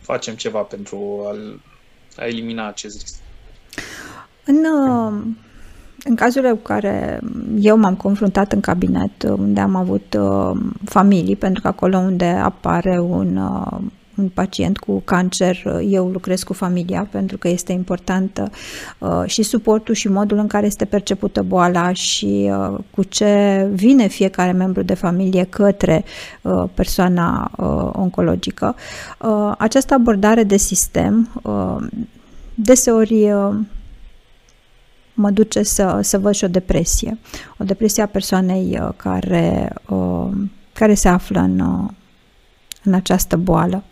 facem 0.00 0.34
ceva 0.34 0.60
pentru 0.60 1.26
a, 1.26 1.36
a 2.22 2.26
elimina 2.26 2.68
acest 2.68 3.00
risc. 3.00 3.16
În, 4.44 4.56
uh, 4.56 5.22
în 6.04 6.14
cazurile 6.14 6.50
cu 6.50 6.62
care 6.62 7.20
eu 7.60 7.76
m-am 7.76 7.96
confruntat 7.96 8.52
în 8.52 8.60
cabinet, 8.60 9.22
unde 9.22 9.60
am 9.60 9.74
avut 9.74 10.16
uh, 10.18 10.60
familii, 10.84 11.36
pentru 11.36 11.62
că 11.62 11.68
acolo 11.68 11.98
unde 11.98 12.24
apare 12.24 13.00
un 13.00 13.36
uh, 13.36 13.80
un 14.18 14.28
pacient 14.28 14.78
cu 14.78 15.02
cancer, 15.04 15.62
eu 15.88 16.06
lucrez 16.06 16.42
cu 16.42 16.52
familia 16.52 17.08
pentru 17.10 17.38
că 17.38 17.48
este 17.48 17.72
important 17.72 18.50
uh, 18.98 19.22
și 19.26 19.42
suportul 19.42 19.94
și 19.94 20.08
modul 20.08 20.38
în 20.38 20.46
care 20.46 20.66
este 20.66 20.84
percepută 20.84 21.42
boala 21.42 21.92
și 21.92 22.50
uh, 22.50 22.78
cu 22.90 23.02
ce 23.02 23.66
vine 23.72 24.06
fiecare 24.06 24.52
membru 24.52 24.82
de 24.82 24.94
familie 24.94 25.44
către 25.44 26.04
uh, 26.42 26.64
persoana 26.74 27.50
uh, 27.56 27.90
oncologică. 27.92 28.74
Uh, 29.20 29.52
această 29.58 29.94
abordare 29.94 30.42
de 30.42 30.56
sistem 30.56 31.40
uh, 31.42 31.76
deseori 32.54 33.32
uh, 33.32 33.54
mă 35.14 35.30
duce 35.30 35.62
să, 35.62 35.98
să 36.02 36.18
văd 36.18 36.34
și 36.34 36.44
o 36.44 36.48
depresie. 36.48 37.18
O 37.58 37.64
depresie 37.64 38.02
a 38.02 38.06
persoanei 38.06 38.78
uh, 38.80 38.88
care, 38.96 39.72
uh, 39.88 40.28
care 40.72 40.94
se 40.94 41.08
află 41.08 41.40
în, 41.40 41.58
uh, 41.58 41.90
în 42.84 42.94
această 42.94 43.36
boală. 43.36 43.84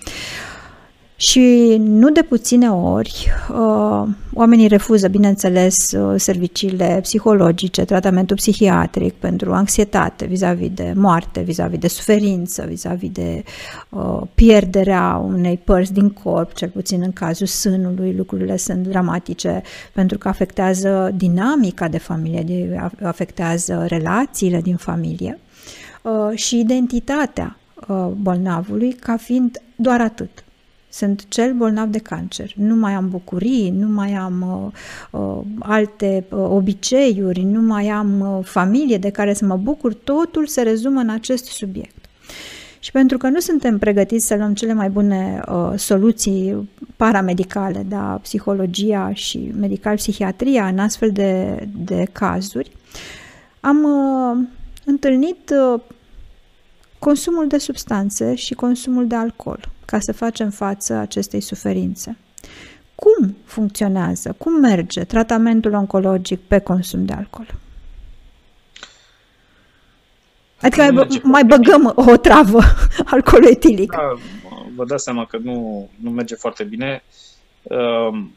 Și 1.18 1.76
nu 1.78 2.10
de 2.10 2.22
puține 2.22 2.70
ori 2.70 3.26
uh, 3.50 4.08
oamenii 4.32 4.66
refuză, 4.66 5.08
bineînțeles, 5.08 5.92
uh, 5.92 6.20
serviciile 6.20 6.98
psihologice, 7.02 7.84
tratamentul 7.84 8.36
psihiatric 8.36 9.14
pentru 9.14 9.52
anxietate 9.52 10.26
vis-a-vis 10.26 10.70
de 10.74 10.92
moarte, 10.96 11.40
vis-a-vis 11.40 11.78
de 11.78 11.88
suferință, 11.88 12.64
vis-a-vis 12.68 13.10
de 13.10 13.44
uh, 13.88 14.22
pierderea 14.34 15.22
unei 15.26 15.56
părți 15.64 15.92
din 15.92 16.10
corp, 16.10 16.54
cel 16.54 16.68
puțin 16.68 17.02
în 17.02 17.12
cazul 17.12 17.46
sânului, 17.46 18.14
lucrurile 18.16 18.56
sunt 18.56 18.86
dramatice 18.86 19.62
pentru 19.92 20.18
că 20.18 20.28
afectează 20.28 21.10
dinamica 21.14 21.88
de 21.88 21.98
familie, 21.98 22.90
afectează 23.02 23.84
relațiile 23.88 24.60
din 24.60 24.76
familie 24.76 25.38
și 26.34 26.58
identitatea 26.58 27.56
bolnavului 28.16 28.92
ca 28.92 29.16
fiind 29.16 29.62
doar 29.76 30.00
atât 30.00 30.44
sunt 30.96 31.28
cel 31.28 31.52
bolnav 31.52 31.88
de 31.88 31.98
cancer. 31.98 32.52
Nu 32.56 32.74
mai 32.74 32.92
am 32.92 33.08
bucurii, 33.08 33.70
nu 33.70 33.86
mai 33.86 34.12
am 34.12 34.72
uh, 35.12 35.20
uh, 35.20 35.40
alte 35.58 36.24
uh, 36.30 36.38
obiceiuri, 36.38 37.42
nu 37.42 37.60
mai 37.60 37.88
am 37.88 38.20
uh, 38.20 38.44
familie 38.44 38.98
de 38.98 39.10
care 39.10 39.34
să 39.34 39.44
mă 39.44 39.56
bucur, 39.56 39.94
totul 39.94 40.46
se 40.46 40.62
rezumă 40.62 41.00
în 41.00 41.08
acest 41.08 41.44
subiect. 41.44 42.04
Și 42.78 42.90
pentru 42.92 43.18
că 43.18 43.28
nu 43.28 43.38
suntem 43.38 43.78
pregătiți 43.78 44.26
să 44.26 44.36
luăm 44.36 44.54
cele 44.54 44.72
mai 44.72 44.90
bune 44.90 45.40
uh, 45.48 45.72
soluții 45.76 46.70
paramedicale, 46.96 47.84
da, 47.88 48.18
psihologia 48.22 49.10
și 49.14 49.52
medical-psihiatria 49.58 50.66
în 50.66 50.78
astfel 50.78 51.10
de, 51.10 51.62
de 51.84 52.06
cazuri, 52.12 52.70
am 53.60 53.84
uh, 53.84 54.46
întâlnit 54.84 55.52
uh, 55.74 55.80
consumul 57.06 57.46
de 57.46 57.58
substanțe 57.58 58.34
și 58.34 58.54
consumul 58.54 59.06
de 59.06 59.14
alcool 59.14 59.68
ca 59.84 59.98
să 60.00 60.12
facem 60.12 60.50
față 60.50 60.94
acestei 60.94 61.40
suferințe. 61.40 62.16
Cum 62.94 63.36
funcționează, 63.44 64.34
cum 64.38 64.60
merge 64.60 65.04
tratamentul 65.04 65.72
oncologic 65.72 66.40
pe 66.40 66.58
consum 66.58 67.04
de 67.04 67.12
alcool? 67.12 67.54
Adică 70.60 70.92
mai, 70.92 71.20
mai 71.22 71.44
băgăm 71.44 71.92
o 71.96 72.16
travă 72.16 72.60
alcool 73.14 73.44
etilic. 73.44 73.90
Da, 73.90 74.12
vă 74.74 74.84
dați 74.84 75.04
seama 75.04 75.26
că 75.26 75.38
nu, 75.42 75.88
nu 76.00 76.10
merge 76.10 76.34
foarte 76.34 76.64
bine. 76.64 77.02
Um, 77.62 78.36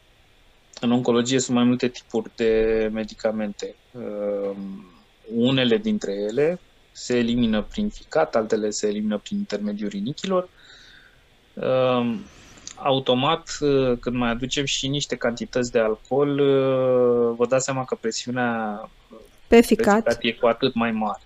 în 0.80 0.92
oncologie 0.92 1.40
sunt 1.40 1.56
mai 1.58 1.66
multe 1.66 1.88
tipuri 1.88 2.32
de 2.36 2.90
medicamente. 2.94 3.76
Um, 3.92 4.86
unele 5.36 5.78
dintre 5.78 6.12
ele 6.12 6.60
se 7.00 7.18
elimină 7.18 7.62
prin 7.62 7.90
ficat, 7.90 8.36
altele 8.36 8.70
se 8.70 8.88
elimină 8.88 9.18
prin 9.18 9.38
intermediul 9.38 9.90
rinichilor 9.90 10.50
Ehm, 11.62 12.26
automat, 12.76 13.58
eh, 13.60 13.98
când 14.00 14.16
mai 14.16 14.30
aducem 14.30 14.66
și 14.66 14.88
niște 14.88 15.16
cantități 15.16 15.72
de 15.72 15.80
alcool, 15.80 16.40
eh, 16.40 17.36
vă 17.38 17.46
dați 17.50 17.66
seama 17.66 17.86
că 17.86 17.96
presiunea 17.96 18.90
pe 19.48 19.62
ficat 19.62 20.18
e 20.22 20.32
cu 20.32 20.48
atât 20.48 20.74
mai 20.74 20.92
mare. 20.92 21.22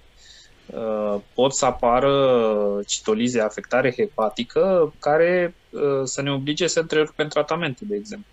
Eh, 0.65 1.21
pot 1.33 1.53
să 1.53 1.65
apară 1.65 2.81
citolize, 2.85 3.41
afectare 3.41 3.93
hepatică, 3.93 4.93
care 4.99 5.55
să 6.03 6.21
ne 6.21 6.31
oblige 6.31 6.67
să 6.67 6.79
întrerupem 6.79 7.27
tratamentul, 7.27 7.87
de 7.89 7.95
exemplu. 7.95 8.31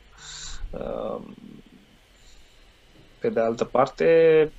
Ehm, 0.73 1.37
pe 3.19 3.29
de 3.29 3.41
altă 3.41 3.65
parte, 3.65 4.53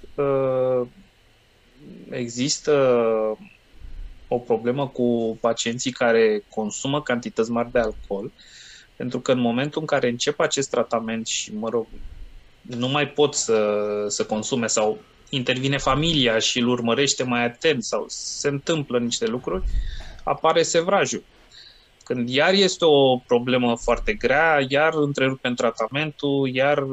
există 2.10 2.72
o 4.28 4.38
problemă 4.38 4.88
cu 4.88 5.38
pacienții 5.42 5.92
care 5.92 6.44
consumă 6.50 7.02
cantități 7.02 7.52
mari 7.52 7.72
de 7.72 7.80
alcool, 7.80 8.32
pentru 8.96 9.20
că 9.20 9.32
în 9.32 9.40
momentul 9.40 9.82
în 9.82 9.88
care 9.88 10.10
încep 10.10 10.40
acest 10.40 10.70
tratament 10.70 11.28
și, 11.28 11.54
mă 11.54 11.70
rog, 11.70 11.88
nu 12.62 12.88
mai 12.88 13.08
pot 13.08 13.34
să, 13.34 13.78
să 14.08 14.26
consume 14.26 14.68
sau 14.68 14.98
intervine 15.30 15.78
familia 15.78 16.40
și 16.40 16.60
îl 16.60 16.68
urmărește 16.68 17.24
mai 17.24 17.46
atent 17.46 17.84
sau 17.84 18.06
se 18.08 18.48
întâmplă 18.48 19.00
niște 19.00 19.26
lucruri, 19.26 19.64
apare 20.24 20.64
sevrajul. 20.64 21.24
Când 22.04 22.30
iar 22.30 22.54
este 22.54 22.86
o 22.86 23.18
problemă 23.18 23.76
foarte 23.76 24.14
grea, 24.14 24.66
iar 24.68 24.94
întrerupem 24.94 25.54
tratamentul, 25.54 26.50
iar... 26.54 26.84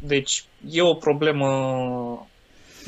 Deci 0.00 0.44
e 0.70 0.82
o 0.82 0.94
problemă 0.94 2.27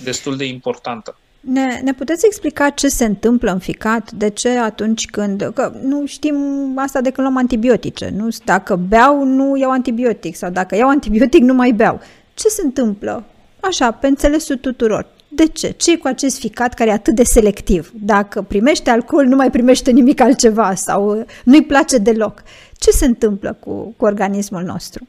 destul 0.04 0.36
de 0.36 0.44
importantă. 0.44 1.16
Ne, 1.40 1.80
ne 1.82 1.92
puteți 1.92 2.26
explica 2.26 2.70
ce 2.70 2.88
se 2.88 3.04
întâmplă 3.04 3.52
în 3.52 3.58
ficat? 3.58 4.12
De 4.12 4.30
ce 4.30 4.48
atunci 4.48 5.06
când... 5.06 5.50
Că 5.54 5.72
nu 5.82 6.06
știm 6.06 6.36
asta 6.76 7.00
de 7.00 7.10
când 7.10 7.26
luăm 7.26 7.38
antibiotice. 7.38 8.12
Nu? 8.16 8.28
Dacă 8.44 8.76
beau, 8.76 9.24
nu 9.24 9.56
iau 9.56 9.70
antibiotic. 9.70 10.36
Sau 10.36 10.50
dacă 10.50 10.76
iau 10.76 10.88
antibiotic, 10.88 11.42
nu 11.42 11.54
mai 11.54 11.72
beau. 11.72 12.00
Ce 12.34 12.48
se 12.48 12.62
întâmplă? 12.64 13.24
Așa, 13.60 13.90
pe 13.90 14.06
înțelesul 14.06 14.56
tuturor. 14.56 15.06
De 15.28 15.46
ce? 15.46 15.70
ce 15.70 15.98
cu 15.98 16.06
acest 16.06 16.38
ficat 16.38 16.74
care 16.74 16.90
e 16.90 16.92
atât 16.92 17.14
de 17.14 17.22
selectiv? 17.22 17.92
Dacă 17.94 18.42
primește 18.42 18.90
alcool, 18.90 19.24
nu 19.24 19.36
mai 19.36 19.50
primește 19.50 19.90
nimic 19.90 20.20
altceva 20.20 20.74
sau 20.74 21.24
nu-i 21.44 21.64
place 21.64 21.98
deloc. 21.98 22.42
Ce 22.76 22.90
se 22.90 23.04
întâmplă 23.04 23.56
cu, 23.60 23.94
cu 23.96 24.04
organismul 24.04 24.62
nostru? 24.62 25.06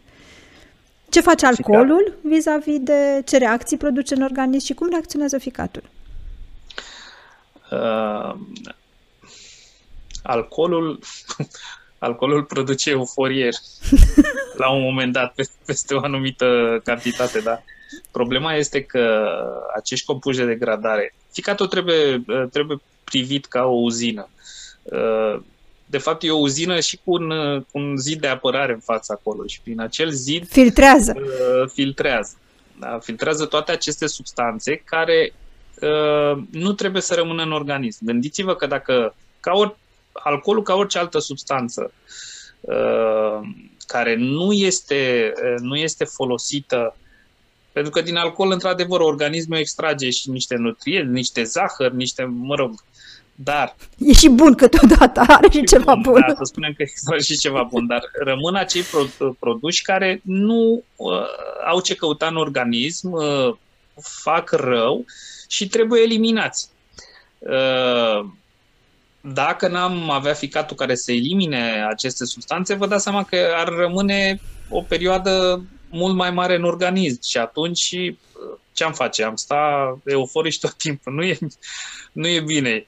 Ce 1.11 1.21
face 1.21 1.45
alcoolul 1.45 2.17
vis-a-vis 2.23 2.79
de 2.79 3.21
ce 3.25 3.37
reacții 3.37 3.77
produce 3.77 4.15
în 4.15 4.21
organism 4.21 4.65
și 4.65 4.73
cum 4.73 4.89
reacționează 4.89 5.37
ficatul? 5.37 5.83
uh, 7.71 8.35
alcoolul, 10.23 10.99
alcoolul 12.07 12.43
produce 12.43 12.89
euforie 12.89 13.49
la 14.61 14.69
un 14.69 14.81
moment 14.81 15.13
dat 15.13 15.35
peste 15.65 15.93
o 15.93 16.03
anumită 16.03 16.79
cantitate, 16.83 17.39
dar 17.39 17.63
problema 18.11 18.53
este 18.53 18.83
că 18.83 19.35
acești 19.75 20.05
compuși 20.05 20.37
de 20.37 20.45
degradare, 20.45 21.15
ficatul 21.31 21.67
trebuie, 21.67 22.23
trebuie 22.51 22.77
privit 23.03 23.45
ca 23.45 23.63
o 23.63 23.75
uzină. 23.81 24.29
Uh, 24.83 25.41
de 25.91 25.97
fapt, 25.97 26.23
e 26.23 26.31
o 26.31 26.37
uzină 26.37 26.79
și 26.79 26.99
cu 27.03 27.11
un, 27.11 27.29
cu 27.71 27.79
un 27.79 27.97
zid 27.97 28.19
de 28.19 28.27
apărare 28.27 28.73
în 28.73 28.79
fața 28.79 29.13
acolo 29.17 29.45
și 29.45 29.61
prin 29.61 29.79
acel 29.79 30.11
zid 30.11 30.47
filtrează. 30.47 31.13
Uh, 31.17 31.69
filtrează. 31.73 32.35
Da? 32.79 32.99
Filtrează 32.99 33.45
toate 33.45 33.71
aceste 33.71 34.07
substanțe 34.07 34.75
care 34.85 35.33
Uh, 35.81 36.43
nu 36.51 36.73
trebuie 36.73 37.01
să 37.01 37.13
rămână 37.13 37.43
în 37.43 37.51
organism. 37.51 38.05
Gândiți-vă 38.05 38.55
că 38.55 38.65
dacă, 38.65 39.15
ca 39.39 39.51
or, 39.53 39.77
alcoolul 40.11 40.63
ca 40.63 40.73
orice 40.73 40.97
altă 40.97 41.19
substanță 41.19 41.91
uh, 42.59 43.39
care 43.87 44.15
nu 44.15 44.51
este, 44.51 45.33
uh, 45.35 45.59
nu 45.59 45.75
este 45.75 46.03
folosită 46.03 46.95
pentru 47.71 47.91
că 47.91 48.01
din 48.01 48.15
alcool, 48.15 48.51
într-adevăr, 48.51 48.99
organismul 48.99 49.57
extrage 49.57 50.09
și 50.09 50.29
niște 50.29 50.55
nutrienți, 50.55 51.11
niște 51.11 51.43
zahăr, 51.43 51.91
niște, 51.91 52.23
mă 52.23 52.55
rog, 52.55 52.83
dar... 53.43 53.75
E 53.97 54.13
și 54.13 54.29
bun 54.29 54.53
câteodată, 54.53 55.19
are 55.27 55.47
și, 55.51 55.57
și 55.57 55.63
ceva 55.63 55.93
bun. 55.93 56.11
bun. 56.11 56.23
Da, 56.27 56.33
să 56.33 56.43
spunem 56.43 56.73
că 56.73 56.81
extrage 56.81 57.23
și 57.23 57.37
ceva 57.37 57.63
bun, 57.63 57.87
dar 57.87 58.01
rămân 58.23 58.55
acei 58.55 58.83
produși 59.39 59.81
care 59.81 60.21
nu 60.23 60.83
uh, 60.95 61.25
au 61.67 61.81
ce 61.81 61.95
căuta 61.95 62.27
în 62.27 62.35
organism, 62.35 63.11
uh, 63.11 63.55
fac 64.01 64.51
rău 64.51 65.05
și 65.47 65.67
trebuie 65.67 66.01
eliminați. 66.01 66.69
Uh, 67.39 68.25
dacă 69.21 69.67
n-am 69.67 70.09
avea 70.09 70.33
ficatul 70.33 70.75
care 70.75 70.95
să 70.95 71.11
elimine 71.11 71.85
aceste 71.89 72.25
substanțe, 72.25 72.73
vă 72.73 72.87
dați 72.87 73.03
seama 73.03 73.23
că 73.23 73.53
ar 73.55 73.67
rămâne 73.67 74.41
o 74.69 74.81
perioadă 74.81 75.63
mult 75.89 76.15
mai 76.15 76.31
mare 76.31 76.55
în 76.55 76.63
organism 76.63 77.19
și 77.23 77.37
atunci 77.37 77.91
uh, 77.91 78.57
ce 78.73 78.83
am 78.83 78.93
face? 78.93 79.23
Am 79.23 79.35
sta 79.35 79.97
euforici 80.05 80.59
tot 80.63 80.73
timpul. 80.73 81.13
Nu 81.13 81.23
e, 81.23 81.37
nu 82.11 82.27
e 82.27 82.41
bine. 82.41 82.87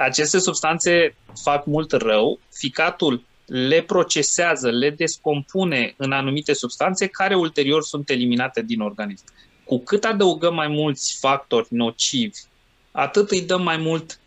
Aceste 0.00 0.38
substanțe 0.38 1.16
fac 1.42 1.64
mult 1.64 1.92
rău. 1.92 2.38
Ficatul 2.52 3.24
le 3.46 3.82
procesează, 3.82 4.70
le 4.70 4.90
descompune 4.90 5.94
în 5.96 6.12
anumite 6.12 6.52
substanțe 6.52 7.06
care 7.06 7.34
ulterior 7.34 7.82
sunt 7.82 8.10
eliminate 8.10 8.62
din 8.62 8.80
organism 8.80 9.24
cu 9.66 9.78
cât 9.78 10.04
adăugăm 10.04 10.54
mai 10.54 10.68
mulți 10.68 11.18
factori 11.20 11.66
nocivi, 11.70 12.38
atât 12.92 13.30
îi 13.30 13.42
dăm 13.42 13.62
mai 13.62 13.76
mult 13.76 14.18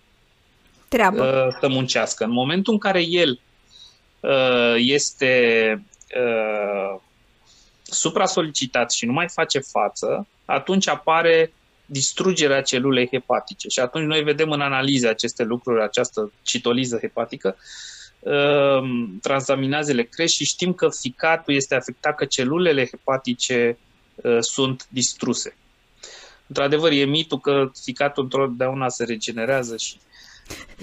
treabă 0.88 1.46
uh, 1.48 1.58
să 1.60 1.68
muncească. 1.68 2.24
În 2.24 2.32
momentul 2.32 2.74
în 2.74 2.80
care 2.80 3.02
el 3.02 3.40
uh, 4.20 4.76
este 4.78 5.34
uh, 6.16 7.00
supra-solicitat 7.82 8.92
și 8.92 9.06
nu 9.06 9.12
mai 9.12 9.28
face 9.30 9.60
față, 9.60 10.28
atunci 10.46 10.88
apare 10.88 11.54
distrugerea 11.92 12.62
celulei 12.62 13.08
hepatice. 13.08 13.68
Și 13.68 13.80
atunci 13.80 14.06
noi 14.06 14.24
vedem 14.24 14.52
în 14.52 14.62
analize 14.62 15.08
aceste 15.08 15.44
lucruri, 15.44 15.82
această 15.82 16.32
citoliză 16.42 16.98
hepatică, 16.98 17.56
transaminazele 19.22 20.04
cresc 20.04 20.34
și 20.34 20.46
știm 20.46 20.74
că 20.74 20.90
ficatul 21.02 21.54
este 21.54 21.76
afectat, 21.76 22.16
că 22.16 22.26
celulele 22.26 22.86
hepatice 22.86 23.78
sunt 24.40 24.88
distruse. 24.90 25.56
Într-adevăr, 26.48 26.92
e 26.92 27.04
mitul 27.04 27.40
că 27.40 27.72
ficatul 27.84 28.24
întotdeauna 28.24 28.90
se 28.90 29.04
regenerează 29.04 29.78
și 29.78 29.98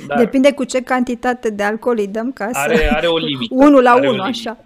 dar 0.07 0.19
Depinde 0.19 0.53
cu 0.53 0.64
ce 0.64 0.81
cantitate 0.81 1.51
de 1.51 1.62
alcool 1.62 1.99
îi 1.99 2.07
dăm 2.07 2.33
ca 2.33 2.51
are, 2.53 2.77
să... 2.77 2.90
Are 2.92 3.07
o 3.07 3.19
limită. 3.19 3.55
Unul 3.64 3.83
la 3.83 3.97
unul, 3.97 4.21
așa. 4.21 4.59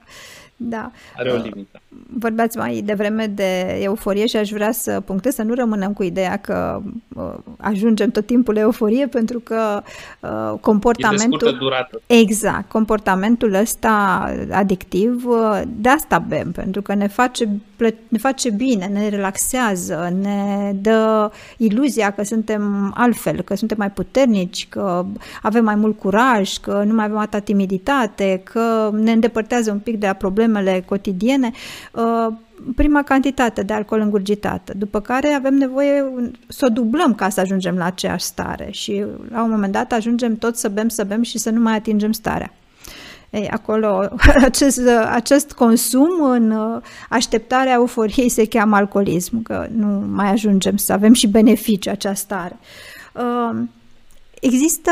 Da. 0.57 0.91
Are 1.17 1.33
o 1.33 1.37
limită. 1.37 1.83
Vorbeați 2.19 2.57
mai 2.57 2.83
devreme 2.85 3.27
de 3.27 3.79
euforie 3.81 4.27
și 4.27 4.37
aș 4.37 4.51
vrea 4.51 4.73
să 4.73 5.01
punctez 5.01 5.35
să 5.35 5.43
nu 5.43 5.55
rămânem 5.55 5.93
cu 5.93 6.03
ideea 6.03 6.37
că 6.37 6.83
uh, 7.17 7.33
ajungem 7.57 8.11
tot 8.11 8.27
timpul 8.27 8.55
la 8.55 8.61
euforie 8.61 9.07
pentru 9.07 9.41
că 9.41 9.83
uh, 10.21 10.59
comportamentul... 10.61 11.49
E 11.49 11.51
de 11.51 11.57
durată. 11.57 12.01
Exact. 12.07 12.69
Comportamentul 12.69 13.55
ăsta 13.55 14.25
adictiv, 14.51 15.27
uh, 15.27 15.61
de 15.77 15.89
asta 15.89 16.19
bem, 16.19 16.53
pentru 16.53 16.83
că 16.83 16.95
ne 16.95 17.07
face, 17.07 17.49
ne 18.09 18.19
face 18.19 18.51
bine, 18.51 18.87
ne 18.87 19.09
relaxează, 19.09 20.15
ne 20.21 20.73
dă 20.81 21.31
iluzia 21.57 22.11
că 22.11 22.25
suntem 22.25 22.93
altfel, 22.97 23.43
că 23.43 23.57
suntem 23.57 23.77
mai 23.79 23.91
puternici, 23.91 24.67
că 24.69 25.05
avem 25.43 25.65
mai 25.65 25.75
mult 25.75 25.99
curaj, 25.99 26.57
că 26.57 26.83
nu 26.87 26.95
mai 26.95 27.05
avem 27.05 27.19
atâta 27.19 27.39
timiditate, 27.39 28.41
că 28.45 28.91
ne 28.93 29.13
îndepărtează 29.13 29.71
un 29.71 29.79
pic 29.79 29.99
de 29.99 30.07
la 30.07 30.13
problemele 30.13 30.85
cotidiene. 30.87 31.51
Uh, 31.53 31.80
prima 32.77 33.03
cantitate 33.03 33.63
de 33.63 33.73
alcool 33.73 34.01
îngurgitată, 34.01 34.73
după 34.77 35.01
care 35.01 35.29
avem 35.29 35.55
nevoie 35.55 36.13
să 36.49 36.65
o 36.65 36.73
dublăm 36.73 37.15
ca 37.15 37.29
să 37.29 37.41
ajungem 37.41 37.77
la 37.77 37.85
aceeași 37.85 38.25
stare 38.25 38.69
și 38.71 39.05
la 39.31 39.43
un 39.43 39.51
moment 39.51 39.73
dat 39.73 39.93
ajungem 39.93 40.37
tot 40.37 40.57
să 40.57 40.69
bem, 40.69 40.89
să 40.89 41.05
bem 41.05 41.23
și 41.23 41.39
să 41.39 41.51
nu 41.51 41.61
mai 41.61 41.75
atingem 41.75 42.13
starea. 42.13 42.53
Ei, 43.31 43.49
acolo, 43.49 44.09
acest, 44.43 44.81
acest 45.11 45.53
consum 45.53 46.23
în 46.23 46.55
așteptarea 47.09 47.73
euforiei 47.73 48.29
se 48.29 48.47
cheamă 48.47 48.77
alcoolism, 48.77 49.43
că 49.43 49.67
nu 49.77 49.87
mai 50.13 50.31
ajungem 50.31 50.77
să 50.77 50.93
avem 50.93 51.13
și 51.13 51.29
beneficii 51.29 51.91
această 51.91 52.25
stare. 52.25 52.59
Uh, 53.15 53.63
există 54.41 54.91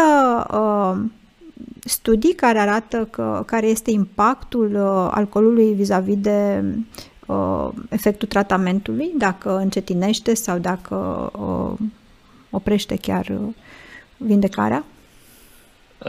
uh, 0.53 1.11
studii 1.85 2.35
care 2.35 2.59
arată 2.59 3.09
că, 3.11 3.43
care 3.47 3.67
este 3.67 3.91
impactul 3.91 4.75
uh, 4.75 5.09
alcoolului 5.11 5.75
vis-a-vis 5.75 6.17
de 6.17 6.65
uh, 7.27 7.69
efectul 7.89 8.29
tratamentului, 8.29 9.13
dacă 9.17 9.57
încetinește 9.57 10.35
sau 10.35 10.59
dacă 10.59 10.95
uh, 11.39 11.87
oprește 12.51 12.97
chiar 12.97 13.27
uh, 13.29 13.55
vindecarea? 14.17 14.85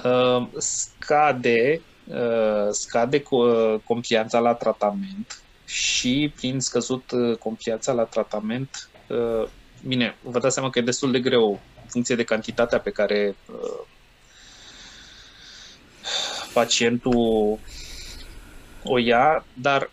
Uh, 0.04 0.48
scade, 0.58 1.82
uh, 2.08 2.68
scade 2.72 3.22
cu, 3.22 3.36
uh, 3.36 3.76
complianța 3.84 4.40
la 4.40 4.54
tratament 4.54 5.42
și 5.66 6.34
prin 6.36 6.60
scăzut 6.60 7.12
uh, 7.12 7.38
complianța 7.38 7.92
la 7.92 8.04
tratament, 8.04 8.90
uh, 9.08 9.48
bine, 9.88 10.16
vă 10.22 10.40
dați 10.40 10.54
seama 10.54 10.70
că 10.70 10.80
e 10.80 10.82
destul 10.82 11.12
de 11.12 11.20
greu 11.20 11.50
în 11.82 11.88
funcție 11.88 12.16
de 12.16 12.24
cantitatea 12.24 12.80
pe 12.80 12.90
care 12.90 13.36
uh, 13.46 13.86
pacientul 16.54 17.60
o 18.84 18.98
ia, 18.98 19.46
dar 19.54 19.90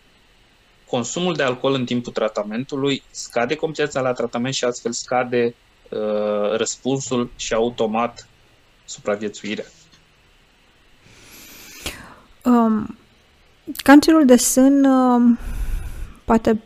consumul 0.86 1.34
de 1.34 1.42
alcool 1.42 1.74
în 1.74 1.84
timpul 1.84 2.12
tratamentului 2.12 3.02
scade 3.10 3.54
complianța 3.54 4.00
la 4.00 4.12
tratament 4.12 4.54
și 4.54 4.64
astfel 4.64 4.92
scade 4.92 5.54
uh, 5.90 6.56
răspunsul 6.56 7.30
și 7.36 7.54
automat 7.54 8.28
supraviețuirea. 8.84 9.64
Um, 12.44 12.96
cancerul 13.76 14.24
de 14.24 14.36
sân 14.36 14.84
uh, 14.84 15.38
poate 16.24 16.62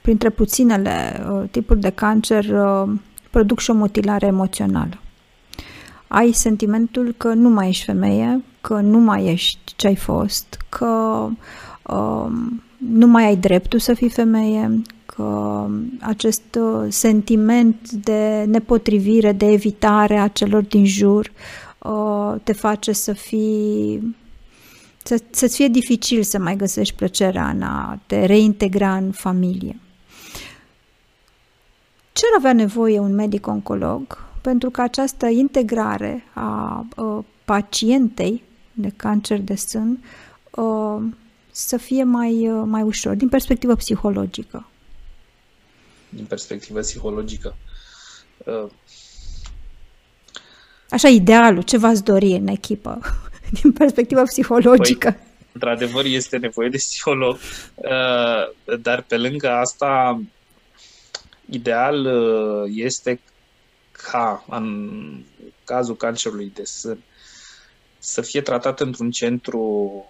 printre 0.00 0.30
puținele 0.30 1.24
uh, 1.28 1.48
tipuri 1.50 1.80
de 1.80 1.90
cancer 1.90 2.44
uh, 2.44 2.90
produc 3.30 3.60
și 3.60 3.70
o 3.70 3.74
mutilare 3.74 4.26
emoțională. 4.26 5.01
Ai 6.14 6.32
sentimentul 6.32 7.14
că 7.16 7.32
nu 7.32 7.48
mai 7.48 7.68
ești 7.68 7.84
femeie, 7.84 8.44
că 8.60 8.80
nu 8.80 8.98
mai 8.98 9.26
ești 9.26 9.72
ce 9.76 9.86
ai 9.86 9.96
fost, 9.96 10.64
că 10.68 11.28
um, 11.86 12.62
nu 12.76 13.06
mai 13.06 13.24
ai 13.24 13.36
dreptul 13.36 13.78
să 13.78 13.94
fii 13.94 14.08
femeie, 14.08 14.82
că 15.06 15.66
acest 16.00 16.58
uh, 16.58 16.86
sentiment 16.88 17.90
de 17.90 18.44
nepotrivire, 18.48 19.32
de 19.32 19.46
evitare 19.46 20.18
a 20.18 20.28
celor 20.28 20.62
din 20.62 20.84
jur 20.84 21.32
uh, 21.78 22.34
te 22.42 22.52
face 22.52 22.92
să 22.92 23.12
fii 23.12 24.16
să, 25.04 25.22
să-ți 25.30 25.56
fie 25.56 25.68
dificil 25.68 26.22
să 26.22 26.38
mai 26.38 26.56
găsești 26.56 26.94
plăcerea 26.94 27.48
în 27.48 27.62
a 27.62 27.98
te 28.06 28.24
reintegra 28.24 28.96
în 28.96 29.10
familie. 29.10 29.80
Ce 32.12 32.24
ar 32.32 32.38
avea 32.38 32.52
nevoie 32.52 32.98
un 32.98 33.14
medic 33.14 33.46
oncolog 33.46 34.30
pentru 34.42 34.70
că 34.70 34.82
această 34.82 35.26
integrare 35.26 36.24
a, 36.32 36.86
a 36.96 37.24
pacientei 37.44 38.42
de 38.72 38.92
cancer 38.96 39.38
de 39.38 39.54
sân 39.54 40.04
a, 40.50 41.02
să 41.50 41.76
fie 41.76 42.04
mai, 42.04 42.50
mai 42.64 42.82
ușor, 42.82 43.14
din 43.14 43.28
perspectivă 43.28 43.74
psihologică. 43.74 44.66
Din 46.08 46.24
perspectivă 46.24 46.80
psihologică. 46.80 47.56
Așa, 50.90 51.08
idealul, 51.08 51.62
ce 51.62 51.78
v-ați 51.78 52.04
dori 52.04 52.30
în 52.30 52.46
echipă, 52.46 53.00
din 53.60 53.72
perspectivă 53.72 54.22
psihologică? 54.22 55.10
Păi, 55.10 55.20
într-adevăr, 55.52 56.04
este 56.04 56.36
nevoie 56.36 56.68
de 56.68 56.76
psiholog, 56.76 57.38
dar 58.80 59.02
pe 59.02 59.16
lângă 59.16 59.50
asta, 59.50 60.22
ideal 61.50 62.06
este 62.74 63.20
ca, 64.10 64.44
în 64.48 65.24
cazul 65.64 65.96
cancerului 65.96 66.50
de 66.54 66.64
sân, 66.64 67.02
să 67.98 68.20
fie 68.20 68.40
tratat 68.40 68.80
într-un 68.80 69.10
centru 69.10 70.04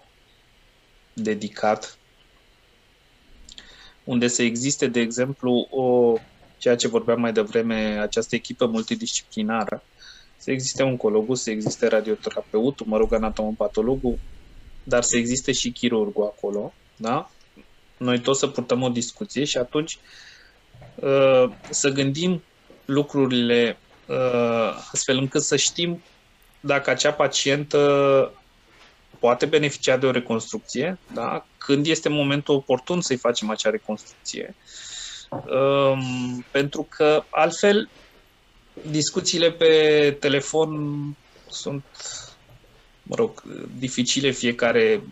dedicat, 1.13 1.99
unde 4.05 4.29
să 4.29 4.43
existe, 4.43 4.87
de 4.87 5.01
exemplu, 5.01 5.67
o, 5.71 6.15
ceea 6.59 6.77
ce 6.77 6.89
vorbeam 6.89 7.21
mai 7.21 7.33
devreme, 7.33 7.99
această 8.01 8.35
echipă 8.35 8.67
multidisciplinară, 8.67 9.83
să 10.37 10.51
existe 10.51 10.83
oncologul, 10.83 11.37
să 11.37 11.51
existe 11.51 11.87
radioterapeutul, 11.87 12.87
mă 12.87 12.97
rog, 12.97 13.13
anatomopatologul, 13.13 14.19
dar 14.83 15.03
să 15.03 15.17
existe 15.17 15.53
și 15.53 15.71
chirurgul 15.71 16.25
acolo, 16.25 16.73
da? 16.97 17.31
Noi 17.97 18.21
toți 18.21 18.39
să 18.39 18.47
purtăm 18.47 18.83
o 18.83 18.89
discuție 18.89 19.45
și 19.45 19.59
atunci 19.59 19.99
uh, 20.95 21.45
să 21.71 21.89
gândim 21.89 22.43
lucrurile 22.85 23.79
uh, 23.79 23.82
astfel 24.93 25.17
încât 25.17 25.43
să 25.43 25.57
știm 25.57 26.03
dacă 26.61 26.91
acea 26.91 27.13
pacientă 27.13 28.33
poate 29.19 29.47
beneficia 29.47 29.97
de 29.97 30.07
o 30.07 30.11
reconstrucție, 30.11 30.99
da? 31.15 31.47
când 31.59 31.87
este 31.87 32.09
momentul 32.09 32.55
oportun 32.55 33.01
să-i 33.01 33.17
facem 33.17 33.51
acea 33.51 33.71
reconstrucție. 33.71 34.55
Um, 35.31 36.45
pentru 36.51 36.87
că 36.91 37.25
altfel 37.31 37.89
discuțiile 38.91 39.51
pe 39.51 40.17
telefon 40.21 41.03
sunt, 41.49 41.85
mă 43.03 43.15
rog, 43.15 43.43
dificile, 43.79 44.31
fiecare 44.31 45.03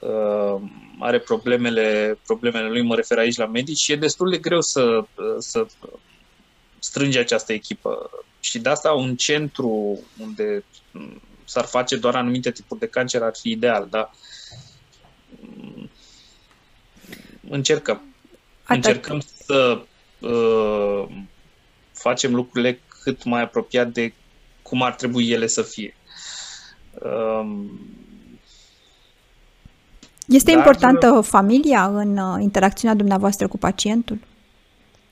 uh, 0.00 0.60
are 0.98 1.18
problemele, 1.18 2.18
problemele 2.26 2.68
lui, 2.68 2.82
mă 2.82 2.94
refer 2.94 3.18
aici 3.18 3.36
la 3.36 3.46
medici 3.46 3.82
și 3.82 3.92
e 3.92 3.96
destul 3.96 4.30
de 4.30 4.38
greu 4.38 4.60
să, 4.60 5.04
să 5.38 5.66
strânge 6.78 7.18
această 7.18 7.52
echipă. 7.52 8.10
Și 8.40 8.58
de 8.58 8.68
asta 8.68 8.92
un 8.92 9.16
centru 9.16 10.00
unde 10.20 10.64
s-ar 11.44 11.64
face 11.64 11.96
doar 11.96 12.14
anumite 12.14 12.50
tipuri 12.50 12.80
de 12.80 12.86
cancer 12.86 13.22
ar 13.22 13.32
fi 13.40 13.50
ideal, 13.50 13.86
dar 13.90 14.10
încercăm. 17.50 18.02
Atac. 18.62 18.76
Încercăm 18.76 19.22
să 19.44 19.82
uh, 20.18 21.06
facem 21.92 22.34
lucrurile 22.34 22.80
cât 23.02 23.24
mai 23.24 23.42
apropiat 23.42 23.88
de 23.88 24.12
cum 24.62 24.82
ar 24.82 24.94
trebui 24.94 25.28
ele 25.28 25.46
să 25.46 25.62
fie. 25.62 25.96
Um, 27.02 27.80
este 30.26 30.50
dar, 30.50 30.58
importantă 30.58 31.20
familia 31.20 31.86
în 31.86 32.16
uh, 32.16 32.42
interacțiunea 32.42 32.96
dumneavoastră 32.96 33.48
cu 33.48 33.58
pacientul? 33.58 34.18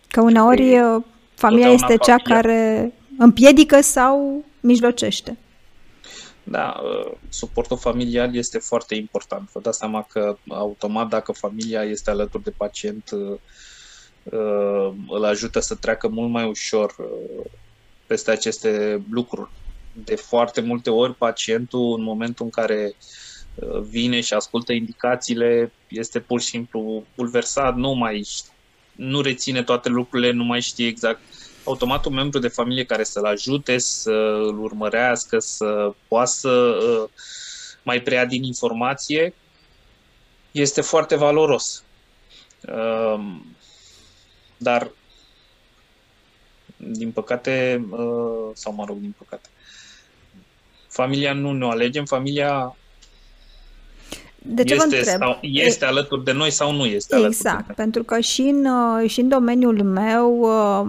Că 0.09 0.21
uneori 0.21 0.79
uh, 0.79 1.03
Familia 1.37 1.69
este 1.69 1.97
cea 1.97 2.17
familia. 2.17 2.35
care 2.35 2.93
împiedică 3.19 3.81
sau 3.81 4.45
mijlocește. 4.61 5.37
Da, 6.43 6.81
uh, 6.83 7.13
suportul 7.29 7.77
familial 7.77 8.35
este 8.35 8.59
foarte 8.59 8.95
important. 8.95 9.51
Vă 9.53 9.61
dați 9.61 9.79
seama 9.79 10.07
că 10.11 10.37
automat 10.49 11.09
dacă 11.09 11.33
familia 11.33 11.83
este 11.83 12.11
alături 12.11 12.43
de 12.43 12.51
pacient, 12.51 13.11
uh, 13.11 13.39
uh, 14.23 14.93
îl 15.09 15.25
ajută 15.25 15.61
să 15.61 15.75
treacă 15.75 16.09
mult 16.09 16.31
mai 16.31 16.45
ușor 16.45 16.95
peste 18.07 18.31
aceste 18.31 19.03
lucruri. 19.11 19.51
De 19.93 20.15
foarte 20.15 20.61
multe 20.61 20.91
ori 20.91 21.15
pacientul 21.15 21.95
în 21.99 22.03
momentul 22.03 22.45
în 22.45 22.51
care 22.51 22.95
uh, 23.55 23.81
vine 23.81 24.21
și 24.21 24.33
ascultă 24.33 24.73
indicațiile, 24.73 25.73
este 25.89 26.21
pur 26.21 26.41
și 26.41 26.49
simplu 26.49 27.05
bulversat, 27.17 27.77
nu 27.77 27.93
mai 27.93 28.27
nu 28.97 29.21
reține 29.21 29.63
toate 29.63 29.89
lucrurile, 29.89 30.31
nu 30.31 30.45
mai 30.45 30.61
știe 30.61 30.87
exact. 30.87 31.21
Automat 31.65 32.05
un 32.05 32.15
membru 32.15 32.39
de 32.39 32.49
familie 32.49 32.85
care 32.85 33.05
să-l 33.05 33.25
ajute, 33.25 33.79
să 33.79 34.11
îl 34.47 34.63
urmărească, 34.63 35.39
să 35.39 35.95
poată 36.09 36.31
să 36.31 36.49
uh, 36.49 37.09
mai 37.83 38.01
preia 38.03 38.25
din 38.25 38.43
informație, 38.43 39.35
este 40.51 40.81
foarte 40.81 41.17
valoros. 41.17 41.85
Um, 42.73 43.57
dar, 44.57 44.91
din 46.77 47.11
păcate, 47.11 47.87
uh, 47.91 48.51
sau 48.53 48.73
mă 48.73 48.85
rog, 48.85 48.99
din 48.99 49.15
păcate, 49.19 49.49
familia 50.89 51.33
nu 51.33 51.53
ne 51.53 51.67
alegem, 51.67 52.05
familia 52.05 52.77
de 54.47 54.65
ce 54.65 54.75
este, 54.75 54.87
vă 54.89 54.97
întreb? 54.97 55.21
Sau, 55.21 55.39
este 55.41 55.85
e... 55.85 55.89
alături 55.89 56.25
de 56.25 56.33
noi 56.33 56.51
sau 56.51 56.73
nu 56.73 56.85
este 56.85 57.17
exact, 57.17 57.25
alături 57.25 57.43
de 57.43 57.51
noi. 57.67 57.75
pentru 57.77 58.03
că 58.03 58.21
și 58.21 58.41
în, 58.41 58.65
uh, 58.65 59.11
și 59.11 59.21
în 59.21 59.29
domeniul 59.29 59.83
meu 59.83 60.39
uh, 60.41 60.89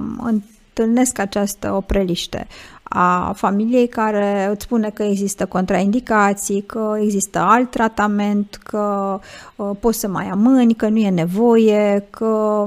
întâlnesc 0.74 1.20
această 1.20 1.74
opreliște 1.74 2.47
a 2.89 3.32
familiei 3.36 3.88
care 3.88 4.49
îți 4.51 4.64
spune 4.64 4.89
că 4.89 5.03
există 5.03 5.45
contraindicații, 5.45 6.62
că 6.62 6.97
există 7.01 7.39
alt 7.39 7.72
tratament, 7.72 8.60
că 8.64 9.20
uh, 9.55 9.72
poți 9.80 9.99
să 9.99 10.08
mai 10.08 10.28
amâni, 10.28 10.74
că 10.74 10.88
nu 10.88 10.97
e 10.97 11.10
nevoie, 11.10 12.08
că 12.10 12.66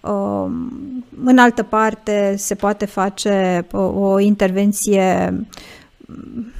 uh, 0.00 0.46
în 1.24 1.38
altă 1.38 1.62
parte 1.62 2.34
se 2.36 2.54
poate 2.54 2.84
face 2.84 3.66
o, 3.72 3.78
uh, 3.78 4.12
o 4.12 4.18
intervenție 4.18 5.34
mm, 6.06 6.52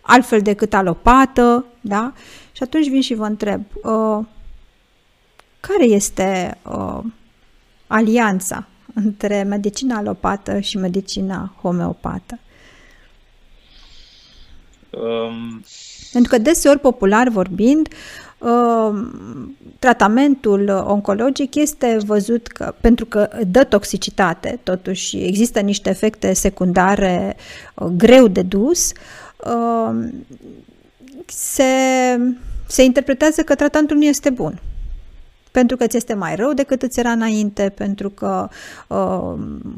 altfel 0.00 0.40
decât 0.40 0.74
alopată, 0.74 1.64
da? 1.80 2.12
Și 2.52 2.62
atunci 2.62 2.88
vin 2.88 3.00
și 3.00 3.14
vă 3.14 3.24
întreb, 3.24 3.62
uh, 3.82 4.24
care 5.60 5.84
este 5.84 6.58
uh, 6.62 6.98
alianța 7.86 8.66
între 8.94 9.42
medicina 9.42 9.96
alopată 9.96 10.60
și 10.60 10.76
medicina 10.76 11.54
homeopată? 11.60 12.38
Um... 14.90 15.64
Pentru 16.12 16.36
că 16.36 16.42
deseori, 16.42 16.78
popular 16.78 17.28
vorbind, 17.28 17.88
uh, 18.38 19.06
tratamentul 19.78 20.68
oncologic 20.68 21.54
este 21.54 21.98
văzut 22.06 22.46
că, 22.46 22.74
pentru 22.80 23.04
că 23.04 23.28
dă 23.46 23.64
toxicitate, 23.64 24.60
totuși 24.62 25.16
există 25.16 25.60
niște 25.60 25.90
efecte 25.90 26.32
secundare 26.32 27.36
uh, 27.74 27.86
greu 27.86 28.28
de 28.28 28.42
dus, 28.42 28.92
uh, 29.46 30.08
se, 31.34 31.64
se 32.66 32.82
interpretează 32.82 33.42
că 33.42 33.54
tratamentul 33.54 33.96
nu 33.96 34.04
este 34.04 34.30
bun 34.30 34.60
pentru 35.52 35.76
că 35.76 35.86
ți 35.86 35.96
este 35.96 36.14
mai 36.14 36.36
rău 36.36 36.52
decât 36.52 36.82
îți 36.82 36.98
era 36.98 37.10
înainte, 37.10 37.72
pentru 37.76 38.10
că 38.10 38.48
uh, 38.88 39.34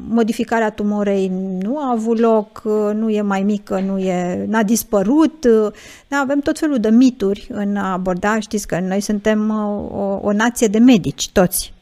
modificarea 0.08 0.70
tumorei 0.70 1.32
nu 1.62 1.78
a 1.78 1.90
avut 1.90 2.18
loc, 2.18 2.62
uh, 2.64 2.90
nu 2.94 3.10
e 3.10 3.20
mai 3.20 3.42
mică, 3.42 3.80
nu 3.80 3.98
e, 3.98 4.44
n-a 4.48 4.62
dispărut. 4.62 5.44
Uh, 5.44 5.72
da, 6.08 6.16
avem 6.16 6.40
tot 6.40 6.58
felul 6.58 6.78
de 6.78 6.90
mituri 6.90 7.46
în 7.50 7.76
a 7.76 7.92
aborda. 7.92 8.40
Știți 8.40 8.66
că 8.66 8.80
noi 8.80 9.00
suntem 9.00 9.48
uh, 9.48 9.90
o, 10.00 10.18
o 10.22 10.32
nație 10.32 10.66
de 10.66 10.78
medici, 10.78 11.30
toți. 11.32 11.72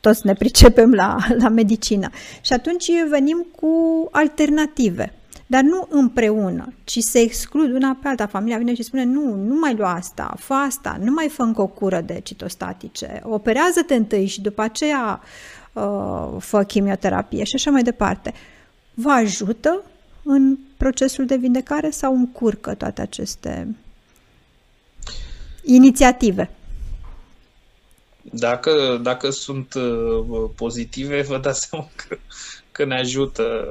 Toți 0.00 0.26
ne 0.26 0.32
pricepem 0.42 0.92
la, 0.92 1.16
la 1.38 1.48
medicină. 1.48 2.10
Și 2.40 2.52
atunci 2.52 2.90
venim 3.10 3.46
cu 3.56 3.68
alternative 4.10 5.12
dar 5.50 5.62
nu 5.62 5.86
împreună, 5.90 6.72
ci 6.84 6.98
se 6.98 7.18
exclud 7.18 7.72
una 7.72 7.98
pe 8.02 8.08
alta. 8.08 8.26
Familia 8.26 8.58
vine 8.58 8.74
și 8.74 8.82
spune, 8.82 9.04
nu, 9.04 9.34
nu 9.34 9.58
mai 9.58 9.74
lua 9.74 9.92
asta, 9.92 10.34
fă 10.38 10.52
asta, 10.52 10.98
nu 11.00 11.12
mai 11.12 11.28
fă 11.28 11.42
încă 11.42 11.62
o 11.62 11.66
cură 11.66 12.00
de 12.00 12.20
citostatice, 12.20 13.20
operează-te 13.24 13.94
întâi 13.94 14.26
și 14.26 14.40
după 14.40 14.62
aceea 14.62 15.20
uh, 15.72 16.28
fă 16.38 16.62
chimioterapie 16.62 17.44
și 17.44 17.54
așa 17.54 17.70
mai 17.70 17.82
departe. 17.82 18.34
Vă 18.94 19.10
ajută 19.10 19.82
în 20.22 20.58
procesul 20.76 21.26
de 21.26 21.36
vindecare 21.36 21.90
sau 21.90 22.14
încurcă 22.14 22.74
toate 22.74 23.00
aceste 23.00 23.74
inițiative? 25.62 26.50
Dacă, 28.22 29.00
dacă 29.02 29.30
sunt 29.30 29.74
uh, 29.74 30.50
pozitive, 30.56 31.22
vă 31.22 31.38
dați 31.38 31.60
seama 31.68 31.88
că, 31.94 32.16
că 32.72 32.84
ne 32.84 32.98
ajută 32.98 33.66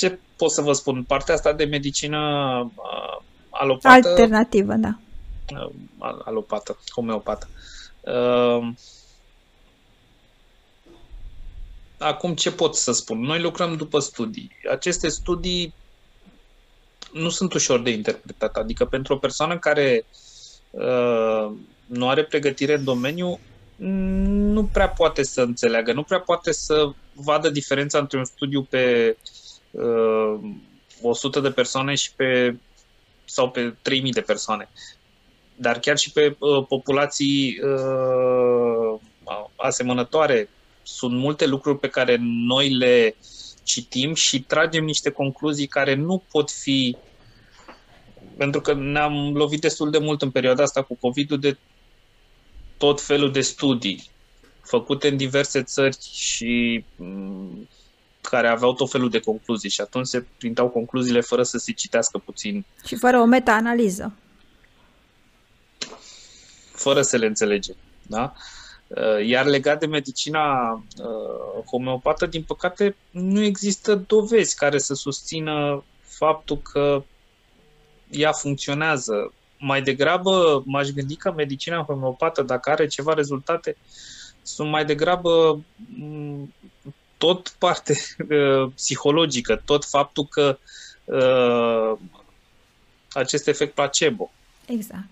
ce 0.00 0.18
pot 0.36 0.50
să 0.50 0.60
vă 0.60 0.72
spun? 0.72 1.02
Partea 1.02 1.34
asta 1.34 1.52
de 1.52 1.64
medicină 1.64 2.18
uh, 2.74 3.22
alopată... 3.50 4.08
Alternativă, 4.08 4.74
da. 4.74 4.98
Uh, 5.52 5.70
alopată, 6.24 6.78
homeopată. 6.92 7.48
Uh, 8.00 8.68
acum 11.98 12.34
ce 12.34 12.52
pot 12.52 12.76
să 12.76 12.92
spun? 12.92 13.20
Noi 13.20 13.40
lucrăm 13.40 13.76
după 13.76 13.98
studii. 13.98 14.50
Aceste 14.70 15.08
studii 15.08 15.74
nu 17.12 17.28
sunt 17.28 17.52
ușor 17.52 17.80
de 17.80 17.90
interpretat. 17.90 18.56
Adică 18.56 18.84
pentru 18.84 19.14
o 19.14 19.18
persoană 19.18 19.58
care 19.58 20.04
uh, 20.70 21.52
nu 21.86 22.08
are 22.08 22.24
pregătire 22.24 22.74
în 22.74 22.84
domeniu, 22.84 23.38
nu 23.76 24.64
prea 24.64 24.88
poate 24.88 25.22
să 25.22 25.40
înțeleagă, 25.40 25.92
nu 25.92 26.02
prea 26.02 26.20
poate 26.20 26.52
să 26.52 26.90
vadă 27.12 27.50
diferența 27.50 27.98
între 27.98 28.18
un 28.18 28.24
studiu 28.24 28.62
pe 28.62 29.16
uh, 29.70 30.40
100 31.02 31.40
de 31.40 31.50
persoane 31.50 31.94
și 31.94 32.14
pe 32.14 32.56
sau 33.24 33.50
pe 33.50 33.74
3000 33.82 34.12
de 34.12 34.20
persoane. 34.20 34.68
Dar 35.56 35.78
chiar 35.78 35.98
și 35.98 36.12
pe 36.12 36.36
uh, 36.38 36.66
populații 36.68 37.60
uh, 37.62 39.00
asemănătoare 39.56 40.48
sunt 40.82 41.12
multe 41.18 41.46
lucruri 41.46 41.78
pe 41.78 41.88
care 41.88 42.16
noi 42.20 42.68
le 42.74 43.14
citim 43.62 44.14
și 44.14 44.42
tragem 44.42 44.84
niște 44.84 45.10
concluzii 45.10 45.66
care 45.66 45.94
nu 45.94 46.22
pot 46.30 46.50
fi 46.50 46.96
pentru 48.36 48.60
că 48.60 48.74
ne-am 48.74 49.32
lovit 49.34 49.60
destul 49.60 49.90
de 49.90 49.98
mult 49.98 50.22
în 50.22 50.30
perioada 50.30 50.62
asta 50.62 50.82
cu 50.82 50.94
COVID-ul 50.94 51.38
de 51.38 51.56
tot 52.76 53.00
felul 53.00 53.32
de 53.32 53.40
studii 53.40 54.10
făcute 54.62 55.08
în 55.08 55.16
diverse 55.16 55.62
țări 55.62 55.96
și 56.12 56.84
mm, 56.96 57.68
care 58.30 58.48
aveau 58.48 58.72
tot 58.72 58.90
felul 58.90 59.10
de 59.10 59.20
concluzii 59.20 59.70
și 59.70 59.80
atunci 59.80 60.06
se 60.06 60.24
printau 60.38 60.68
concluziile 60.68 61.20
fără 61.20 61.42
să 61.42 61.58
se 61.58 61.72
citească 61.72 62.18
puțin. 62.18 62.64
Și 62.86 62.96
fără 62.96 63.18
o 63.18 63.24
meta-analiză. 63.24 64.12
Fără 66.72 67.02
să 67.02 67.16
le 67.16 67.26
înțelege. 67.26 67.72
Da? 68.06 68.32
Uh, 68.86 69.26
iar 69.26 69.46
legat 69.46 69.78
de 69.78 69.86
medicina 69.86 70.72
uh, 70.72 71.64
homeopată, 71.70 72.26
din 72.26 72.42
păcate, 72.42 72.96
nu 73.10 73.42
există 73.42 73.94
dovezi 73.94 74.56
care 74.56 74.78
să 74.78 74.94
susțină 74.94 75.84
faptul 76.00 76.58
că 76.58 77.02
ea 78.10 78.32
funcționează. 78.32 79.32
Mai 79.58 79.82
degrabă 79.82 80.62
m-aș 80.66 80.88
gândi 80.88 81.16
că 81.16 81.32
medicina 81.32 81.82
homeopată, 81.82 82.42
dacă 82.42 82.70
are 82.70 82.86
ceva 82.86 83.12
rezultate, 83.12 83.76
sunt 84.42 84.70
mai 84.70 84.84
degrabă 84.84 85.60
mm, 85.98 86.52
tot 87.20 87.54
parte 87.58 87.92
uh, 88.18 88.72
psihologică, 88.74 89.62
tot 89.64 89.84
faptul 89.84 90.26
că 90.26 90.58
uh, 91.04 91.98
acest 93.12 93.48
efect 93.48 93.74
placebo. 93.74 94.30
Exact. 94.66 95.08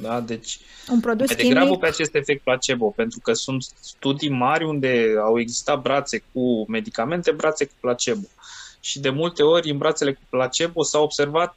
Da? 0.00 0.20
Deci, 0.20 0.58
un 0.88 1.00
produs 1.00 1.26
mai 1.26 1.36
degrabă 1.36 1.64
chimic... 1.64 1.80
pe 1.80 1.86
acest 1.86 2.14
efect 2.14 2.42
placebo, 2.42 2.90
pentru 2.90 3.20
că 3.20 3.32
sunt 3.32 3.62
studii 3.80 4.30
mari 4.30 4.64
unde 4.64 5.14
au 5.22 5.38
existat 5.38 5.82
brațe 5.82 6.22
cu 6.32 6.64
medicamente, 6.68 7.30
brațe 7.30 7.64
cu 7.64 7.74
placebo. 7.80 8.26
Și 8.80 9.00
de 9.00 9.10
multe 9.10 9.42
ori, 9.42 9.70
în 9.70 9.78
brațele 9.78 10.12
cu 10.12 10.20
placebo 10.28 10.82
s-au 10.82 11.02
observat 11.02 11.56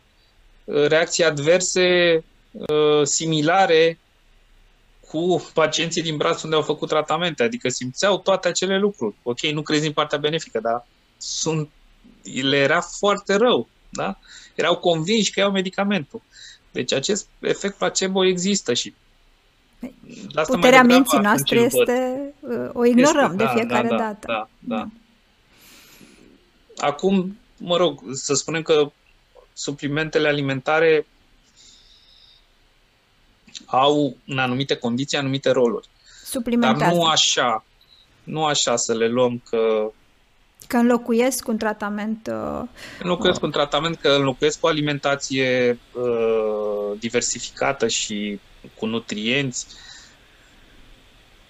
uh, 0.64 0.86
reacții 0.88 1.24
adverse 1.24 2.24
uh, 2.51 3.03
similare 3.03 3.97
cu 5.12 5.49
pacienții 5.53 6.01
din 6.01 6.18
braț 6.18 6.41
unde 6.41 6.55
au 6.55 6.62
făcut 6.62 6.88
tratamente, 6.88 7.43
adică 7.43 7.70
simțeau 7.70 8.20
toate 8.20 8.47
acele 8.47 8.78
lucruri. 8.78 9.16
Ok, 9.24 9.39
nu 9.39 9.62
crezi 9.62 9.88
în 9.88 9.93
partea 9.93 10.18
benefică, 10.18 10.60
dar 10.60 10.86
sunt, 11.18 11.70
le 12.41 12.57
era 12.57 12.82
foarte 12.82 13.36
rău, 13.36 13.68
da? 13.89 14.20
Erau 14.55 14.78
convinși 14.78 15.32
că 15.32 15.39
iau 15.39 15.51
medicamentul. 15.51 16.22
Deci 16.72 16.93
acest 16.93 17.28
efect 17.39 17.78
placebo 17.78 18.26
există 18.26 18.74
și 18.74 18.93
asta 20.34 20.53
Puterea 20.53 20.84
minții 20.84 21.20
noastre 21.20 21.60
este, 21.60 22.20
uh, 22.39 22.70
o 22.74 22.86
ignorăm 22.86 23.32
este, 23.32 23.36
de 23.36 23.43
da, 23.43 23.49
fiecare 23.49 23.88
da, 23.88 23.95
dată. 23.95 24.28
Da, 24.28 24.49
da, 24.60 24.76
da. 24.76 24.88
Acum, 26.86 27.38
mă 27.57 27.78
rog, 27.78 28.01
să 28.14 28.34
spunem 28.34 28.62
că 28.62 28.91
suplimentele 29.53 30.28
alimentare 30.28 31.05
au 33.70 34.18
în 34.28 34.38
anumite 34.38 34.76
condiții 34.76 35.18
anumite 35.18 35.50
roluri. 35.52 35.88
Dar 36.60 36.76
nu 36.76 37.04
așa, 37.04 37.66
nu 38.24 38.46
așa 38.46 38.76
să 38.76 38.94
le 38.94 39.08
luăm 39.08 39.42
că 39.50 39.92
Că 40.68 40.78
înlocuiesc 40.78 41.48
un 41.48 41.58
tratament... 41.58 42.28
Uh, 42.32 42.62
înlocuiesc 43.02 43.38
uh, 43.38 43.44
un 43.44 43.52
tratament, 43.52 44.00
că 44.00 44.10
înlocuiesc 44.10 44.64
o 44.64 44.68
alimentație 44.68 45.80
uh, 45.94 47.00
diversificată 47.00 47.88
și 47.88 48.40
cu 48.76 48.86
nutrienți. 48.86 49.68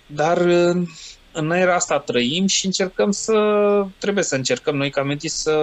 Dar 0.05 0.37
uh, 0.37 0.87
în 1.31 1.51
era 1.51 1.75
asta 1.75 1.99
trăim 1.99 2.47
și 2.47 2.65
încercăm 2.65 3.11
să... 3.11 3.33
Trebuie 3.97 4.23
să 4.23 4.35
încercăm 4.35 4.75
noi 4.75 4.89
ca 4.89 5.03
medici 5.03 5.31
să 5.31 5.55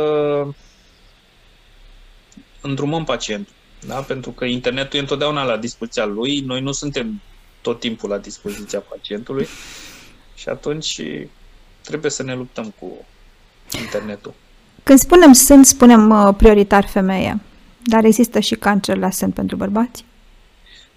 îndrumăm 2.60 3.04
pacientul. 3.04 3.54
Da? 3.86 3.94
Pentru 3.94 4.30
că 4.30 4.44
internetul 4.44 4.98
e 4.98 5.02
întotdeauna 5.02 5.44
la 5.44 5.56
dispoziția 5.56 6.04
lui, 6.04 6.40
noi 6.40 6.60
nu 6.60 6.72
suntem 6.72 7.20
tot 7.60 7.80
timpul 7.80 8.08
la 8.08 8.18
dispoziția 8.18 8.80
pacientului 8.80 9.46
și 10.40 10.48
atunci 10.48 11.00
trebuie 11.80 12.10
să 12.10 12.22
ne 12.22 12.34
luptăm 12.34 12.74
cu 12.78 13.06
internetul. 13.80 14.34
Când 14.82 14.98
spunem 14.98 15.32
sân, 15.32 15.64
spunem 15.64 16.10
uh, 16.10 16.34
prioritar 16.36 16.86
femeie, 16.86 17.40
dar 17.82 18.04
există 18.04 18.40
și 18.40 18.54
cancer 18.54 18.96
la 18.96 19.10
sân 19.10 19.30
pentru 19.30 19.56
bărbați? 19.56 20.04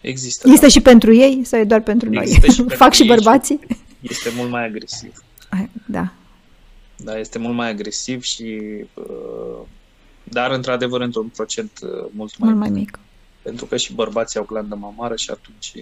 Există. 0.02 0.50
Este 0.50 0.66
da. 0.66 0.72
și 0.72 0.82
pentru 0.82 1.14
ei 1.14 1.42
sau 1.44 1.60
e 1.60 1.64
doar 1.64 1.82
pentru 1.82 2.14
există 2.14 2.46
noi? 2.46 2.56
Și 2.56 2.76
Fac 2.84 2.94
și 2.94 3.06
bărbații? 3.06 3.60
Și 3.68 4.08
este 4.10 4.32
mult 4.36 4.50
mai 4.50 4.66
agresiv. 4.66 5.24
Da. 5.86 6.12
Da, 6.96 7.18
este 7.20 7.38
mult 7.38 7.56
mai 7.56 7.70
agresiv 7.70 8.22
și 8.24 8.62
uh, 8.94 9.60
dar 10.32 10.52
într-adevăr 10.52 11.02
într-un 11.02 11.28
procent 11.28 11.72
uh, 11.82 11.90
mult 12.12 12.38
mai, 12.38 12.50
mult 12.50 12.60
mai 12.60 12.70
mic. 12.70 13.00
Pentru 13.42 13.66
că 13.66 13.78
și 13.78 13.94
bărbații 13.94 14.40
au 14.40 14.46
glandă 14.46 14.76
mamară 14.76 15.16
și 15.16 15.30
atunci 15.30 15.74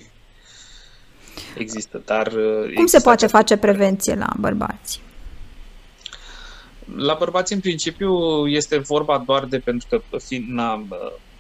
există. 1.58 2.02
Dar 2.06 2.28
uh, 2.28 2.62
Cum 2.62 2.70
există 2.70 2.98
se 2.98 3.04
poate 3.04 3.28
face 3.28 3.58
prevenție 3.58 4.16
la 4.16 4.30
bărbați? 4.40 5.02
La 6.96 7.16
bărbați, 7.20 7.54
în 7.54 7.60
principiu, 7.60 8.12
este 8.48 8.78
vorba 8.78 9.24
doar 9.26 9.46
de 9.46 9.60
pentru 9.60 9.88
că 9.90 10.18
fi, 10.18 10.46
na, 10.50 10.84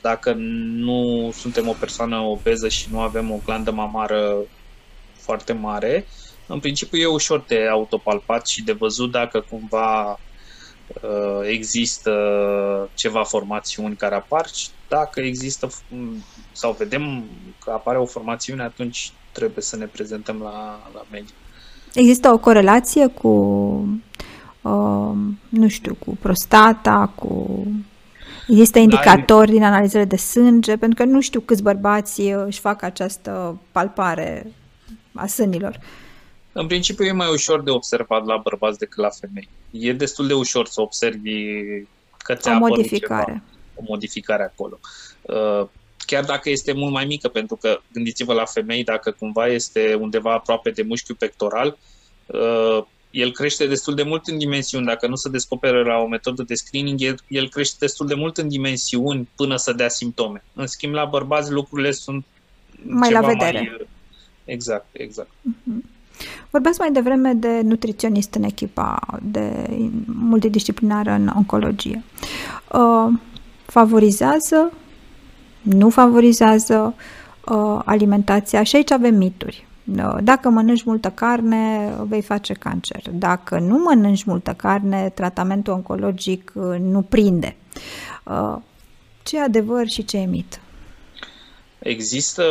dacă 0.01 0.33
nu 0.37 1.31
suntem 1.33 1.67
o 1.67 1.75
persoană 1.79 2.17
obeză 2.17 2.67
și 2.67 2.87
nu 2.91 2.99
avem 2.99 3.31
o 3.31 3.39
glandă 3.45 3.71
mamară 3.71 4.37
foarte 5.13 5.53
mare, 5.53 6.05
în 6.47 6.59
principiu 6.59 6.99
e 6.99 7.05
ușor 7.05 7.43
de 7.47 7.67
autopalpat 7.71 8.47
și 8.47 8.63
de 8.63 8.71
văzut 8.71 9.11
dacă 9.11 9.45
cumva 9.49 10.11
uh, 10.11 10.17
există 11.43 12.11
ceva 12.93 13.23
formațiuni 13.23 13.95
care 13.95 14.15
apar 14.15 14.47
și 14.53 14.67
dacă 14.87 15.19
există 15.19 15.69
sau 16.51 16.75
vedem 16.77 17.23
că 17.63 17.71
apare 17.71 17.97
o 17.97 18.05
formațiune, 18.05 18.63
atunci 18.63 19.11
trebuie 19.31 19.63
să 19.63 19.75
ne 19.75 19.85
prezentăm 19.85 20.39
la, 20.41 20.79
la 20.93 21.05
medic. 21.11 21.33
Există 21.93 22.29
o 22.29 22.37
corelație 22.37 23.07
cu, 23.07 23.27
uh, 24.61 25.11
nu 25.49 25.67
știu, 25.67 25.95
cu 26.05 26.17
prostata, 26.21 27.11
cu... 27.15 27.63
Există 28.47 28.79
indicatori 28.79 29.47
da, 29.47 29.53
din 29.53 29.63
analizele 29.63 30.05
de 30.05 30.15
sânge, 30.15 30.77
pentru 30.77 31.03
că 31.03 31.09
nu 31.09 31.21
știu 31.21 31.39
câți 31.39 31.63
bărbați 31.63 32.21
își 32.21 32.59
fac 32.59 32.81
această 32.81 33.57
palpare 33.71 34.51
a 35.13 35.25
sânilor. 35.25 35.79
În 36.59 36.67
principiu 36.67 37.05
e 37.05 37.11
mai 37.11 37.31
ușor 37.31 37.61
de 37.63 37.69
observat 37.69 38.25
la 38.25 38.37
bărbați 38.37 38.77
decât 38.77 38.97
la 38.97 39.09
femei. 39.09 39.49
E 39.71 39.93
destul 39.93 40.27
de 40.27 40.33
ușor 40.33 40.67
să 40.67 40.81
observi 40.81 41.31
că 42.17 42.35
ți-a 42.35 42.55
o 42.55 42.57
modificare. 42.57 43.31
Ceva, 43.31 43.43
o 43.75 43.83
modificare 43.87 44.43
acolo. 44.43 44.79
Uh, 45.21 45.67
chiar 46.05 46.23
dacă 46.23 46.49
este 46.49 46.73
mult 46.73 46.91
mai 46.91 47.05
mică, 47.05 47.27
pentru 47.27 47.55
că 47.55 47.79
gândiți-vă 47.93 48.33
la 48.33 48.45
femei, 48.45 48.83
dacă 48.83 49.11
cumva 49.11 49.47
este 49.47 49.93
undeva 49.93 50.33
aproape 50.33 50.69
de 50.69 50.81
mușchiul 50.81 51.15
pectoral, 51.15 51.77
uh, 52.25 52.83
el 53.11 53.31
crește 53.31 53.67
destul 53.67 53.95
de 53.95 54.03
mult 54.03 54.27
în 54.27 54.37
dimensiuni. 54.37 54.85
Dacă 54.85 55.07
nu 55.07 55.15
se 55.15 55.29
descoperă 55.29 55.83
la 55.83 55.97
o 55.97 56.07
metodă 56.07 56.43
de 56.43 56.53
screening, 56.53 57.01
el, 57.01 57.19
el 57.27 57.49
crește 57.49 57.75
destul 57.79 58.07
de 58.07 58.15
mult 58.15 58.37
în 58.37 58.47
dimensiuni 58.47 59.29
până 59.35 59.55
să 59.55 59.73
dea 59.73 59.89
simptome. 59.89 60.43
În 60.53 60.67
schimb, 60.67 60.93
la 60.93 61.05
bărbați 61.05 61.51
lucrurile 61.51 61.91
sunt 61.91 62.25
mai 62.83 63.11
la 63.11 63.21
vedere. 63.21 63.59
Mai... 63.59 63.87
Exact, 64.45 64.85
exact. 64.91 65.29
Uh-huh. 65.29 65.95
Vorbeați 66.49 66.79
mai 66.79 66.91
devreme 66.91 67.33
de 67.33 67.61
nutriționist 67.63 68.33
în 68.33 68.43
echipa 68.43 68.99
de 69.21 69.67
multidisciplinară 70.05 71.11
în 71.11 71.31
oncologie. 71.35 72.03
Uh, 72.73 73.13
favorizează, 73.65 74.71
nu 75.61 75.89
favorizează 75.89 76.95
uh, 77.45 77.81
alimentația 77.85 78.63
și 78.63 78.75
aici 78.75 78.91
avem 78.91 79.15
mituri. 79.15 79.67
Uh, 79.97 80.17
dacă 80.23 80.49
mănânci 80.49 80.83
multă 80.83 81.09
carne, 81.09 81.93
vei 82.07 82.21
face 82.21 82.53
cancer. 82.53 83.01
Dacă 83.11 83.59
nu 83.59 83.77
mănânci 83.77 84.23
multă 84.23 84.53
carne, 84.53 85.11
tratamentul 85.13 85.73
oncologic 85.73 86.51
nu 86.79 87.01
prinde. 87.01 87.55
Ce 89.23 89.37
e 89.37 89.41
adevăr 89.41 89.87
și 89.87 90.05
ce 90.05 90.17
e 90.17 90.25
mit? 90.25 90.59
Există 91.87 92.43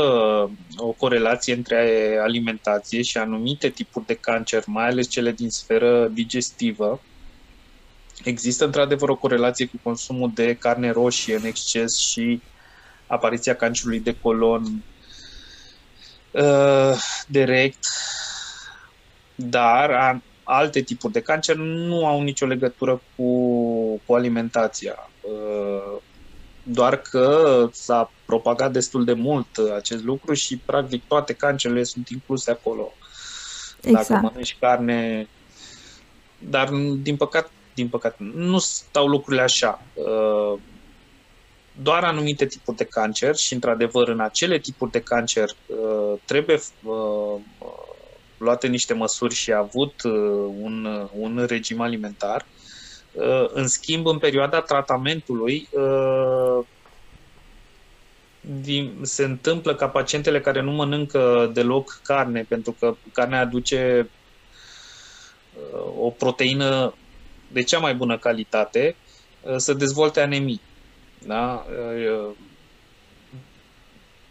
o 0.76 0.92
corelație 0.92 1.54
între 1.54 2.18
alimentație 2.22 3.02
și 3.02 3.18
anumite 3.18 3.70
tipuri 3.70 4.06
de 4.06 4.14
cancer, 4.14 4.62
mai 4.66 4.86
ales 4.86 5.08
cele 5.08 5.32
din 5.32 5.50
sferă 5.50 6.08
digestivă. 6.08 7.00
Există 8.24 8.64
într-adevăr 8.64 9.08
o 9.08 9.16
corelație 9.16 9.66
cu 9.66 9.76
consumul 9.82 10.30
de 10.34 10.54
carne 10.54 10.90
roșie 10.90 11.34
în 11.36 11.44
exces 11.44 11.96
și 11.96 12.42
apariția 13.06 13.56
cancerului 13.56 14.00
de 14.00 14.12
colon 14.12 14.62
uh, 16.30 17.00
direct, 17.26 17.86
dar 19.34 20.20
alte 20.42 20.82
tipuri 20.82 21.12
de 21.12 21.20
cancer 21.20 21.56
nu 21.56 22.06
au 22.06 22.22
nicio 22.22 22.46
legătură 22.46 23.02
cu, 23.14 24.02
cu 24.06 24.14
alimentația. 24.14 24.94
Uh, 25.20 26.02
doar 26.62 26.96
că 26.96 27.68
s-a 27.72 28.15
propagat 28.26 28.72
destul 28.72 29.04
de 29.04 29.12
mult 29.12 29.46
acest 29.76 30.04
lucru 30.04 30.34
și 30.34 30.56
practic 30.56 31.02
toate 31.08 31.32
cancerele 31.32 31.82
sunt 31.82 32.08
incluse 32.08 32.50
acolo. 32.50 32.92
Exact. 33.80 34.08
Dacă 34.08 34.20
mănânci 34.22 34.56
carne... 34.60 35.28
Dar 36.38 36.68
din 37.02 37.16
păcat, 37.16 37.50
din 37.74 37.88
păcat, 37.88 38.18
nu 38.18 38.58
stau 38.58 39.06
lucrurile 39.06 39.42
așa. 39.42 39.82
Uh, 39.94 40.58
doar 41.82 42.04
anumite 42.04 42.46
tipuri 42.46 42.76
de 42.76 42.84
cancer 42.84 43.36
și, 43.36 43.54
într-adevăr, 43.54 44.08
în 44.08 44.20
acele 44.20 44.58
tipuri 44.58 44.90
de 44.90 45.00
cancer 45.00 45.48
uh, 45.66 46.18
trebuie 46.24 46.60
uh, 46.82 47.40
luate 48.38 48.66
niște 48.66 48.94
măsuri 48.94 49.34
și 49.34 49.52
avut 49.52 50.02
un, 50.60 51.08
un 51.12 51.44
regim 51.48 51.80
alimentar 51.80 52.46
Uh, 53.16 53.46
în 53.52 53.66
schimb, 53.66 54.06
în 54.06 54.18
perioada 54.18 54.60
tratamentului, 54.60 55.68
uh, 55.70 56.64
se 59.02 59.24
întâmplă 59.24 59.74
ca 59.74 59.88
pacientele 59.88 60.40
care 60.40 60.62
nu 60.62 60.70
mănâncă 60.70 61.50
deloc 61.54 62.00
carne, 62.02 62.44
pentru 62.48 62.76
că 62.78 62.96
carnea 63.12 63.40
aduce 63.40 64.10
uh, 65.54 65.92
o 65.98 66.10
proteină 66.10 66.94
de 67.52 67.62
cea 67.62 67.78
mai 67.78 67.94
bună 67.94 68.18
calitate, 68.18 68.96
să 69.56 69.72
dezvolte 69.72 70.20
anemii. 70.20 70.60
Da? 71.26 71.66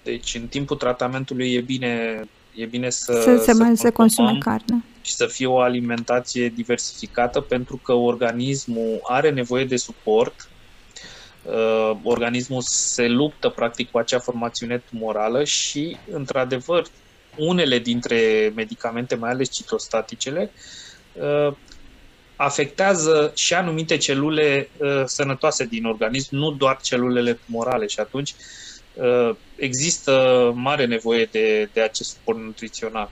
Deci, 0.03 0.35
în 0.35 0.47
timpul 0.47 0.75
tratamentului 0.75 1.53
e 1.53 1.61
bine 1.61 2.23
E 2.55 2.65
bine 2.65 2.89
să, 2.89 3.21
să, 3.21 3.37
se, 3.37 3.53
să, 3.53 3.71
să 3.75 3.91
consume 3.91 4.37
carne. 4.39 4.83
Și 5.01 5.13
să 5.13 5.25
fie 5.25 5.45
o 5.45 5.59
alimentație 5.59 6.49
diversificată 6.49 7.41
pentru 7.41 7.77
că 7.83 7.93
organismul 7.93 8.99
are 9.03 9.29
nevoie 9.29 9.65
de 9.65 9.75
suport. 9.75 10.49
Uh, 11.45 11.91
organismul 12.03 12.61
se 12.61 13.07
luptă 13.07 13.49
practic 13.49 13.91
cu 13.91 13.97
acea 13.97 14.19
formațiune 14.19 14.83
tumorală 14.89 15.43
și, 15.43 15.97
într-adevăr, 16.11 16.85
unele 17.37 17.79
dintre 17.79 18.51
medicamente, 18.55 19.15
mai 19.15 19.29
ales 19.29 19.49
citostaticele, 19.49 20.51
uh, 21.13 21.53
afectează 22.35 23.31
și 23.35 23.53
anumite 23.53 23.97
celule 23.97 24.69
uh, 24.77 25.03
sănătoase 25.05 25.65
din 25.65 25.85
organism, 25.85 26.35
nu 26.35 26.51
doar 26.51 26.77
celulele 26.81 27.39
tumorale 27.45 27.87
și 27.87 27.99
atunci 27.99 28.29
uh, 28.29 28.37
Uh, 28.95 29.35
există 29.55 30.51
mare 30.55 30.85
nevoie 30.85 31.27
de, 31.31 31.69
de 31.73 31.81
acest 31.81 32.09
suport 32.09 32.39
nutrițional. 32.39 33.09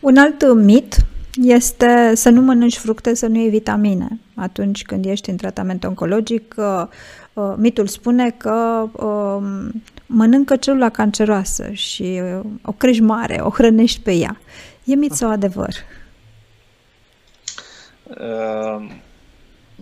Un 0.00 0.16
alt 0.16 0.54
mit 0.54 0.96
este 1.42 2.12
să 2.14 2.28
nu 2.28 2.40
mănânci 2.40 2.76
fructe, 2.76 3.14
să 3.14 3.26
nu 3.26 3.36
iei 3.38 3.48
vitamine. 3.48 4.20
Atunci 4.34 4.82
când 4.82 5.04
ești 5.04 5.30
în 5.30 5.36
tratament 5.36 5.84
oncologic, 5.84 6.54
uh, 6.56 6.86
uh, 7.32 7.54
mitul 7.56 7.86
spune 7.86 8.30
că 8.30 8.88
um, 8.92 9.82
mănâncă 10.06 10.56
celula 10.56 10.88
canceroasă 10.88 11.70
și 11.70 12.20
o 12.62 12.72
crești 12.72 13.02
mare, 13.02 13.38
o 13.40 13.50
hrănești 13.50 14.00
pe 14.00 14.12
ea. 14.12 14.40
E 14.84 14.94
mit 14.94 15.12
sau 15.12 15.30
adevăr? 15.30 15.74
Uh, 18.04 18.90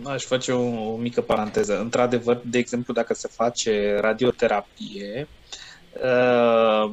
Aș 0.03 0.23
face 0.23 0.51
o, 0.51 0.91
o 0.91 0.95
mică 0.95 1.21
paranteză. 1.21 1.79
Într-adevăr, 1.79 2.41
de 2.45 2.57
exemplu, 2.57 2.93
dacă 2.93 3.13
se 3.13 3.27
face 3.31 3.97
radioterapie, 3.99 5.27
uh, 6.03 6.91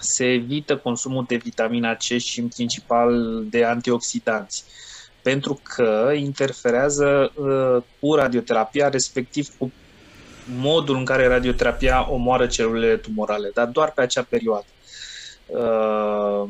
se 0.00 0.24
evită 0.24 0.76
consumul 0.76 1.24
de 1.28 1.36
vitamina 1.36 1.94
C 1.94 2.02
și 2.02 2.40
în 2.40 2.48
principal 2.48 3.42
de 3.50 3.64
antioxidanți. 3.64 4.64
pentru 5.22 5.60
că 5.62 6.12
interferează 6.16 7.32
uh, 7.34 7.82
cu 8.00 8.14
radioterapia, 8.14 8.88
respectiv 8.88 9.48
cu 9.58 9.72
modul 10.56 10.96
în 10.96 11.04
care 11.04 11.26
radioterapia 11.26 12.10
omoară 12.10 12.46
celulele 12.46 12.96
tumorale, 12.96 13.50
dar 13.54 13.66
doar 13.66 13.92
pe 13.92 14.00
acea 14.00 14.22
perioadă. 14.22 14.66
Uh, 15.46 16.48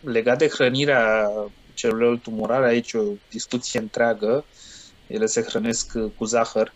legat 0.00 0.38
de 0.38 0.48
hrănirea 0.48 1.30
celulelor 1.74 2.16
tumorale, 2.16 2.66
aici 2.66 2.92
o 2.92 3.02
discuție 3.30 3.80
întreagă, 3.80 4.44
ele 5.06 5.26
se 5.26 5.42
hrănesc 5.42 5.92
cu 6.16 6.24
zahăr. 6.24 6.72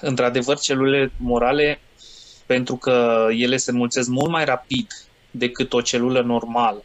Într-adevăr, 0.00 0.58
celulele 0.58 1.12
tumorale, 1.16 1.80
pentru 2.46 2.76
că 2.76 3.26
ele 3.30 3.56
se 3.56 3.70
înmulțesc 3.70 4.08
mult 4.08 4.30
mai 4.30 4.44
rapid 4.44 4.86
decât 5.30 5.72
o 5.72 5.80
celulă 5.80 6.20
normală, 6.20 6.82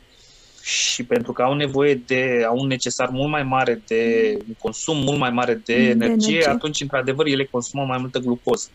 și 0.64 1.04
pentru 1.04 1.34
că 1.34 1.42
au 1.42 1.54
nevoie 1.54 1.94
de, 1.94 2.44
au 2.48 2.58
un 2.58 2.68
necesar 2.68 3.10
mult 3.10 3.30
mai 3.30 3.44
mare 3.44 3.82
de 3.88 4.34
un 4.48 4.54
consum 4.58 4.98
mult 4.98 5.18
mai 5.18 5.30
mare 5.30 5.54
de, 5.54 5.76
de 5.76 5.82
energie, 5.82 6.06
energie, 6.06 6.48
atunci, 6.48 6.82
într-adevăr, 6.82 7.26
ele 7.26 7.46
consumă 7.46 7.84
mai 7.84 7.98
multă 7.98 8.20
glucoză. 8.20 8.70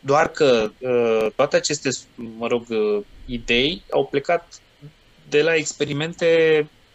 Doar 0.00 0.28
că 0.28 0.70
uh, 0.78 1.26
toate 1.36 1.56
aceste, 1.56 1.88
mă 2.14 2.46
rog, 2.46 2.64
uh, 2.68 3.04
idei 3.26 3.82
au 3.90 4.06
plecat 4.06 4.60
de 5.28 5.42
la 5.42 5.54
experimente 5.54 6.28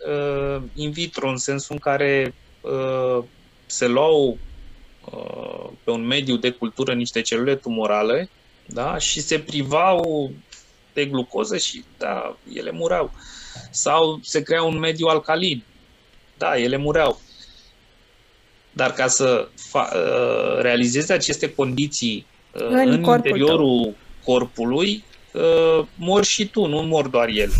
uh, 0.08 0.62
in 0.74 0.92
vitro, 0.92 1.30
în 1.30 1.38
sensul 1.38 1.74
în 1.74 1.80
care 1.80 2.34
uh, 2.62 3.24
se 3.66 3.88
luau 3.88 4.38
uh, 5.12 5.70
pe 5.84 5.92
un 5.92 6.06
mediu 6.06 6.36
de 6.36 6.50
cultură 6.50 6.94
niște 6.94 7.22
celule 7.22 7.56
tumorale 7.56 8.30
da? 8.74 8.98
și 8.98 9.22
se 9.22 9.40
privau 9.40 10.32
de 10.94 11.06
glucoză 11.06 11.58
și 11.58 11.84
da, 11.98 12.38
ele 12.54 12.72
murau. 12.72 13.12
Sau 13.72 14.20
se 14.24 14.42
crea 14.42 14.64
un 14.64 14.80
mediu 14.80 15.08
alcalin. 15.08 15.64
Da, 16.38 16.58
ele 16.58 16.78
mureau. 16.78 17.22
Dar 18.72 18.94
ca 18.94 19.08
să 19.08 19.48
fa- 19.48 19.94
uh, 19.94 20.62
realizeze 20.62 21.14
aceste 21.14 21.54
condiții 21.54 22.26
uh, 22.54 22.62
în, 22.62 22.76
în 22.76 23.04
interiorul 23.04 23.84
tău. 23.84 23.96
corpului, 24.24 25.04
uh, 25.34 25.86
mor 25.96 26.24
și 26.24 26.48
tu, 26.48 26.66
nu 26.66 26.82
mor 26.82 27.08
doar 27.08 27.28
el. 27.28 27.52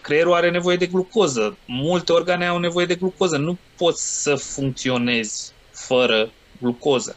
Creierul 0.00 0.34
are 0.34 0.50
nevoie 0.50 0.76
de 0.76 0.86
glucoză. 0.86 1.56
Multe 1.66 2.12
organe 2.12 2.46
au 2.46 2.58
nevoie 2.58 2.86
de 2.86 2.94
glucoză. 2.94 3.36
Nu 3.36 3.58
poți 3.76 4.22
să 4.22 4.34
funcționezi 4.34 5.52
fără 5.72 6.30
glucoză. 6.60 7.16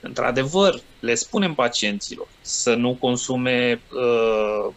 Într-adevăr, 0.00 0.80
le 1.00 1.14
spunem 1.14 1.54
pacienților 1.54 2.28
să 2.40 2.74
nu 2.74 2.94
consume 2.94 3.82
uh, 3.90 4.74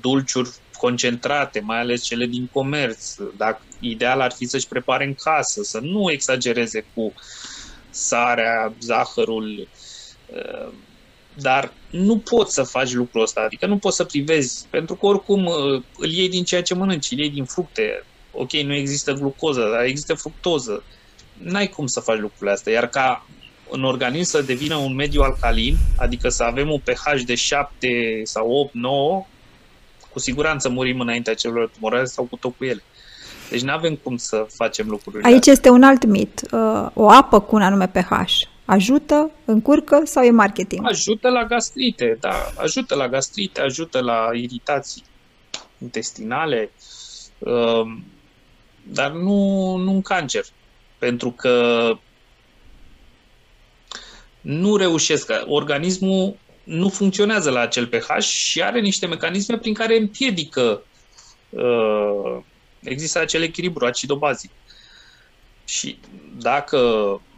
dulciuri 0.00 0.50
concentrate, 0.76 1.60
mai 1.60 1.78
ales 1.78 2.02
cele 2.02 2.26
din 2.26 2.48
comerț. 2.52 3.14
Dacă 3.36 3.62
ideal 3.80 4.20
ar 4.20 4.32
fi 4.32 4.46
să-și 4.46 4.68
prepare 4.68 5.04
în 5.04 5.14
casă, 5.14 5.62
să 5.62 5.78
nu 5.82 6.10
exagereze 6.10 6.86
cu 6.94 7.12
sarea, 7.90 8.74
zahărul, 8.80 9.68
uh, 10.26 10.72
dar 11.34 11.72
nu 11.90 12.18
poți 12.18 12.54
să 12.54 12.62
faci 12.62 12.92
lucrul 12.92 13.22
ăsta, 13.22 13.40
adică 13.40 13.66
nu 13.66 13.78
poți 13.78 13.96
să 13.96 14.04
privezi, 14.04 14.66
pentru 14.70 14.94
că 14.94 15.06
oricum 15.06 15.46
uh, 15.46 15.82
îl 15.96 16.10
iei 16.10 16.28
din 16.28 16.44
ceea 16.44 16.62
ce 16.62 16.74
mănânci, 16.74 17.10
îl 17.10 17.18
iei 17.18 17.30
din 17.30 17.44
fructe. 17.44 18.06
Ok, 18.30 18.52
nu 18.52 18.74
există 18.74 19.12
glucoză, 19.12 19.68
dar 19.72 19.84
există 19.84 20.14
fructoză. 20.14 20.84
N-ai 21.32 21.68
cum 21.68 21.86
să 21.86 22.00
faci 22.00 22.18
lucrurile 22.18 22.50
astea, 22.50 22.72
iar 22.72 22.88
ca 22.88 23.26
în 23.70 23.84
organism 23.84 24.30
să 24.30 24.42
devină 24.42 24.76
un 24.76 24.94
mediu 24.94 25.22
alcalin, 25.22 25.76
adică 25.98 26.28
să 26.28 26.42
avem 26.42 26.70
un 26.70 26.78
pH 26.78 27.22
de 27.26 27.34
7 27.34 28.20
sau 28.24 28.50
8, 28.50 28.74
9, 28.74 29.26
cu 30.10 30.18
siguranță 30.18 30.68
murim 30.68 31.00
înaintea 31.00 31.34
celor 31.34 31.68
tumorale 31.68 32.04
sau 32.04 32.24
cu 32.24 32.36
tot 32.36 32.56
cu 32.56 32.64
ele. 32.64 32.82
Deci 33.50 33.62
nu 33.62 33.72
avem 33.72 33.94
cum 33.94 34.16
să 34.16 34.46
facem 34.54 34.88
lucrurile 34.88 35.22
Aici 35.26 35.36
astea. 35.36 35.52
este 35.52 35.68
un 35.68 35.82
alt 35.82 36.04
mit. 36.04 36.40
Uh, 36.50 36.86
o 36.94 37.10
apă 37.10 37.40
cu 37.40 37.56
un 37.56 37.62
anume 37.62 37.88
pH 37.88 38.12
ajută, 38.64 39.30
încurcă 39.44 40.00
sau 40.04 40.22
e 40.22 40.30
marketing? 40.30 40.86
Ajută 40.86 41.28
la 41.28 41.44
gastrite, 41.44 42.16
da. 42.20 42.52
Ajută 42.56 42.94
la 42.94 43.08
gastrite, 43.08 43.60
ajută 43.60 44.00
la 44.00 44.28
iritații 44.32 45.02
intestinale, 45.78 46.70
uh, 47.38 47.96
dar 48.82 49.10
nu, 49.10 49.76
nu 49.76 49.90
în 49.90 50.02
cancer. 50.02 50.44
Pentru 50.98 51.30
că 51.30 51.86
nu 54.44 54.76
reușesc. 54.76 55.30
Organismul 55.46 56.36
nu 56.64 56.88
funcționează 56.88 57.50
la 57.50 57.60
acel 57.60 57.86
pH 57.86 58.18
și 58.22 58.62
are 58.62 58.80
niște 58.80 59.06
mecanisme 59.06 59.58
prin 59.58 59.74
care 59.74 59.98
împiedică 59.98 60.82
uh, 61.50 62.36
există 62.80 63.18
acel 63.18 63.42
echilibru 63.42 63.86
acidobazic. 63.86 64.50
Și 65.64 65.98
dacă 66.38 66.78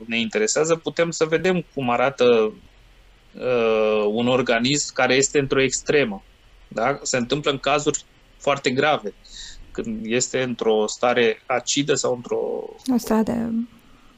ne 0.06 0.18
interesează, 0.18 0.76
putem 0.76 1.10
să 1.10 1.24
vedem 1.24 1.64
cum 1.74 1.90
arată 1.90 2.52
uh, 3.34 4.04
un 4.08 4.28
organism 4.28 4.94
care 4.94 5.14
este 5.14 5.38
într-o 5.38 5.62
extremă. 5.62 6.22
Da? 6.68 6.98
Se 7.02 7.16
întâmplă 7.16 7.50
în 7.50 7.58
cazuri 7.58 8.04
foarte 8.36 8.70
grave, 8.70 9.14
când 9.70 10.00
este 10.06 10.42
într-o 10.42 10.86
stare 10.86 11.42
acidă 11.46 11.94
sau 11.94 12.14
într-o 12.14 12.38
o 12.94 12.98
stare 12.98 13.50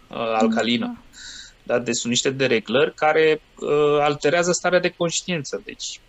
uh, 0.09 0.17
alcalină. 0.17 0.99
Da? 1.69 1.79
Deci 1.79 1.97
sunt 1.97 2.13
niște 2.13 2.31
dereglări 2.31 2.95
care 2.95 3.41
uh, 3.61 4.01
alterează 4.01 4.53
starea 4.53 4.81
de 4.81 4.95
conștiință. 4.97 5.63
Deci. 5.65 6.01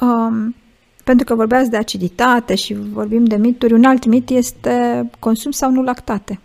Um, 0.00 0.56
pentru 1.04 1.24
că 1.24 1.34
vorbeați 1.34 1.70
de 1.70 1.76
aciditate 1.76 2.54
și 2.54 2.74
vorbim 2.74 3.24
de 3.24 3.36
mituri, 3.36 3.72
un 3.72 3.84
alt 3.84 4.04
mit 4.04 4.28
este 4.28 5.10
consum 5.18 5.50
sau 5.50 5.70
nu 5.70 5.82
lactate. 5.82 6.40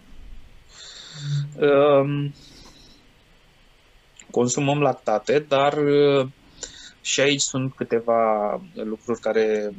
Um, 1.59 2.33
consumăm 4.31 4.81
lactate, 4.81 5.45
dar 5.47 5.73
uh, 5.73 6.27
și 7.01 7.19
aici 7.21 7.41
sunt 7.41 7.73
câteva 7.75 8.61
lucruri 8.73 9.19
care 9.19 9.73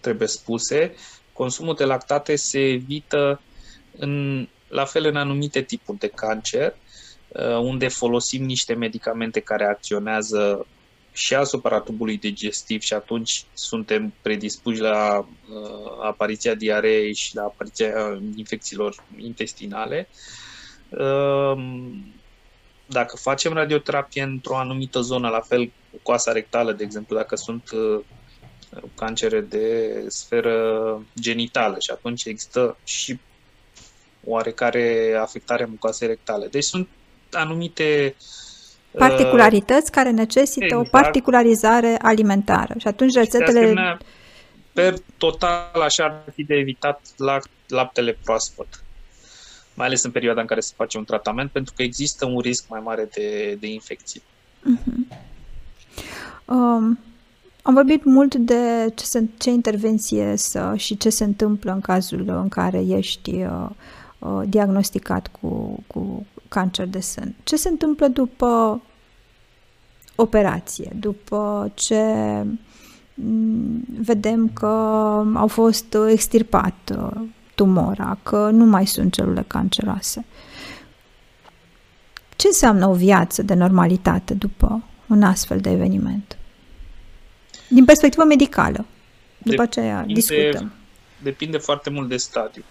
trebuie 0.00 0.28
spuse. 0.28 0.94
Consumul 1.32 1.74
de 1.74 1.84
lactate 1.84 2.36
se 2.36 2.60
evită 2.60 3.40
în, 3.98 4.46
la 4.68 4.84
fel 4.84 5.04
în 5.04 5.16
anumite 5.16 5.62
tipuri 5.62 5.98
de 5.98 6.08
cancer, 6.08 6.74
uh, 7.28 7.56
unde 7.56 7.88
folosim 7.88 8.44
niște 8.44 8.74
medicamente 8.74 9.40
care 9.40 9.64
acționează 9.64 10.66
și 11.12 11.34
asupra 11.34 11.80
tubului 11.80 12.16
digestiv 12.16 12.80
și 12.80 12.94
atunci 12.94 13.44
suntem 13.54 14.12
predispuși 14.22 14.80
la 14.80 15.18
uh, 15.18 15.26
apariția 16.02 16.54
diareei 16.54 17.14
și 17.14 17.34
la 17.34 17.42
apariția 17.42 18.20
infecțiilor 18.36 18.94
intestinale. 19.16 20.08
Uh, 20.88 21.62
dacă 22.86 23.16
facem 23.16 23.52
radioterapie 23.52 24.22
într-o 24.22 24.56
anumită 24.56 25.00
zonă, 25.00 25.28
la 25.28 25.40
fel 25.40 25.64
cu 25.64 25.98
coasa 26.02 26.32
rectală, 26.32 26.72
de 26.72 26.84
exemplu, 26.84 27.16
dacă 27.16 27.36
sunt 27.36 27.70
uh, 27.70 28.00
cancere 28.94 29.40
de 29.40 30.04
sferă 30.08 31.02
genitală 31.20 31.76
și 31.78 31.90
atunci 31.90 32.24
există 32.24 32.76
și 32.84 33.18
oarecare 34.24 35.16
afectare 35.20 35.64
mucoasei 35.64 36.08
rectale. 36.08 36.46
Deci 36.46 36.64
sunt 36.64 36.88
anumite 37.32 38.14
uh, 38.90 38.98
particularități 38.98 39.84
uh, 39.84 39.90
care 39.90 40.10
necesită 40.10 40.64
exact. 40.64 40.86
o 40.86 40.88
particularizare 40.90 41.96
alimentară. 42.02 42.74
Și 42.78 42.86
atunci 42.86 43.14
rețetele... 43.14 43.68
Și 43.68 44.06
per 44.72 44.94
total 45.16 45.80
așa 45.82 46.04
ar 46.04 46.32
fi 46.34 46.44
de 46.44 46.54
evitat 46.54 47.00
la 47.16 47.38
laptele 47.66 48.18
proaspăt. 48.24 48.82
Mai 49.74 49.86
ales 49.86 50.02
în 50.02 50.10
perioada 50.10 50.40
în 50.40 50.46
care 50.46 50.60
se 50.60 50.72
face 50.76 50.98
un 50.98 51.04
tratament, 51.04 51.50
pentru 51.50 51.72
că 51.76 51.82
există 51.82 52.26
un 52.26 52.38
risc 52.38 52.64
mai 52.68 52.80
mare 52.84 53.08
de, 53.14 53.56
de 53.60 53.66
infecție. 53.66 54.20
Uh-huh. 54.20 55.16
Um, 56.44 56.98
am 57.62 57.74
vorbit 57.74 58.04
mult 58.04 58.34
de 58.34 58.92
ce, 58.94 59.04
se, 59.04 59.24
ce 59.38 59.50
intervenție 59.50 60.36
să, 60.36 60.72
și 60.76 60.96
ce 60.96 61.10
se 61.10 61.24
întâmplă 61.24 61.72
în 61.72 61.80
cazul 61.80 62.24
în 62.26 62.48
care 62.48 62.84
ești 62.86 63.30
uh, 63.30 63.68
Uh, 64.18 64.42
diagnosticat 64.46 65.28
cu, 65.40 65.82
cu 65.86 66.26
cancer 66.48 66.86
de 66.86 67.00
sân. 67.00 67.34
Ce 67.44 67.56
se 67.56 67.68
întâmplă 67.68 68.06
după 68.06 68.82
operație, 70.14 70.92
după 71.00 71.72
ce 71.74 72.02
mm, 73.14 73.84
vedem 74.00 74.48
că 74.48 74.66
au 75.34 75.46
fost 75.46 75.96
extirpat 76.08 76.74
uh, 76.96 77.20
tumora, 77.54 78.18
că 78.22 78.50
nu 78.50 78.64
mai 78.64 78.86
sunt 78.86 79.12
celule 79.12 79.44
canceroase. 79.46 80.24
Ce 82.36 82.46
înseamnă 82.46 82.86
o 82.86 82.94
viață 82.94 83.42
de 83.42 83.54
normalitate 83.54 84.34
după 84.34 84.82
un 85.06 85.22
astfel 85.22 85.60
de 85.60 85.70
eveniment? 85.70 86.38
Din 87.68 87.84
perspectivă 87.84 88.24
medicală. 88.24 88.84
După 89.38 89.62
aceea 89.62 90.04
discutăm. 90.04 90.72
Depinde 91.22 91.58
foarte 91.58 91.90
mult 91.90 92.08
de 92.08 92.16
stadiu. 92.16 92.64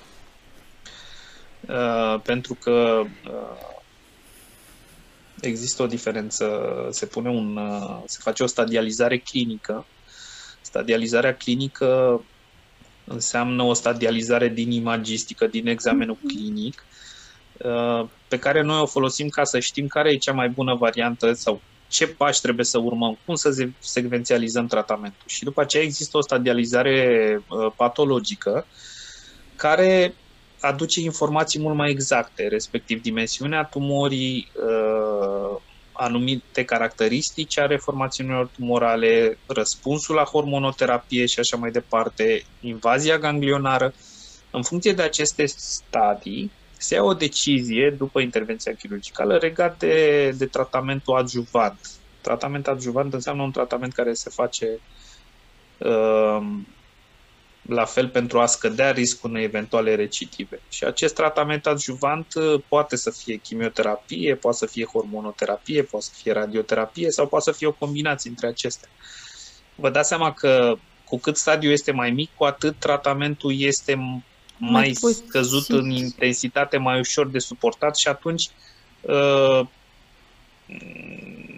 Uh, 1.69 2.21
pentru 2.23 2.53
că 2.53 3.03
uh, 3.25 3.75
există 5.41 5.83
o 5.83 5.87
diferență, 5.87 6.47
se 6.91 7.05
pune 7.05 7.29
un, 7.29 7.57
uh, 7.57 8.01
se 8.05 8.17
face 8.21 8.43
o 8.43 8.47
stadializare 8.47 9.17
clinică 9.17 9.85
Stadializarea 10.67 11.35
clinică 11.35 12.21
înseamnă 13.03 13.63
o 13.63 13.73
stadializare 13.73 14.47
din 14.47 14.71
imagistică, 14.71 15.47
din 15.47 15.67
examenul 15.67 16.17
mhm. 16.21 16.27
clinic, 16.27 16.85
uh, 17.57 18.07
pe 18.27 18.39
care 18.39 18.61
noi 18.61 18.79
o 18.79 18.85
folosim 18.85 19.29
ca 19.29 19.43
să 19.43 19.59
știm 19.59 19.87
care 19.87 20.11
e 20.11 20.17
cea 20.17 20.33
mai 20.33 20.49
bună 20.49 20.75
variantă 20.75 21.33
sau 21.33 21.61
ce 21.87 22.07
pași 22.07 22.41
trebuie 22.41 22.65
să 22.65 22.77
urmăm, 22.77 23.17
cum 23.25 23.35
să 23.35 23.67
secvențializăm 23.79 24.67
tratamentul. 24.67 25.23
Și 25.25 25.43
după 25.43 25.61
aceea 25.61 25.83
există 25.83 26.17
o 26.17 26.21
stadializare 26.21 27.41
uh, 27.47 27.71
patologică 27.75 28.65
care 29.55 30.13
aduce 30.59 30.99
informații 30.99 31.59
mult 31.59 31.75
mai 31.75 31.89
exacte, 31.89 32.47
respectiv 32.47 33.01
dimensiunea 33.01 33.63
tumorii, 33.63 34.51
uh, 34.53 35.57
anumite 35.91 36.63
caracteristici 36.63 37.59
ale 37.59 37.77
formațiunilor 37.77 38.47
tumorale, 38.47 39.37
răspunsul 39.45 40.15
la 40.15 40.23
hormonoterapie 40.23 41.25
și 41.25 41.39
așa 41.39 41.57
mai 41.57 41.71
departe, 41.71 42.43
invazia 42.61 43.17
ganglionară. 43.17 43.93
În 44.51 44.63
funcție 44.63 44.93
de 44.93 45.01
aceste 45.01 45.45
stadii, 45.45 46.51
se 46.77 46.95
ia 46.95 47.03
o 47.03 47.13
decizie 47.13 47.95
după 47.97 48.19
intervenția 48.19 48.73
chirurgicală 48.73 49.37
legat 49.41 49.77
de, 49.77 50.29
de 50.37 50.45
tratamentul 50.45 51.15
adjuvant. 51.15 51.79
Tratament 52.21 52.67
adjuvant 52.67 53.13
înseamnă 53.13 53.43
un 53.43 53.51
tratament 53.51 53.93
care 53.93 54.13
se 54.13 54.29
face 54.29 54.79
uh, 55.77 56.47
la 57.67 57.85
fel 57.85 58.07
pentru 58.07 58.39
a 58.39 58.45
scădea 58.45 58.91
riscul 58.91 59.29
unei 59.29 59.43
eventuale 59.43 59.95
recidive. 59.95 60.61
Și 60.69 60.83
acest 60.83 61.15
tratament 61.15 61.65
adjuvant 61.65 62.33
uh, 62.33 62.61
poate 62.67 62.95
să 62.95 63.11
fie 63.11 63.35
chimioterapie, 63.35 64.35
poate 64.35 64.57
să 64.57 64.65
fie 64.65 64.85
hormonoterapie, 64.85 65.83
poate 65.83 66.05
să 66.05 66.11
fie 66.21 66.31
radioterapie 66.31 67.11
sau 67.11 67.27
poate 67.27 67.51
să 67.51 67.57
fie 67.57 67.67
o 67.67 67.71
combinație 67.71 68.29
între 68.29 68.47
acestea. 68.47 68.89
Vă 69.75 69.89
dați 69.89 70.07
seama 70.07 70.33
că 70.33 70.75
cu 71.03 71.19
cât 71.19 71.37
stadiul 71.37 71.71
este 71.71 71.91
mai 71.91 72.11
mic, 72.11 72.29
cu 72.35 72.43
atât 72.43 72.75
tratamentul 72.79 73.59
este 73.59 73.95
mai, 73.95 74.31
mai 74.59 74.93
scăzut 75.13 75.67
în 75.67 75.89
intensitate, 75.89 76.77
mai 76.77 76.99
ușor 76.99 77.27
de 77.27 77.39
suportat 77.39 77.97
și 77.97 78.07
atunci 78.07 78.49
uh, 79.01 79.61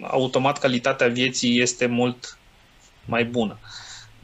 automat 0.02 0.58
calitatea 0.58 1.08
vieții 1.08 1.60
este 1.60 1.86
mult 1.86 2.38
mai 3.04 3.24
bună. 3.24 3.58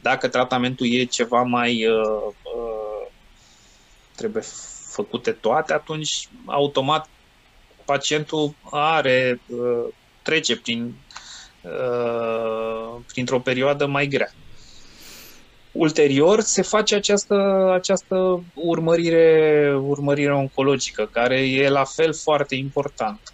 Dacă 0.07 0.27
tratamentul 0.27 0.87
e 0.89 1.03
ceva 1.03 1.41
mai 1.41 1.87
uh, 1.87 2.33
uh, 2.55 3.07
trebuie 4.15 4.43
făcute 4.89 5.31
toate, 5.31 5.73
atunci 5.73 6.29
automat 6.45 7.09
pacientul 7.85 8.53
are 8.71 9.41
uh, 9.47 9.93
trece 10.21 10.57
prin 10.57 10.93
uh, 11.61 13.01
printr-o 13.07 13.39
perioadă 13.39 13.85
mai 13.85 14.07
grea. 14.07 14.31
Ulterior 15.71 16.41
se 16.41 16.61
face 16.61 16.95
această, 16.95 17.69
această 17.73 18.43
urmărire, 18.53 19.75
urmărire 19.81 20.33
oncologică, 20.33 21.09
care 21.11 21.39
e 21.39 21.69
la 21.69 21.83
fel 21.83 22.13
foarte 22.13 22.55
importantă. 22.55 23.31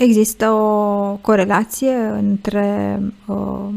Există 0.00 0.50
o 0.50 1.16
corelație 1.16 1.94
între 1.94 2.98
uh, 3.26 3.68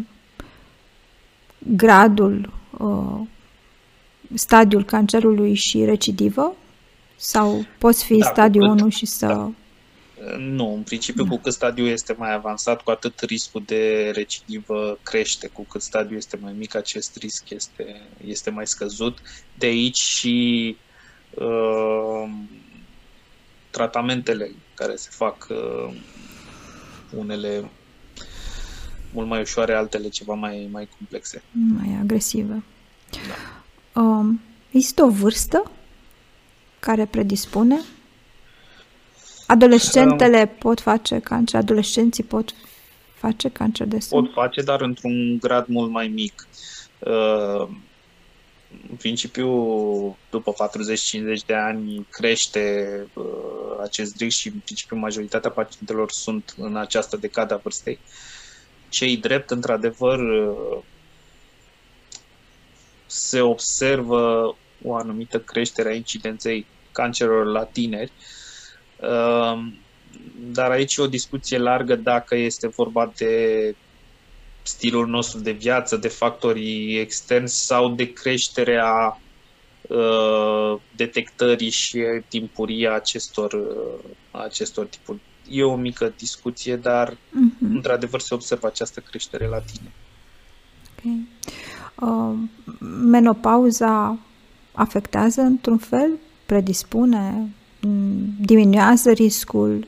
gradul, 1.57 2.53
uh, 2.78 3.28
stadiul 4.34 4.86
cancerului 4.86 5.53
și 5.53 5.86
recidivă? 5.86 6.55
Sau 7.15 7.65
poți 7.78 8.05
fi 8.05 8.17
da, 8.17 8.26
stadiul 8.26 8.63
1 8.63 8.89
și 8.89 9.05
să... 9.05 9.26
Da. 9.26 9.51
Nu, 10.38 10.74
în 10.74 10.82
principiu, 10.82 11.24
da. 11.24 11.30
cu 11.30 11.38
cât 11.38 11.53
stadiul 11.53 11.88
este 11.88 12.15
mai 12.17 12.34
avansat, 12.34 12.82
cu 12.82 12.91
atât 12.91 13.19
riscul 13.19 13.63
de 13.65 14.11
recidivă 14.13 14.97
crește. 15.03 15.47
Cu 15.47 15.65
cât 15.69 15.82
stadiul 15.82 16.17
este 16.17 16.38
mai 16.41 16.53
mic, 16.57 16.76
acest 16.76 17.17
risc 17.17 17.49
este, 17.49 18.01
este 18.26 18.49
mai 18.49 18.67
scăzut. 18.67 19.17
De 19.57 19.65
aici 19.65 19.99
și 19.99 20.78
uh, 21.34 22.30
tratamentele 23.69 24.51
care 24.74 24.95
se 24.95 25.09
fac 25.11 25.47
uh, 25.49 25.95
unele 27.17 27.69
mult 29.13 29.28
mai 29.28 29.41
ușoare, 29.41 29.74
altele 29.74 30.09
ceva 30.09 30.34
mai, 30.34 30.69
mai 30.71 30.89
complexe. 30.97 31.43
Mai 31.51 31.97
agresive. 32.01 32.63
Da. 33.11 34.01
Um, 34.01 34.41
există 34.71 35.03
o 35.03 35.09
vârstă 35.09 35.71
care 36.80 37.05
predispune? 37.05 37.80
Adolescentele 39.47 40.41
um, 40.41 40.57
pot 40.59 40.80
face 40.80 41.19
cancer, 41.19 41.59
adolescenții 41.59 42.24
pot 42.24 42.53
face 43.13 43.49
cancer 43.49 43.88
de 43.88 43.99
sân? 43.99 44.24
Pot 44.24 44.34
face, 44.34 44.61
dar 44.61 44.82
într-un 44.82 45.38
grad 45.38 45.67
mult 45.67 45.91
mai 45.91 46.07
mic. 46.07 46.47
Uh, 46.99 47.69
în 48.89 48.95
principiu, 48.95 49.47
după 50.30 50.53
40-50 50.53 51.45
de 51.45 51.53
ani 51.53 52.07
crește 52.09 52.88
uh, 53.13 53.24
acest 53.82 54.17
risc 54.17 54.38
și 54.38 54.47
în 54.47 54.59
principiu 54.63 54.97
majoritatea 54.97 55.49
pacientelor 55.49 56.11
sunt 56.11 56.53
în 56.57 56.78
această 56.78 57.17
decadă 57.17 57.53
a 57.53 57.57
vârstei. 57.57 57.99
Cei 58.89 59.17
drept, 59.17 59.49
într-adevăr, 59.49 60.19
uh, 60.19 60.78
se 63.05 63.41
observă 63.41 64.55
o 64.84 64.95
anumită 64.95 65.39
creștere 65.39 65.89
a 65.89 65.95
incidenței 65.95 66.65
cancerelor 66.91 67.45
la 67.45 67.63
tineri, 67.63 68.11
uh, 68.99 69.65
dar 70.51 70.71
aici 70.71 70.95
e 70.95 71.01
o 71.01 71.07
discuție 71.07 71.57
largă 71.57 71.95
dacă 71.95 72.36
este 72.36 72.67
vorba 72.67 73.11
de 73.15 73.76
stilul 74.64 75.07
nostru 75.07 75.39
de 75.39 75.51
viață, 75.51 75.97
de 75.97 76.07
factorii 76.07 76.99
externi 76.99 77.49
sau 77.49 77.89
de 77.89 78.14
creșterea 78.14 79.22
uh, 79.82 80.80
detectării 80.95 81.70
și 81.70 81.99
timpurii 82.28 82.88
acestor, 82.88 83.53
uh, 83.53 84.09
acestor 84.32 84.86
tipuri. 84.86 85.20
E 85.49 85.64
o 85.64 85.76
mică 85.76 86.14
discuție, 86.18 86.76
dar 86.76 87.14
uh-huh. 87.14 87.70
într-adevăr 87.70 88.20
se 88.20 88.34
observă 88.34 88.68
această 88.68 88.99
creștere 88.99 89.47
la 89.47 89.59
tine. 89.59 89.91
Okay. 90.97 91.28
Uh, 91.99 92.36
menopauza 92.89 94.18
afectează 94.72 95.41
într-un 95.41 95.78
fel? 95.78 96.09
Predispune? 96.45 97.49
Diminuează 98.39 99.11
riscul? 99.11 99.88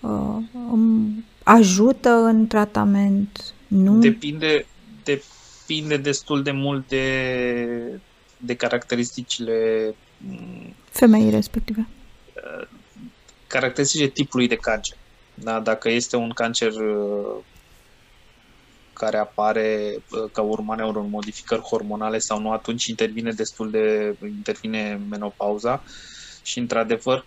Uh, 0.00 0.36
um, 0.70 1.24
ajută 1.42 2.10
în 2.10 2.46
tratament? 2.46 3.54
Nu? 3.70 3.98
Depinde, 3.98 4.66
depinde 5.04 5.96
destul 5.96 6.42
de 6.42 6.50
mult 6.50 6.88
de, 6.88 8.00
de 8.36 8.54
caracteristicile 8.54 9.94
mm, 10.16 10.74
femeii 10.90 11.30
respective. 11.30 11.86
Caracteristicile 13.46 14.08
tipului 14.08 14.48
de 14.48 14.56
cancer. 14.56 14.96
Da? 15.34 15.60
Dacă 15.60 15.88
este 15.90 16.16
un 16.16 16.30
cancer 16.30 16.72
uh, 16.72 17.36
care 18.92 19.16
apare 19.16 19.96
uh, 20.10 20.30
ca 20.32 20.42
urmare 20.42 20.82
a 20.82 20.86
unor 20.86 21.02
modificări 21.02 21.60
hormonale 21.60 22.18
sau 22.18 22.40
nu, 22.40 22.52
atunci 22.52 22.86
intervine 22.86 23.32
destul 23.32 23.70
de 23.70 24.16
intervine 24.22 25.00
menopauza 25.10 25.82
și 26.42 26.58
într-adevăr 26.58 27.24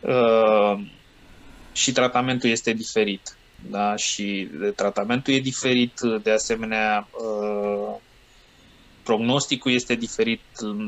uh, 0.00 0.86
și 1.72 1.92
tratamentul 1.92 2.50
este 2.50 2.72
diferit 2.72 3.34
da? 3.68 3.96
și 3.96 4.48
tratamentul 4.76 5.34
e 5.34 5.40
diferit, 5.40 6.00
de 6.22 6.30
asemenea 6.30 7.08
uh, 7.12 7.96
prognosticul 9.02 9.72
este 9.72 9.94
diferit 9.94 10.40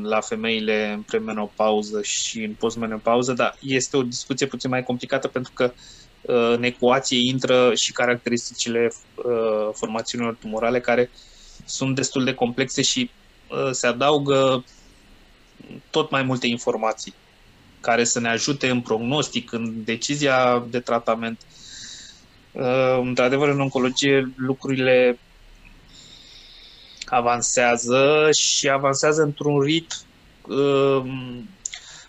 la 0.03 0.21
femeile 0.21 0.91
în 0.91 1.01
premenopauză 1.01 2.01
și 2.01 2.43
în 2.43 2.53
postmenopauză, 2.53 3.33
dar 3.33 3.57
este 3.61 3.97
o 3.97 4.03
discuție 4.03 4.47
puțin 4.47 4.69
mai 4.69 4.83
complicată 4.83 5.27
pentru 5.27 5.51
că 5.55 5.73
uh, 6.21 6.53
în 6.55 6.63
ecuație 6.63 7.17
intră 7.27 7.75
și 7.75 7.91
caracteristicile 7.91 8.93
uh, 9.15 9.69
formațiunilor 9.73 10.35
tumorale 10.39 10.79
care 10.79 11.09
sunt 11.65 11.95
destul 11.95 12.23
de 12.23 12.33
complexe 12.33 12.81
și 12.81 13.09
se 13.71 13.87
adaugă 13.87 14.63
tot 15.89 16.11
mai 16.11 16.23
multe 16.23 16.47
informații 16.47 17.13
care 17.81 18.03
să 18.03 18.19
ne 18.19 18.29
ajute 18.29 18.69
în 18.69 18.81
prognostic, 18.81 19.51
în 19.51 19.83
decizia 19.83 20.65
de 20.69 20.79
tratament. 20.79 21.37
Uh, 21.41 21.62
într-adevăr, 23.01 23.49
în 23.49 23.59
oncologie 23.59 24.33
lucrurile 24.35 25.17
avansează 27.05 28.29
și 28.37 28.69
avansează 28.69 29.21
într-un 29.21 29.59
ritm 29.59 29.95
uh, 30.47 31.03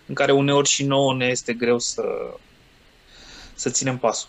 în 0.07 0.15
care 0.15 0.33
uneori 0.33 0.69
și 0.69 0.85
nouă 0.85 1.15
ne 1.15 1.27
este 1.27 1.53
greu 1.53 1.79
să, 1.79 2.03
să 3.55 3.71
ținem 3.71 3.99
pasul. 3.99 4.29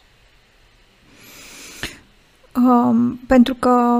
Um, 2.56 3.20
pentru 3.28 3.54
că 3.54 4.00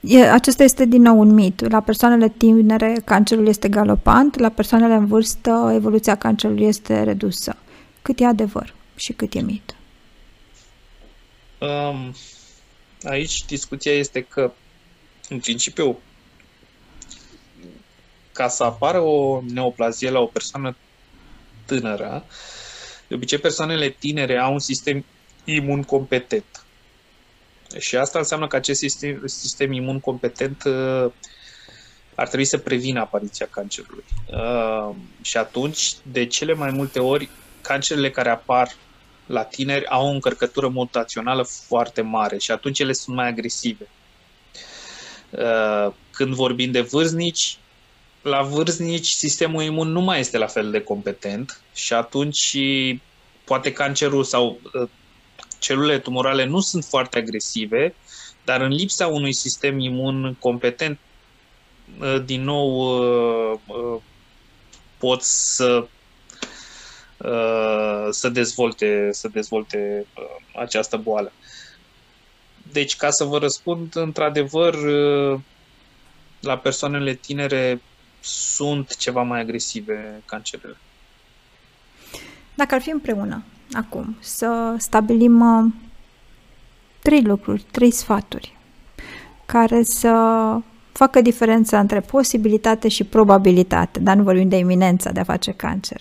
e, 0.00 0.30
acesta 0.30 0.62
este 0.62 0.84
din 0.84 1.02
nou 1.02 1.18
un 1.18 1.34
mit. 1.34 1.70
La 1.70 1.80
persoanele 1.80 2.28
tinere 2.28 3.02
cancerul 3.04 3.46
este 3.46 3.68
galopant, 3.68 4.38
la 4.38 4.48
persoanele 4.48 4.94
în 4.94 5.06
vârstă 5.06 5.70
evoluția 5.74 6.14
cancerului 6.14 6.66
este 6.66 7.02
redusă. 7.02 7.56
Cât 8.02 8.20
e 8.20 8.26
adevăr 8.26 8.74
și 8.94 9.12
cât 9.12 9.34
e 9.34 9.40
mit? 9.40 9.74
Um, 11.62 12.14
aici 13.02 13.44
discuția 13.44 13.92
este 13.92 14.22
că, 14.22 14.52
în 15.28 15.40
principiu, 15.40 15.98
ca 18.32 18.48
să 18.48 18.64
apară 18.64 19.00
o 19.00 19.42
neoplazie 19.48 20.10
la 20.10 20.18
o 20.18 20.26
persoană 20.26 20.76
tânără, 21.66 22.24
de 23.08 23.14
obicei 23.14 23.38
persoanele 23.38 23.88
tinere 23.88 24.38
au 24.38 24.52
un 24.52 24.58
sistem 24.58 25.04
imun 25.44 25.82
competent. 25.82 26.64
Și 27.78 27.96
asta 27.96 28.18
înseamnă 28.18 28.46
că 28.46 28.56
acest 28.56 28.78
sistem, 28.78 29.22
sistem 29.26 29.72
imun 29.72 30.00
competent 30.00 30.62
uh, 30.64 31.12
ar 32.14 32.26
trebui 32.26 32.44
să 32.44 32.58
prevină 32.58 33.00
apariția 33.00 33.46
cancerului. 33.50 34.04
Uh, 34.32 34.94
și 35.22 35.36
atunci, 35.36 35.92
de 36.02 36.26
cele 36.26 36.54
mai 36.54 36.70
multe 36.70 37.00
ori, 37.00 37.28
cancerele 37.60 38.10
care 38.10 38.28
apar 38.28 38.74
la 39.32 39.44
tineri 39.44 39.86
au 39.86 40.06
o 40.06 40.10
încărcătură 40.10 40.68
mutațională 40.68 41.42
foarte 41.42 42.00
mare 42.00 42.38
și 42.38 42.50
atunci 42.50 42.78
ele 42.78 42.92
sunt 42.92 43.16
mai 43.16 43.28
agresive. 43.28 43.88
Uh, 45.30 45.92
când 46.10 46.34
vorbim 46.34 46.70
de 46.70 46.80
vârstnici, 46.80 47.58
la 48.22 48.42
vârstnici 48.42 49.08
sistemul 49.08 49.62
imun 49.62 49.88
nu 49.88 50.00
mai 50.00 50.20
este 50.20 50.38
la 50.38 50.46
fel 50.46 50.70
de 50.70 50.80
competent 50.80 51.60
și 51.74 51.92
atunci 51.92 52.56
poate 53.44 53.72
cancerul 53.72 54.24
sau 54.24 54.60
uh, 54.74 54.88
celulele 55.58 55.98
tumorale 55.98 56.44
nu 56.44 56.60
sunt 56.60 56.84
foarte 56.84 57.18
agresive, 57.18 57.94
dar 58.44 58.60
în 58.60 58.70
lipsa 58.70 59.06
unui 59.06 59.32
sistem 59.32 59.78
imun 59.78 60.36
competent, 60.38 60.98
uh, 62.00 62.22
din 62.24 62.42
nou 62.42 63.00
pot 64.98 65.22
să 65.22 65.86
să 68.10 68.28
dezvolte, 68.32 69.08
să 69.12 69.28
dezvolte 69.28 70.06
această 70.54 70.96
boală. 70.96 71.32
Deci, 72.72 72.96
ca 72.96 73.10
să 73.10 73.24
vă 73.24 73.38
răspund, 73.38 73.96
într-adevăr, 73.96 74.76
la 76.40 76.58
persoanele 76.58 77.14
tinere 77.14 77.80
sunt 78.20 78.96
ceva 78.96 79.22
mai 79.22 79.40
agresive 79.40 80.22
cancerele. 80.24 80.76
Dacă 82.54 82.74
ar 82.74 82.80
fi 82.80 82.90
împreună, 82.90 83.44
acum, 83.72 84.16
să 84.20 84.74
stabilim 84.78 85.40
uh, 85.40 85.72
trei 87.02 87.22
lucruri, 87.22 87.64
trei 87.70 87.90
sfaturi 87.90 88.56
care 89.46 89.82
să 89.82 90.12
facă 90.92 91.20
diferența 91.20 91.78
între 91.78 92.00
posibilitate 92.00 92.88
și 92.88 93.04
probabilitate, 93.04 94.00
dar 94.00 94.16
nu 94.16 94.22
vorbim 94.22 94.48
de 94.48 94.56
iminența 94.56 95.10
de 95.10 95.20
a 95.20 95.24
face 95.24 95.52
cancer. 95.52 96.00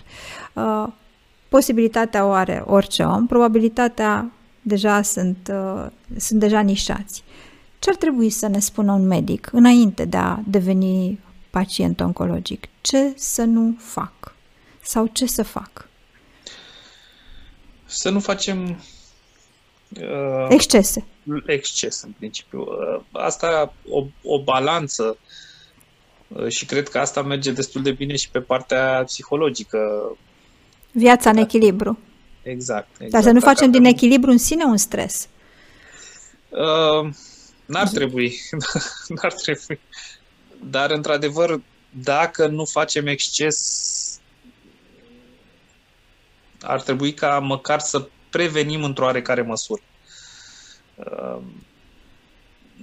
Uh, 1.52 1.58
posibilitatea 1.58 2.26
o 2.26 2.32
are 2.32 2.64
orice 2.66 3.04
om, 3.04 3.28
probabilitatea 3.28 4.32
deja 4.62 5.02
sunt, 5.02 5.52
uh, 5.52 5.86
sunt 6.18 6.40
deja 6.40 6.62
nișați. 6.62 7.24
Ce 7.80 7.90
ar 7.90 7.96
trebui 7.96 8.30
să 8.30 8.48
ne 8.48 8.60
spună 8.60 8.92
un 8.92 9.08
medic 9.08 9.50
înainte 9.52 10.06
de 10.06 10.18
a 10.18 10.40
deveni 10.48 11.20
pacient 11.50 12.00
oncologic? 12.00 12.68
Ce 12.82 13.14
să 13.16 13.44
nu 13.44 13.76
fac? 13.80 14.36
Sau 14.82 15.08
ce 15.08 15.26
să 15.26 15.44
fac? 15.44 15.90
Să 17.86 18.10
nu 18.10 18.20
facem 18.20 18.80
uh, 20.00 20.48
excese. 20.50 21.06
Exces, 21.46 22.02
în 22.02 22.12
principiu. 22.18 22.60
Uh, 22.60 23.02
asta 23.12 23.74
o, 23.90 24.06
o 24.24 24.44
balanță 24.44 25.18
uh, 26.28 26.48
și 26.48 26.66
cred 26.66 26.90
că 26.90 27.00
asta 27.00 27.22
merge 27.22 27.52
destul 27.52 27.82
de 27.82 27.92
bine 27.92 28.16
și 28.16 28.30
pe 28.30 28.40
partea 28.40 29.04
psihologică. 29.06 30.12
Viața 30.92 31.30
în 31.30 31.38
echilibru. 31.38 32.00
Exact. 32.44 32.88
exact. 32.94 33.12
Dar 33.12 33.22
să 33.22 33.32
nu 33.32 33.40
facem 33.40 33.72
din 33.72 33.86
echilibru 33.86 34.32
în 34.32 34.38
sine 34.38 34.64
un 34.64 34.78
stres. 34.78 35.28
Uh, 36.50 37.14
n-ar 37.66 37.88
trebui. 37.88 38.40
n-ar 39.16 39.34
trebui. 39.34 39.80
Dar, 40.70 40.92
într-adevăr, 40.92 41.62
dacă 41.90 42.48
nu 42.48 42.66
facem 42.66 43.08
exces, 43.08 44.20
ar 46.62 46.82
trebui 46.82 47.14
ca 47.14 47.40
măcar 47.40 47.80
să 47.80 48.08
prevenim 48.30 48.84
într-o 48.84 49.06
oarecare 49.06 49.42
măsură. 49.42 49.82
Uh, 50.96 51.42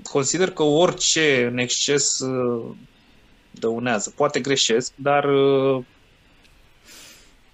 consider 0.03 0.51
că 0.51 0.63
orice 0.63 1.47
în 1.47 1.59
exces 1.59 2.19
uh, 2.19 2.65
dăunează. 3.51 4.13
Poate 4.17 4.41
greșesc, 4.41 4.93
dar 4.95 5.25
uh, 5.25 5.85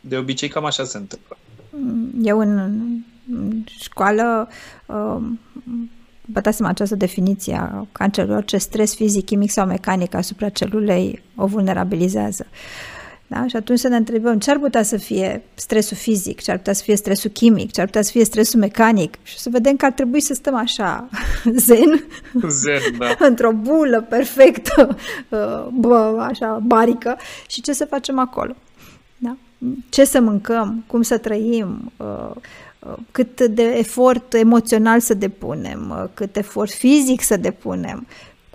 de 0.09 0.17
obicei 0.17 0.49
cam 0.49 0.65
așa 0.65 0.85
se 0.85 0.97
întâmplă. 0.97 1.37
Eu 2.23 2.39
în 2.39 2.73
școală 3.67 4.49
bătasem 6.25 6.67
această 6.67 6.95
definiție 6.95 7.55
a 7.55 7.87
cancerului, 7.93 8.37
orice 8.37 8.57
stres 8.57 8.95
fizic, 8.95 9.25
chimic 9.25 9.51
sau 9.51 9.67
mecanic 9.67 10.15
asupra 10.15 10.49
celulei 10.49 11.23
o 11.37 11.47
vulnerabilizează. 11.47 12.47
Da? 13.27 13.47
Și 13.47 13.57
atunci 13.57 13.79
să 13.79 13.89
ne 13.89 13.97
întrebăm 13.97 14.39
ce 14.39 14.51
ar 14.51 14.59
putea 14.59 14.83
să 14.83 14.97
fie 14.97 15.43
stresul 15.55 15.97
fizic, 15.97 16.41
ce 16.41 16.51
ar 16.51 16.57
putea 16.57 16.73
să 16.73 16.83
fie 16.83 16.97
stresul 16.97 17.31
chimic, 17.31 17.73
ce 17.73 17.81
ar 17.81 17.87
putea 17.87 18.03
să 18.03 18.11
fie 18.11 18.25
stresul 18.25 18.61
mecanic 18.61 19.15
și 19.23 19.39
să 19.39 19.49
vedem 19.51 19.77
că 19.77 19.85
ar 19.85 19.93
trebui 19.93 20.21
să 20.21 20.35
stăm 20.35 20.55
așa, 20.55 21.09
zen, 21.67 22.07
zen 22.49 22.81
da. 22.99 23.17
într-o 23.29 23.53
bulă 23.53 24.07
perfectă, 24.09 24.97
bă, 25.73 26.27
așa, 26.29 26.59
barică 26.63 27.17
și 27.49 27.61
ce 27.61 27.73
să 27.73 27.85
facem 27.85 28.19
acolo. 28.19 28.55
Da? 29.65 29.81
Ce 29.89 30.05
să 30.05 30.21
mâncăm, 30.21 30.85
cum 30.87 31.03
să 31.03 31.19
trăim, 31.19 31.93
uh, 31.97 32.31
cât 33.11 33.41
de 33.41 33.63
efort 33.63 34.35
emoțional 34.35 35.01
să 35.01 35.15
depunem, 35.15 36.11
cât 36.15 36.37
efort 36.37 36.71
fizic 36.71 37.23
să 37.23 37.37
depunem, 37.37 38.07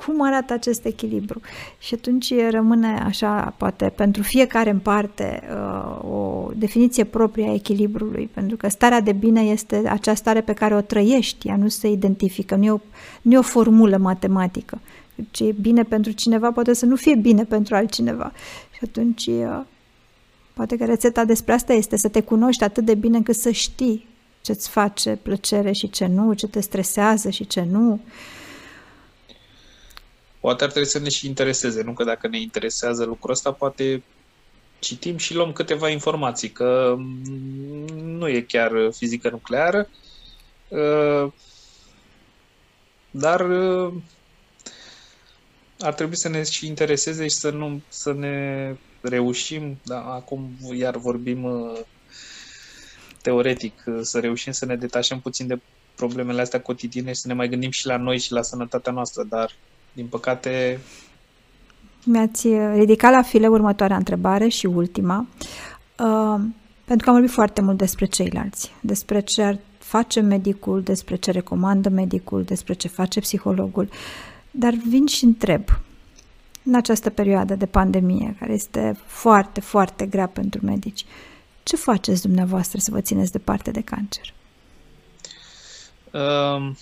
cum 0.06 0.22
arată 0.22 0.54
acest 0.54 0.86
echilibru. 0.86 1.42
Și 1.80 1.94
atunci 1.94 2.34
rămâne 2.50 3.04
așa, 3.06 3.54
poate, 3.58 3.92
pentru 3.96 4.22
fiecare 4.22 4.70
în 4.70 4.80
parte 4.80 5.42
uh, 5.52 6.12
o 6.12 6.50
definiție 6.56 7.04
proprie 7.04 7.50
a 7.50 7.54
echilibrului, 7.54 8.30
pentru 8.34 8.58
că 8.58 8.70
starea 8.70 9.02
de 9.02 9.12
bine 9.12 9.42
este 9.42 9.82
acea 9.86 10.14
stare 10.14 10.42
pe 10.42 10.54
care 10.54 10.76
o 10.76 10.82
trăiești, 10.82 11.48
ea 11.48 11.56
nu 11.56 11.68
se 11.68 11.90
identifică, 11.90 12.56
nu 12.56 12.66
e 12.66 12.72
o, 12.72 12.80
nu 13.22 13.34
e 13.34 13.38
o 13.38 13.42
formulă 13.42 13.98
matematică. 13.98 14.80
Ce 15.32 15.44
e 15.46 15.56
bine 15.62 15.84
pentru 15.84 16.12
cineva 16.12 16.52
poate 16.52 16.74
să 16.74 16.86
nu 16.86 16.96
fie 16.96 17.16
bine 17.16 17.44
pentru 17.44 17.76
altcineva. 17.76 18.32
Și 18.72 18.80
atunci 18.84 19.26
uh, 19.26 19.60
poate 20.60 20.78
că 20.78 20.86
rețeta 20.86 21.26
despre 21.26 21.54
asta 21.54 21.74
este 21.74 21.98
să 21.98 22.10
te 22.10 22.22
cunoști 22.22 22.64
atât 22.64 22.86
de 22.86 22.96
bine 22.96 23.18
încât 23.18 23.36
să 23.36 23.52
știi 23.52 24.08
ce-ți 24.42 24.70
face 24.70 25.16
plăcere 25.22 25.72
și 25.72 25.90
ce 25.90 26.06
nu, 26.06 26.34
ce 26.34 26.48
te 26.48 26.60
stresează 26.60 27.30
și 27.30 27.48
ce 27.48 27.62
nu. 27.62 28.02
Poate 30.40 30.64
ar 30.64 30.70
trebui 30.70 30.90
să 30.90 31.00
ne 31.00 31.10
și 31.10 31.28
intereseze, 31.28 31.82
nu 31.82 31.94
că 31.94 32.04
dacă 32.04 32.28
ne 32.28 32.40
interesează 32.40 33.04
lucrul 33.04 33.32
ăsta, 33.32 33.52
poate 33.52 34.04
citim 34.80 35.18
și 35.18 35.34
luăm 35.34 35.52
câteva 35.52 35.90
informații, 35.90 36.50
că 36.50 36.96
nu 38.04 38.28
e 38.28 38.42
chiar 38.42 38.72
fizică 38.92 39.30
nucleară, 39.30 39.90
uh, 40.68 41.32
dar 43.12 43.50
uh, 43.50 43.94
ar 45.80 45.94
trebui 45.94 46.18
să 46.18 46.30
ne 46.30 46.44
și 46.44 46.68
intereseze 46.68 47.24
și 47.24 47.36
să 47.36 47.50
nu 47.50 47.82
să 47.88 48.14
ne 48.14 48.76
reușim, 49.02 49.78
da, 49.86 50.00
acum 50.00 50.50
iar 50.74 50.98
vorbim 50.98 51.44
uh, 51.44 51.80
teoretic, 53.22 53.84
să 54.02 54.20
reușim 54.20 54.52
să 54.52 54.66
ne 54.66 54.76
detașăm 54.76 55.20
puțin 55.20 55.48
de 55.48 55.60
problemele 55.96 56.42
astea 56.42 56.62
cotidiene 56.62 57.14
și 57.14 57.20
să 57.20 57.28
ne 57.28 57.34
mai 57.34 57.50
gândim 57.50 57.70
și 57.70 57.86
la 57.86 57.98
noi 57.98 58.18
și 58.18 58.32
la 58.32 58.42
sănătatea 58.42 58.92
noastră, 58.92 59.24
dar, 59.30 59.52
din 59.94 60.08
păcate... 60.08 60.80
Mi-ați 62.04 62.48
ridicat 62.74 63.12
la 63.12 63.22
file 63.22 63.48
următoarea 63.48 63.98
întrebare 63.98 64.48
și 64.48 64.66
ultima, 64.66 65.28
uh, 66.00 66.40
pentru 66.86 67.04
că 67.04 67.10
am 67.10 67.16
vorbit 67.16 67.32
foarte 67.32 67.62
mult 67.62 67.78
despre 67.78 68.06
ceilalți, 68.06 68.72
despre 68.82 69.20
ce 69.20 69.42
ar 69.42 69.60
face 69.78 70.20
medicul, 70.20 70.82
despre 70.82 71.16
ce 71.16 71.32
recomandă 71.32 71.90
medicul, 71.90 72.44
despre 72.44 72.74
ce 72.74 72.88
face 72.88 73.20
psihologul, 73.20 73.90
dar 74.52 74.74
vin 74.74 75.06
și 75.06 75.24
întreb, 75.24 75.64
în 76.64 76.76
această 76.76 77.10
perioadă 77.10 77.56
de 77.56 77.66
pandemie, 77.66 78.36
care 78.40 78.54
este 78.54 78.98
foarte, 79.06 79.60
foarte 79.62 80.06
grea 80.06 80.28
pentru 80.28 80.66
medici, 80.66 81.02
uh, 81.02 81.30
ce 81.70 81.76
faceți 81.76 82.22
dumneavoastră 82.22 82.80
să 82.80 82.92
vă 82.92 83.02
țineți 83.02 83.32
departe 83.32 83.72
de 83.72 83.82
cancer? 83.82 84.34
Um, 86.12 86.78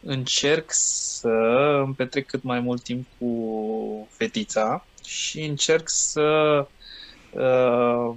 încerc 0.00 0.64
să 0.72 1.28
îmi 1.84 1.94
petrec 1.94 2.26
cât 2.26 2.42
mai 2.42 2.60
mult 2.60 2.82
timp 2.82 3.06
cu 3.18 4.08
fetița 4.10 4.84
și 5.04 5.40
încerc 5.40 5.88
să 5.88 6.66
uh, 7.32 8.14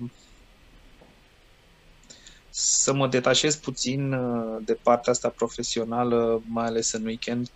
să 2.50 2.94
mă 2.94 3.08
detașez 3.08 3.56
puțin 3.56 4.14
uh, 4.14 4.62
de 4.66 4.74
partea 4.74 5.12
asta 5.12 5.30
profesională, 5.30 6.42
mai 6.48 6.66
ales 6.66 6.92
în 6.92 7.06
weekend, 7.06 7.52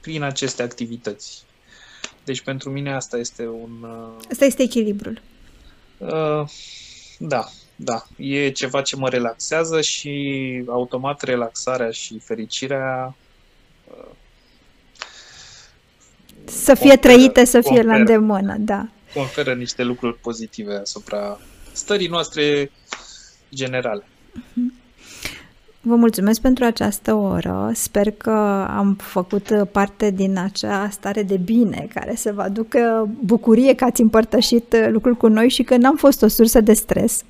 prin 0.00 0.22
aceste 0.22 0.62
activități. 0.62 1.42
Deci 2.24 2.40
pentru 2.40 2.70
mine 2.70 2.94
asta 2.94 3.16
este 3.16 3.46
un... 3.46 3.82
Uh, 3.82 4.24
asta 4.30 4.44
este 4.44 4.62
echilibrul. 4.62 5.20
Uh, 5.98 6.48
da, 7.18 7.48
da, 7.76 8.06
e 8.16 8.50
ceva 8.50 8.82
ce 8.82 8.96
mă 8.96 9.08
relaxează 9.08 9.80
și 9.80 10.64
automat 10.66 11.22
relaxarea 11.22 11.90
și 11.90 12.18
fericirea 12.18 13.14
să 16.44 16.74
fie 16.74 16.88
conferă, 16.88 17.14
trăite, 17.14 17.44
să 17.44 17.60
fie 17.60 17.62
conferă, 17.62 17.88
la 17.88 17.94
îndemână, 17.94 18.56
da. 18.58 18.88
Conferă 19.14 19.54
niște 19.54 19.82
lucruri 19.82 20.18
pozitive 20.18 20.74
asupra 20.74 21.40
stării 21.72 22.08
noastre 22.08 22.70
generale. 23.54 24.04
Vă 25.82 25.94
mulțumesc 25.94 26.40
pentru 26.40 26.64
această 26.64 27.14
oră. 27.14 27.70
Sper 27.74 28.10
că 28.10 28.66
am 28.76 28.96
făcut 28.98 29.68
parte 29.72 30.10
din 30.10 30.38
acea 30.38 30.88
stare 30.90 31.22
de 31.22 31.36
bine 31.36 31.88
care 31.94 32.14
să 32.16 32.32
vă 32.34 32.42
aducă 32.42 33.08
bucurie 33.24 33.74
că 33.74 33.84
ați 33.84 34.00
împărtășit 34.00 34.76
lucrul 34.90 35.14
cu 35.14 35.26
noi 35.26 35.48
și 35.48 35.62
că 35.62 35.76
n-am 35.76 35.96
fost 35.96 36.22
o 36.22 36.28
sursă 36.28 36.60
de 36.60 36.72
stres. 36.72 37.22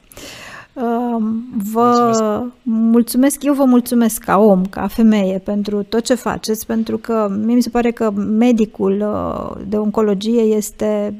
Vă 1.72 1.96
mulțumesc. 2.02 2.52
mulțumesc, 2.62 3.42
eu 3.42 3.54
vă 3.54 3.64
mulțumesc 3.64 4.24
ca 4.24 4.38
om, 4.38 4.64
ca 4.66 4.86
femeie, 4.86 5.38
pentru 5.38 5.82
tot 5.82 6.04
ce 6.04 6.14
faceți, 6.14 6.66
pentru 6.66 6.98
că 6.98 7.38
mie 7.44 7.54
mi 7.54 7.62
se 7.62 7.70
pare 7.70 7.90
că 7.90 8.10
medicul 8.10 9.00
uh, 9.00 9.62
de 9.68 9.76
oncologie 9.76 10.40
este 10.40 11.14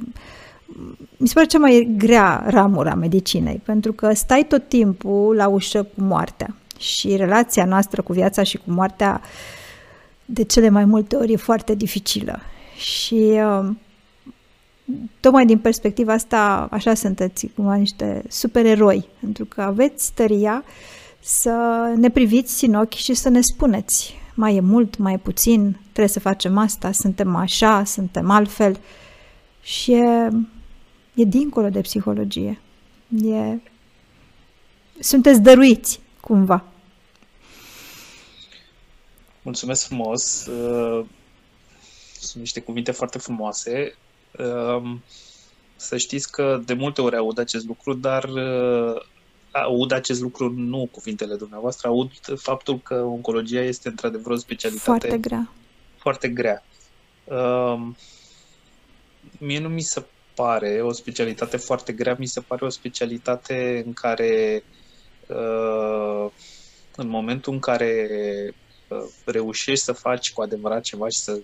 mi 1.17 1.29
se 1.29 1.35
pare 1.35 1.47
cea 1.47 1.59
mai 1.59 1.95
grea 1.97 2.45
ramură 2.47 2.91
a 2.91 2.95
medicinei, 2.95 3.61
pentru 3.65 3.93
că 3.93 4.15
stai 4.15 4.47
tot 4.49 4.69
timpul 4.69 5.35
la 5.37 5.49
ușă 5.49 5.83
cu 5.83 6.03
moartea 6.03 6.55
și 6.81 7.17
relația 7.17 7.65
noastră 7.65 8.03
cu 8.03 8.13
viața 8.13 8.43
și 8.43 8.57
cu 8.57 8.71
moartea 8.71 9.21
de 10.25 10.45
cele 10.45 10.69
mai 10.69 10.85
multe 10.85 11.17
ori 11.17 11.33
e 11.33 11.37
foarte 11.37 11.75
dificilă. 11.75 12.41
Și 12.77 13.15
uh, 13.15 13.69
tocmai 15.21 15.47
din 15.47 15.59
perspectiva 15.59 16.13
asta, 16.13 16.69
așa 16.71 16.95
sunteți 16.95 17.47
cumva 17.47 17.75
niște 17.75 18.23
supereroi, 18.29 19.09
pentru 19.21 19.45
că 19.45 19.63
aveți 19.63 20.13
tăria 20.13 20.65
să 21.21 21.55
ne 21.97 22.11
priviți 22.11 22.65
în 22.65 22.75
ochi 22.75 22.95
și 22.95 23.15
să 23.15 23.29
ne 23.29 23.41
spuneți 23.41 24.19
mai 24.35 24.57
e 24.57 24.61
mult, 24.61 24.97
mai 24.97 25.13
e 25.13 25.19
puțin, 25.19 25.77
trebuie 25.83 26.09
să 26.09 26.21
facem 26.21 26.59
asta, 26.59 26.93
suntem 26.93 27.37
așa, 27.37 27.85
suntem 27.85 28.31
altfel 28.31 28.79
și 29.63 29.93
e, 29.93 30.31
e 31.15 31.25
dincolo 31.25 31.69
de 31.69 31.81
psihologie. 31.81 32.61
E, 33.25 33.59
sunteți 34.99 35.41
dăruiți, 35.41 36.01
cumva. 36.21 36.65
Mulțumesc 39.43 39.87
frumos! 39.87 40.47
Uh, 40.47 41.05
sunt 42.21 42.43
niște 42.43 42.61
cuvinte 42.61 42.91
foarte 42.91 43.19
frumoase. 43.19 43.95
Ehm, 44.39 45.03
să 45.77 45.97
știți 45.97 46.31
că 46.31 46.61
de 46.65 46.75
multe 46.75 47.01
ori 47.01 47.17
aud 47.17 47.39
acest 47.39 47.67
lucru, 47.67 47.95
dar 47.95 48.25
uh, 48.25 49.03
aud 49.51 49.93
acest 49.93 50.21
lucru 50.21 50.53
nu 50.57 50.89
cuvintele 50.91 51.35
dumneavoastră, 51.35 51.89
aud 51.89 52.11
faptul 52.37 52.79
că 52.79 52.95
oncologia 52.95 53.61
este 53.61 53.89
într-adevăr 53.89 54.33
o 54.33 54.37
specialitate 54.37 54.85
foarte 54.85 55.19
grea. 55.19 55.53
Foarte 55.97 56.29
grea. 56.29 56.65
Ehm, 57.25 57.97
mie 59.39 59.59
nu 59.59 59.69
mi 59.69 59.81
se 59.81 60.05
pare 60.35 60.83
o 60.83 60.93
specialitate 60.93 61.57
foarte 61.57 61.93
grea, 61.93 62.17
mi 62.19 62.27
se 62.27 62.41
pare 62.41 62.65
o 62.65 62.69
specialitate 62.69 63.83
în 63.87 63.93
care 63.93 64.63
uh, 64.67 64.80
în 66.97 67.09
momentul 67.09 67.53
în 67.53 67.59
care 67.59 68.09
uh, 68.89 68.99
reușești 69.25 69.85
să 69.85 69.93
faci 69.93 70.33
cu 70.33 70.43
adevărat 70.43 70.83
ceva 70.83 71.09
și 71.09 71.19
să 71.19 71.41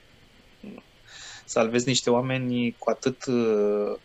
salvezi 1.45 1.89
niște 1.89 2.11
oameni, 2.11 2.77
cu 2.79 2.91
atât 2.91 3.25
uh, 3.25 3.99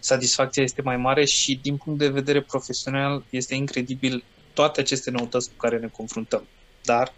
satisfacția 0.00 0.62
este 0.62 0.82
mai 0.82 0.96
mare 0.96 1.24
și 1.24 1.58
din 1.62 1.76
punct 1.76 1.98
de 1.98 2.08
vedere 2.08 2.42
profesional 2.42 3.24
este 3.30 3.54
incredibil 3.54 4.24
toate 4.52 4.80
aceste 4.80 5.10
noutăți 5.10 5.48
cu 5.48 5.54
care 5.56 5.78
ne 5.78 5.88
confruntăm. 5.88 6.46
Dar 6.82 7.12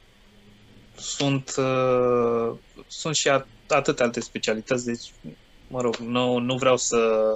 sunt, 0.97 1.55
uh, 1.59 2.57
sunt 2.87 3.15
și 3.15 3.29
atâtea 3.69 4.05
alte 4.05 4.21
specialități, 4.21 4.85
deci, 4.85 5.13
mă 5.69 5.81
rog, 5.81 5.97
nu, 5.97 6.39
nu 6.39 6.57
vreau 6.57 6.77
să, 6.77 7.33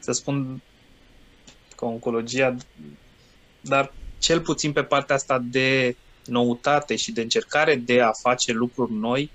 să 0.00 0.12
spun 0.12 0.62
că 1.76 1.84
oncologia, 1.84 2.56
dar 3.62 3.92
cel 4.18 4.40
puțin 4.40 4.72
pe 4.72 4.82
partea 4.82 5.14
asta 5.14 5.44
de 5.50 5.96
noutate 6.26 6.96
și 6.96 7.12
de 7.12 7.20
încercare 7.20 7.74
de 7.74 8.00
a 8.00 8.10
face 8.12 8.52
lucruri 8.52 8.92
noi, 8.92 9.30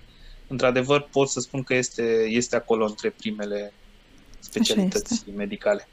într-adevăr 0.47 1.07
pot 1.11 1.29
să 1.29 1.39
spun 1.39 1.63
că 1.63 1.73
este, 1.73 2.25
este 2.27 2.55
acolo 2.55 2.85
între 2.85 3.09
primele 3.09 3.73
specialități 4.39 5.23
medicale. 5.35 5.87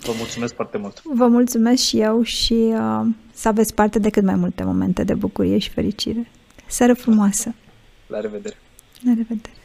Vă 0.00 0.12
mulțumesc 0.16 0.54
foarte 0.54 0.78
mult! 0.78 1.02
Vă 1.02 1.26
mulțumesc 1.26 1.82
și 1.82 2.00
eu 2.00 2.22
și 2.22 2.52
uh, 2.52 3.06
să 3.32 3.48
aveți 3.48 3.74
parte 3.74 3.98
de 3.98 4.10
cât 4.10 4.22
mai 4.22 4.34
multe 4.34 4.62
momente 4.62 5.04
de 5.04 5.14
bucurie 5.14 5.58
și 5.58 5.68
fericire. 5.68 6.30
Seară 6.66 6.94
frumoasă! 6.94 7.54
La 8.06 8.20
revedere! 8.20 8.56
La 9.04 9.12
revedere! 9.16 9.56